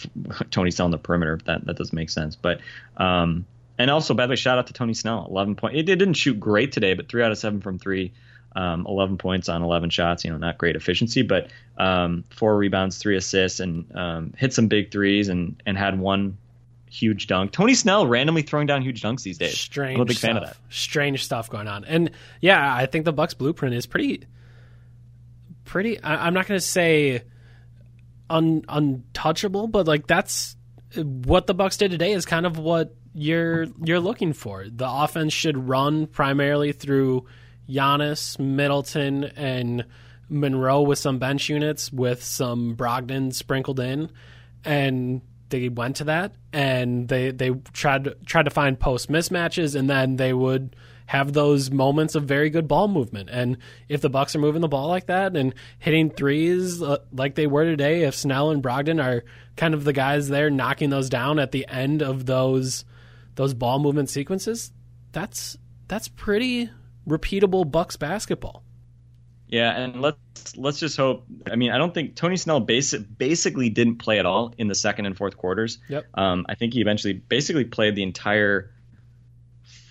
Tony 0.52 0.70
Snell 0.70 0.86
on 0.86 0.90
the 0.92 0.98
perimeter. 0.98 1.38
That 1.44 1.66
that 1.66 1.76
doesn't 1.76 1.94
make 1.94 2.10
sense. 2.10 2.36
But 2.36 2.60
um, 2.96 3.44
and 3.76 3.90
also, 3.90 4.14
by 4.14 4.26
the 4.26 4.30
way, 4.30 4.36
shout 4.36 4.56
out 4.58 4.68
to 4.68 4.72
Tony 4.72 4.94
Snell. 4.94 5.26
11 5.28 5.56
points. 5.56 5.76
It, 5.76 5.88
it, 5.88 5.96
didn't 5.96 6.14
shoot 6.14 6.38
great 6.38 6.70
today, 6.70 6.94
but 6.94 7.08
three 7.08 7.22
out 7.22 7.32
of 7.32 7.38
seven 7.38 7.60
from 7.60 7.78
three. 7.78 8.12
Um, 8.54 8.86
11 8.86 9.16
points 9.16 9.48
on 9.48 9.62
11 9.62 9.90
shots. 9.90 10.24
You 10.24 10.30
know, 10.30 10.36
not 10.36 10.58
great 10.58 10.76
efficiency, 10.76 11.22
but 11.22 11.50
um, 11.76 12.22
four 12.30 12.56
rebounds, 12.56 12.98
three 12.98 13.16
assists, 13.16 13.60
and 13.60 13.90
um, 13.96 14.34
hit 14.36 14.54
some 14.54 14.68
big 14.68 14.92
threes, 14.92 15.28
and 15.28 15.60
and 15.66 15.76
had 15.76 15.98
one 15.98 16.38
huge 16.88 17.26
dunk. 17.26 17.50
Tony 17.50 17.74
Snell 17.74 18.06
randomly 18.06 18.42
throwing 18.42 18.66
down 18.68 18.82
huge 18.82 19.02
dunks 19.02 19.22
these 19.22 19.38
days. 19.38 19.58
Strange. 19.58 19.96
I'm 19.96 20.02
a 20.02 20.04
big 20.04 20.18
stuff. 20.18 20.28
fan 20.28 20.36
of 20.36 20.44
that. 20.44 20.56
Strange 20.68 21.24
stuff 21.24 21.50
going 21.50 21.66
on, 21.66 21.84
and 21.86 22.10
yeah, 22.40 22.76
I 22.76 22.86
think 22.86 23.06
the 23.06 23.12
Bucks 23.12 23.34
blueprint 23.34 23.74
is 23.74 23.86
pretty, 23.86 24.24
pretty. 25.64 25.98
I'm 26.04 26.34
not 26.34 26.46
going 26.46 26.60
to 26.60 26.66
say 26.66 27.22
un, 28.32 28.64
untouchable, 28.68 29.68
but 29.68 29.86
like 29.86 30.06
that's 30.06 30.56
what 30.96 31.46
the 31.46 31.54
Bucks 31.54 31.76
did 31.76 31.90
today 31.90 32.12
is 32.12 32.24
kind 32.24 32.46
of 32.46 32.58
what 32.58 32.94
you're 33.14 33.66
you're 33.84 34.00
looking 34.00 34.32
for. 34.32 34.66
The 34.68 34.88
offense 34.88 35.32
should 35.32 35.68
run 35.68 36.06
primarily 36.06 36.72
through 36.72 37.26
Giannis, 37.68 38.38
Middleton, 38.38 39.24
and 39.24 39.84
Monroe 40.28 40.82
with 40.82 40.98
some 40.98 41.18
bench 41.18 41.48
units 41.48 41.92
with 41.92 42.24
some 42.24 42.74
Brogdon 42.74 43.32
sprinkled 43.32 43.80
in, 43.80 44.10
and 44.64 45.20
they 45.50 45.68
went 45.68 45.96
to 45.96 46.04
that 46.04 46.34
and 46.52 47.08
they 47.08 47.30
they 47.30 47.50
tried 47.72 48.08
tried 48.26 48.44
to 48.44 48.50
find 48.50 48.80
post 48.80 49.10
mismatches 49.10 49.76
and 49.76 49.88
then 49.88 50.16
they 50.16 50.32
would 50.32 50.74
have 51.06 51.32
those 51.32 51.70
moments 51.70 52.14
of 52.14 52.24
very 52.24 52.50
good 52.50 52.68
ball 52.68 52.88
movement. 52.88 53.28
And 53.30 53.58
if 53.88 54.00
the 54.00 54.10
Bucks 54.10 54.34
are 54.34 54.38
moving 54.38 54.60
the 54.60 54.68
ball 54.68 54.88
like 54.88 55.06
that 55.06 55.36
and 55.36 55.54
hitting 55.78 56.10
threes 56.10 56.82
uh, 56.82 56.98
like 57.12 57.34
they 57.34 57.46
were 57.46 57.64
today, 57.64 58.02
if 58.02 58.14
Snell 58.14 58.50
and 58.50 58.62
Brogdon 58.62 59.02
are 59.02 59.24
kind 59.56 59.74
of 59.74 59.84
the 59.84 59.92
guys 59.92 60.28
there 60.28 60.50
knocking 60.50 60.90
those 60.90 61.10
down 61.10 61.38
at 61.38 61.52
the 61.52 61.66
end 61.68 62.02
of 62.02 62.26
those 62.26 62.84
those 63.34 63.54
ball 63.54 63.78
movement 63.78 64.10
sequences, 64.10 64.72
that's 65.12 65.56
that's 65.88 66.08
pretty 66.08 66.70
repeatable 67.06 67.70
Bucks 67.70 67.96
basketball. 67.96 68.62
Yeah, 69.52 69.70
and 69.78 70.00
let's 70.00 70.56
let's 70.56 70.80
just 70.80 70.96
hope. 70.96 71.26
I 71.50 71.56
mean, 71.56 71.72
I 71.72 71.78
don't 71.78 71.92
think 71.92 72.16
Tony 72.16 72.38
Snell 72.38 72.60
basic, 72.60 73.02
basically 73.18 73.68
didn't 73.68 73.96
play 73.96 74.18
at 74.18 74.24
all 74.24 74.54
in 74.56 74.66
the 74.66 74.74
second 74.74 75.04
and 75.04 75.14
fourth 75.14 75.36
quarters. 75.36 75.78
Yep. 75.90 76.06
Um, 76.14 76.46
I 76.48 76.54
think 76.54 76.72
he 76.72 76.80
eventually 76.80 77.12
basically 77.12 77.66
played 77.66 77.94
the 77.94 78.02
entire 78.02 78.70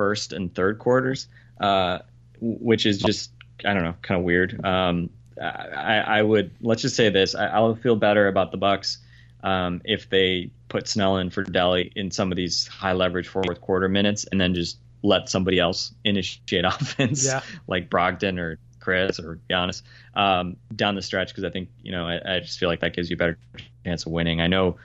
first 0.02 0.34
and 0.34 0.52
third 0.56 0.80
quarters, 0.80 1.28
uh, 1.60 1.99
which 2.39 2.88
is 2.88 2.97
just 2.97 3.30
I 3.64 3.76
don't 3.76 3.84
know, 3.84 3.93
kind 4.02 4.18
of 4.18 4.26
weird. 4.26 4.66
Um, 4.66 5.12
I, 5.39 5.97
I, 5.99 6.22
would 6.24 6.49
let's 6.60 6.82
just 6.82 6.95
say 6.95 7.10
this: 7.10 7.36
I, 7.36 7.60
will 7.60 7.76
feel 7.76 7.95
better 7.95 8.28
about 8.28 8.49
the 8.49 8.58
Bucks 8.58 8.97
um, 9.43 9.80
if 9.86 10.10
they 10.10 10.49
put 10.70 10.88
Snell 10.88 11.18
in 11.18 11.30
for 11.30 11.43
Delly 11.43 11.91
in 11.95 12.10
some 12.10 12.32
of 12.32 12.36
these 12.36 12.66
high 12.66 12.93
leverage 12.93 13.28
fourth 13.28 13.62
quarter 13.62 13.88
minutes, 13.88 14.26
and 14.32 14.41
then 14.41 14.56
just 14.56 14.80
let 15.04 15.30
somebody 15.30 15.60
else 15.60 15.93
initiate 16.04 16.66
offense, 16.66 17.24
yeah. 17.24 17.41
like 17.68 17.88
Brogdon 17.88 18.39
or 18.39 18.58
Khris 18.80 19.20
or 19.20 19.38
Giannis 19.52 19.84
um, 20.16 20.58
down 20.76 20.95
the 20.95 21.04
stretch, 21.04 21.28
because 21.28 21.43
I 21.43 21.52
think 21.52 21.70
you 21.84 21.91
know 21.91 22.08
I, 22.08 22.38
I, 22.38 22.39
just 22.39 22.58
feel 22.58 22.70
like 22.70 22.80
that 22.80 22.95
gives 22.95 23.12
you 23.12 23.18
a 23.18 23.18
better 23.18 23.38
chance 23.86 24.08
of 24.08 24.12
winning. 24.12 24.41
I 24.41 24.47
know 24.47 24.78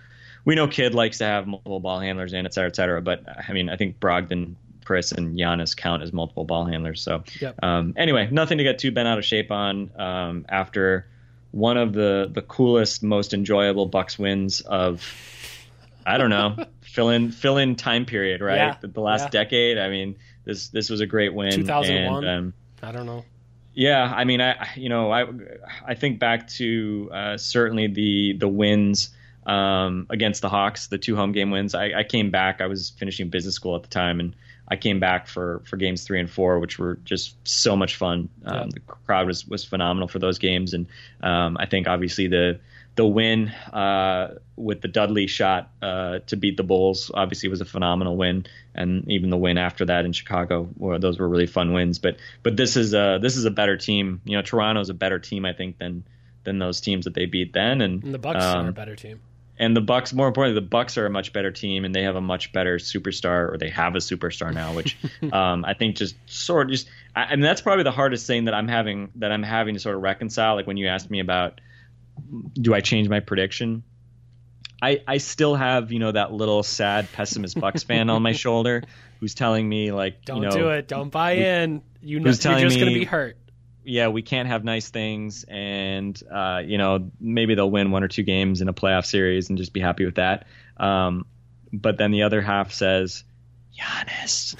we 0.44 0.54
know 0.54 0.68
Kidd 0.68 0.94
likes 0.94 1.18
to 1.18 1.24
have 1.24 1.46
multiple 1.46 1.80
ball 1.80 2.00
handlers 2.00 2.34
in, 2.34 2.44
et 2.44 2.52
cetera, 2.52 2.68
et 2.68 2.76
cetera, 2.76 3.00
but 3.00 3.24
I 3.26 3.54
mean 3.54 3.70
I 3.70 3.76
think 3.76 3.98
Brogdon. 3.98 4.56
Khris 4.86 5.12
and 5.12 5.36
Giannis 5.36 5.76
count 5.76 6.02
as 6.02 6.12
multiple 6.12 6.44
ball 6.44 6.64
handlers. 6.64 7.02
So, 7.02 7.24
yep. 7.40 7.58
um, 7.62 7.94
anyway, 7.96 8.28
nothing 8.30 8.58
to 8.58 8.64
get 8.64 8.78
too 8.78 8.92
bent 8.92 9.08
out 9.08 9.18
of 9.18 9.24
shape 9.24 9.50
on 9.50 9.90
um, 9.98 10.46
after 10.48 11.06
one 11.50 11.76
of 11.76 11.92
the 11.92 12.30
the 12.32 12.42
coolest, 12.42 13.02
most 13.02 13.34
enjoyable 13.34 13.86
Bucks 13.86 14.18
wins 14.18 14.60
of 14.60 15.02
I 16.06 16.18
don't 16.18 16.30
know, 16.30 16.56
fill 16.82 17.10
in 17.10 17.32
fill 17.32 17.58
in 17.58 17.74
time 17.74 18.06
period, 18.06 18.40
right? 18.40 18.56
Yeah, 18.56 18.76
the, 18.80 18.88
the 18.88 19.00
last 19.00 19.24
yeah. 19.24 19.42
decade. 19.42 19.78
I 19.78 19.88
mean, 19.88 20.16
this 20.44 20.68
this 20.68 20.88
was 20.88 21.00
a 21.00 21.06
great 21.06 21.34
win. 21.34 21.50
2001? 21.50 22.26
Um, 22.26 22.54
I 22.82 22.92
don't 22.92 23.06
know. 23.06 23.24
yeah, 23.74 24.12
I 24.14 24.24
mean, 24.24 24.40
I 24.40 24.68
you 24.76 24.88
know, 24.88 25.10
I 25.10 25.26
I 25.84 25.94
think 25.94 26.20
back 26.20 26.48
to 26.50 27.10
uh, 27.12 27.36
certainly 27.36 27.88
the 27.88 28.34
the 28.38 28.48
wins 28.48 29.10
um, 29.46 30.06
against 30.10 30.42
the 30.42 30.48
Hawks, 30.48 30.88
the 30.88 30.98
two 30.98 31.16
home 31.16 31.32
game 31.32 31.50
wins. 31.50 31.74
I, 31.74 32.00
I 32.00 32.04
came 32.04 32.30
back. 32.30 32.60
I 32.60 32.66
was 32.66 32.90
finishing 32.90 33.28
business 33.28 33.54
school 33.54 33.76
at 33.76 33.82
the 33.82 33.88
time, 33.88 34.20
and 34.20 34.34
I 34.68 34.76
came 34.76 35.00
back 35.00 35.28
for 35.28 35.62
for 35.64 35.76
games 35.76 36.04
three 36.04 36.20
and 36.20 36.30
four, 36.30 36.58
which 36.58 36.78
were 36.78 36.96
just 37.04 37.36
so 37.46 37.76
much 37.76 37.96
fun. 37.96 38.28
Um, 38.44 38.56
Yeah. 38.56 38.66
The 38.74 38.80
crowd 38.80 39.26
was 39.26 39.46
was 39.46 39.64
phenomenal 39.64 40.08
for 40.08 40.18
those 40.18 40.38
games, 40.38 40.74
and 40.74 40.86
um, 41.22 41.56
I 41.58 41.66
think 41.66 41.86
obviously 41.86 42.26
the 42.28 42.58
the 42.96 43.06
win 43.06 43.48
uh, 43.72 44.34
with 44.56 44.80
the 44.80 44.88
Dudley 44.88 45.26
shot 45.26 45.70
uh, 45.82 46.20
to 46.26 46.36
beat 46.36 46.56
the 46.56 46.62
Bulls 46.62 47.10
obviously 47.12 47.48
was 47.50 47.60
a 47.60 47.66
phenomenal 47.66 48.16
win, 48.16 48.46
and 48.74 49.08
even 49.10 49.30
the 49.30 49.36
win 49.36 49.58
after 49.58 49.84
that 49.84 50.06
in 50.06 50.12
Chicago, 50.12 50.68
were, 50.78 50.98
those 50.98 51.18
were 51.18 51.28
really 51.28 51.46
fun 51.46 51.72
wins. 51.72 51.98
But 51.98 52.16
but 52.42 52.56
this 52.56 52.76
is 52.76 52.94
a 52.94 53.18
this 53.20 53.36
is 53.36 53.44
a 53.44 53.50
better 53.50 53.76
team. 53.76 54.20
You 54.24 54.36
know, 54.36 54.42
Toronto's 54.42 54.88
a 54.88 54.94
better 54.94 55.18
team, 55.18 55.44
I 55.44 55.52
think, 55.52 55.78
than 55.78 56.04
than 56.44 56.58
those 56.58 56.80
teams 56.80 57.04
that 57.04 57.14
they 57.14 57.26
beat 57.26 57.52
then. 57.52 57.80
And, 57.82 58.02
And 58.02 58.14
the 58.14 58.18
Bucks 58.18 58.42
um, 58.42 58.66
are 58.66 58.68
a 58.70 58.72
better 58.72 58.96
team. 58.96 59.20
And 59.58 59.76
the 59.76 59.80
Bucks, 59.80 60.12
more 60.12 60.28
importantly, 60.28 60.60
the 60.60 60.66
Bucks 60.66 60.98
are 60.98 61.06
a 61.06 61.10
much 61.10 61.32
better 61.32 61.50
team, 61.50 61.84
and 61.84 61.94
they 61.94 62.02
have 62.02 62.16
a 62.16 62.20
much 62.20 62.52
better 62.52 62.76
superstar, 62.76 63.52
or 63.52 63.56
they 63.58 63.70
have 63.70 63.94
a 63.94 63.98
superstar 63.98 64.52
now, 64.52 64.74
which 64.74 64.96
um, 65.32 65.64
I 65.64 65.74
think 65.74 65.96
just 65.96 66.16
sort 66.26 66.66
of 66.66 66.72
just, 66.72 66.88
I, 67.14 67.24
and 67.24 67.42
that's 67.42 67.60
probably 67.60 67.84
the 67.84 67.92
hardest 67.92 68.26
thing 68.26 68.44
that 68.46 68.54
I'm 68.54 68.68
having 68.68 69.10
that 69.16 69.32
I'm 69.32 69.42
having 69.42 69.74
to 69.74 69.80
sort 69.80 69.96
of 69.96 70.02
reconcile. 70.02 70.56
Like 70.56 70.66
when 70.66 70.76
you 70.76 70.88
asked 70.88 71.10
me 71.10 71.20
about, 71.20 71.60
do 72.54 72.74
I 72.74 72.80
change 72.80 73.08
my 73.08 73.20
prediction? 73.20 73.82
I 74.82 75.00
I 75.06 75.18
still 75.18 75.54
have 75.54 75.90
you 75.90 75.98
know 75.98 76.12
that 76.12 76.32
little 76.32 76.62
sad 76.62 77.10
pessimist 77.12 77.58
Bucks 77.58 77.82
fan 77.82 78.10
on 78.10 78.22
my 78.22 78.32
shoulder 78.44 78.82
who's 79.20 79.34
telling 79.34 79.66
me 79.66 79.90
like 79.90 80.24
Don't 80.24 80.42
you 80.42 80.48
know 80.48 80.50
do 80.50 80.68
it. 80.68 80.86
Don't 80.86 81.10
buy 81.10 81.32
in. 81.32 81.82
You 82.02 82.20
know, 82.20 82.26
you're 82.26 82.34
just 82.34 82.42
going 82.78 82.92
to 82.92 82.98
be 82.98 83.04
hurt. 83.04 83.38
Yeah, 83.86 84.08
we 84.08 84.22
can't 84.22 84.48
have 84.48 84.64
nice 84.64 84.88
things, 84.90 85.44
and 85.44 86.20
uh, 86.30 86.60
you 86.64 86.76
know 86.76 87.10
maybe 87.20 87.54
they'll 87.54 87.70
win 87.70 87.92
one 87.92 88.02
or 88.02 88.08
two 88.08 88.24
games 88.24 88.60
in 88.60 88.68
a 88.68 88.74
playoff 88.74 89.06
series 89.06 89.48
and 89.48 89.56
just 89.56 89.72
be 89.72 89.80
happy 89.80 90.04
with 90.04 90.16
that. 90.16 90.46
Um, 90.76 91.24
but 91.72 91.96
then 91.96 92.10
the 92.10 92.24
other 92.24 92.42
half 92.42 92.72
says, 92.72 93.22
Giannis, 93.78 94.56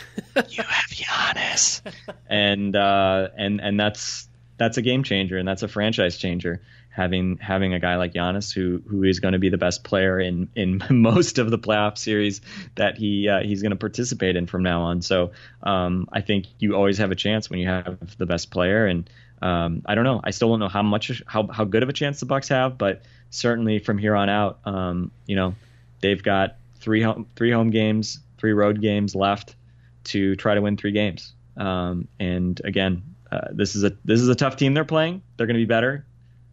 you 0.49 0.62
have 0.62 0.91
Giannis, 0.91 1.83
and 2.29 2.77
uh, 2.77 3.29
and 3.37 3.61
and 3.61 3.81
that's 3.81 4.29
that's 4.59 4.77
a 4.77 4.83
game 4.83 5.03
changer 5.03 5.37
and 5.37 5.47
that's 5.47 5.62
a 5.62 5.68
franchise 5.68 6.16
changer. 6.16 6.62
Having 6.97 7.36
having 7.42 7.74
a 7.74 7.78
guy 7.78 7.97
like 7.97 8.14
Giannis 8.14 8.55
who 8.55 8.82
who 8.88 9.03
is 9.03 9.20
going 9.20 9.32
to 9.32 9.38
be 9.38 9.51
the 9.51 9.59
best 9.59 9.84
player 9.84 10.18
in 10.18 10.49
in 10.57 10.80
most 10.90 11.38
of 11.38 11.51
the 11.51 11.59
playoff 11.59 11.99
series 11.99 12.40
that 12.76 12.97
he 12.97 13.28
uh, 13.28 13.42
he's 13.42 13.61
going 13.61 13.70
to 13.70 13.76
participate 13.76 14.34
in 14.34 14.47
from 14.47 14.62
now 14.62 14.80
on. 14.80 15.03
So 15.03 15.32
um, 15.62 16.09
I 16.11 16.22
think 16.22 16.47
you 16.59 16.74
always 16.74 16.97
have 16.97 17.11
a 17.11 17.14
chance 17.14 17.51
when 17.51 17.59
you 17.59 17.68
have 17.68 18.16
the 18.16 18.24
best 18.24 18.51
player, 18.51 18.86
and 18.86 19.11
um, 19.42 19.82
I 19.84 19.94
don't 19.94 20.05
know. 20.05 20.22
I 20.24 20.30
still 20.30 20.49
don't 20.49 20.59
know 20.59 20.68
how 20.68 20.82
much 20.82 21.22
how 21.26 21.47
how 21.49 21.64
good 21.64 21.82
of 21.82 21.90
a 21.90 21.92
chance 21.92 22.18
the 22.18 22.26
Bucks 22.26 22.49
have, 22.49 22.78
but 22.78 23.03
certainly 23.28 23.78
from 23.78 23.99
here 23.99 24.16
on 24.16 24.30
out, 24.30 24.61
um, 24.64 25.11
you 25.26 25.36
know, 25.36 25.55
they've 26.01 26.22
got 26.22 26.57
three 26.80 27.03
home 27.03 27.26
three 27.36 27.51
home 27.51 27.68
games, 27.68 28.20
three 28.38 28.55
road 28.55 28.80
games 28.80 29.14
left 29.14 29.55
to 30.05 30.34
try 30.36 30.55
to 30.55 30.62
win 30.62 30.78
three 30.78 30.92
games. 30.92 31.34
Um, 31.59 32.09
and 32.18 32.59
again, 32.64 33.03
uh, 33.30 33.49
this 33.53 33.76
is 33.76 33.84
a 33.84 33.92
this 34.07 34.22
is 34.22 34.28
a 34.28 34.34
tough 34.34 34.57
team 34.57 34.72
they're 34.72 34.86
playing. 34.86 35.20
They're 35.36 35.47
going 35.47 35.57
to 35.57 35.62
be 35.62 35.66
better 35.66 36.07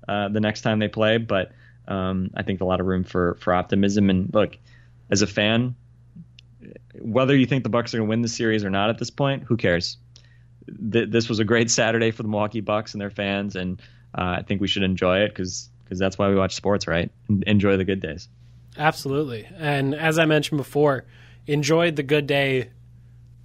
uh, 0.08 0.30
the 0.30 0.40
next 0.40 0.62
time 0.62 0.80
they 0.80 0.88
play, 0.88 1.18
but 1.18 1.52
um, 1.88 2.32
I 2.36 2.44
think 2.44 2.62
a 2.62 2.66
lot 2.66 2.80
of 2.80 2.86
room 2.86 3.04
for 3.04 3.36
for 3.36 3.54
optimism. 3.54 4.10
And 4.10 4.34
look, 4.34 4.58
as 5.10 5.22
a 5.22 5.28
fan, 5.28 5.76
whether 7.00 7.36
you 7.36 7.46
think 7.46 7.64
the 7.64 7.70
Bucks 7.70 7.94
are 7.94 7.98
going 7.98 8.08
to 8.08 8.10
win 8.10 8.22
the 8.22 8.28
series 8.28 8.64
or 8.64 8.70
not 8.70 8.90
at 8.90 8.98
this 8.98 9.10
point, 9.10 9.44
who 9.44 9.58
cares? 9.58 9.98
Th- 10.92 11.10
this 11.10 11.28
was 11.28 11.40
a 11.40 11.44
great 11.44 11.70
Saturday 11.70 12.12
for 12.12 12.24
the 12.24 12.30
Milwaukee 12.30 12.62
Bucks 12.62 12.94
and 12.94 13.02
their 13.02 13.10
fans, 13.10 13.56
and 13.56 13.82
uh, 14.18 14.38
I 14.40 14.44
think 14.44 14.62
we 14.62 14.68
should 14.68 14.84
enjoy 14.84 15.20
it 15.20 15.30
because 15.30 15.70
because 15.84 16.00
that's 16.00 16.18
why 16.18 16.30
we 16.30 16.36
watch 16.36 16.56
sports, 16.56 16.88
right? 16.88 17.12
Enjoy 17.46 17.78
the 17.78 17.86
good 17.86 18.00
days. 18.00 18.28
Absolutely. 18.78 19.48
And 19.58 19.94
as 19.94 20.18
I 20.18 20.26
mentioned 20.26 20.58
before, 20.58 21.06
enjoyed 21.46 21.96
the 21.96 22.04
good 22.04 22.26
day 22.26 22.72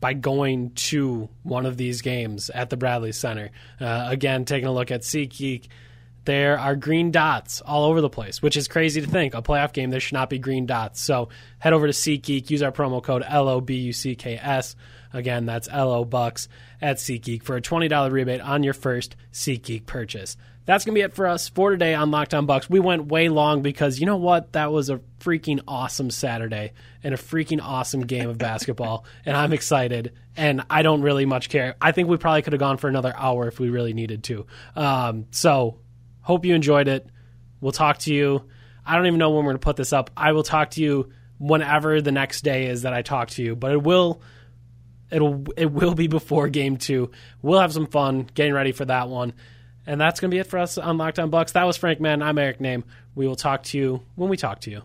by 0.01 0.13
going 0.13 0.71
to 0.71 1.29
one 1.43 1.67
of 1.67 1.77
these 1.77 2.03
games 2.03 2.51
at 2.51 2.71
the 2.71 2.77
Bradley 2.77 3.13
Center. 3.13 3.51
Uh, 3.81 4.07
again, 4.09 4.45
taking 4.45 4.69
a 4.69 4.73
look 4.73 4.91
at 4.91 5.03
SeatGeek, 5.03 5.67
there 6.25 6.59
are 6.59 6.77
green 6.77 7.11
dots 7.11 7.61
all 7.63 7.85
over 7.85 8.01
the 8.01 8.11
place, 8.11 8.43
which 8.43 8.57
is 8.57 8.69
crazy 8.69 9.01
to 9.01 9.07
think. 9.07 9.35
A 9.35 9.43
playoff 9.43 9.73
game, 9.73 9.91
there 9.91 10.01
should 10.01 10.15
not 10.15 10.31
be 10.31 10.39
green 10.39 10.67
dots. 10.67 11.01
So 11.01 11.29
head 11.59 11.73
over 11.73 11.87
to 11.87 11.93
SeatGeek, 11.93 12.51
use 12.51 12.63
our 12.63 12.73
promo 12.73 13.03
code 13.03 13.23
LOBUCKS. 13.23 14.75
Again, 15.13 15.47
that's 15.47 15.69
LO 15.69 16.05
Bucks 16.05 16.49
at 16.81 16.97
SeatGeek 16.99 17.43
for 17.43 17.57
a 17.57 17.63
$20 17.63 18.11
rebate 18.11 18.41
on 18.41 18.63
your 18.63 18.75
first 18.75 19.17
SeatGeek 19.33 19.87
purchase. 19.87 20.37
That's 20.67 20.85
going 20.85 20.95
to 20.95 20.99
be 20.99 21.03
it 21.03 21.15
for 21.15 21.27
us 21.27 21.49
for 21.49 21.71
today 21.71 21.95
on 21.95 22.11
Locked 22.11 22.35
On 22.35 22.45
Bucks. 22.45 22.69
We 22.69 22.79
went 22.79 23.07
way 23.07 23.31
long 23.31 23.63
because 23.63 24.01
you 24.01 24.05
know 24.05 24.19
what? 24.19 24.53
That 24.53 24.71
was 24.71 24.91
a 24.91 25.01
freaking 25.19 25.61
awesome 25.67 26.11
Saturday 26.11 26.73
and 27.03 27.15
a 27.15 27.17
freaking 27.17 27.61
awesome 27.63 28.03
game 28.03 28.29
of 28.29 28.37
basketball. 28.39 29.07
and 29.25 29.35
I'm 29.35 29.55
excited. 29.55 30.13
And 30.37 30.63
I 30.69 30.83
don't 30.83 31.01
really 31.01 31.25
much 31.25 31.49
care. 31.49 31.75
I 31.81 31.93
think 31.93 32.11
we 32.11 32.19
probably 32.19 32.43
could 32.43 32.53
have 32.53 32.61
gone 32.61 32.77
for 32.77 32.87
another 32.89 33.15
hour 33.17 33.49
if 33.49 33.59
we 33.59 33.71
really 33.71 33.95
needed 33.95 34.25
to. 34.25 34.47
Um, 34.77 35.27
so, 35.31 35.79
hope 36.29 36.45
you 36.45 36.55
enjoyed 36.55 36.89
it. 36.89 37.07
We'll 37.59 37.73
talk 37.73 38.01
to 38.01 38.13
you. 38.13 38.45
I 38.85 38.97
don't 38.97 39.07
even 39.07 39.19
know 39.19 39.31
when 39.31 39.47
we're 39.47 39.53
going 39.53 39.61
to 39.61 39.65
put 39.65 39.77
this 39.77 39.95
up. 39.95 40.11
I 40.15 40.33
will 40.33 40.43
talk 40.43 40.73
to 40.73 40.83
you 40.83 41.11
whenever 41.39 42.03
the 42.03 42.13
next 42.13 42.43
day 42.43 42.67
is 42.67 42.83
that 42.83 42.93
I 42.93 43.01
talk 43.01 43.31
to 43.31 43.43
you, 43.43 43.57
but 43.57 43.73
it 43.73 43.83
will 43.83 44.21
it'll 45.11 45.47
it 45.57 45.73
will 45.73 45.95
be 45.95 46.07
before 46.07 46.51
game 46.51 46.77
two. 46.77 47.13
We'll 47.41 47.61
have 47.61 47.73
some 47.73 47.87
fun 47.87 48.29
getting 48.35 48.53
ready 48.53 48.73
for 48.73 48.85
that 48.85 49.09
one. 49.09 49.33
And 49.87 49.99
that's 49.99 50.21
going 50.21 50.31
to 50.31 50.35
be 50.35 50.39
it 50.39 50.47
for 50.47 50.59
us 50.59 50.77
on 50.77 50.99
Locked 50.99 51.19
On 51.19 51.31
Bucks. 51.31 51.53
That 51.53 51.65
was 51.65 51.79
Frank 51.79 51.99
Madden. 51.99 52.23
I'm 52.23 52.37
Eric 52.37 52.59
Nehm. 52.59 52.85
We 53.15 53.27
will 53.27 53.35
talk 53.35 53.63
to 53.63 53.79
you 53.79 54.03
when 54.15 54.29
we 54.29 54.37
talk 54.37 54.61
to 54.61 54.71
you. 54.71 54.83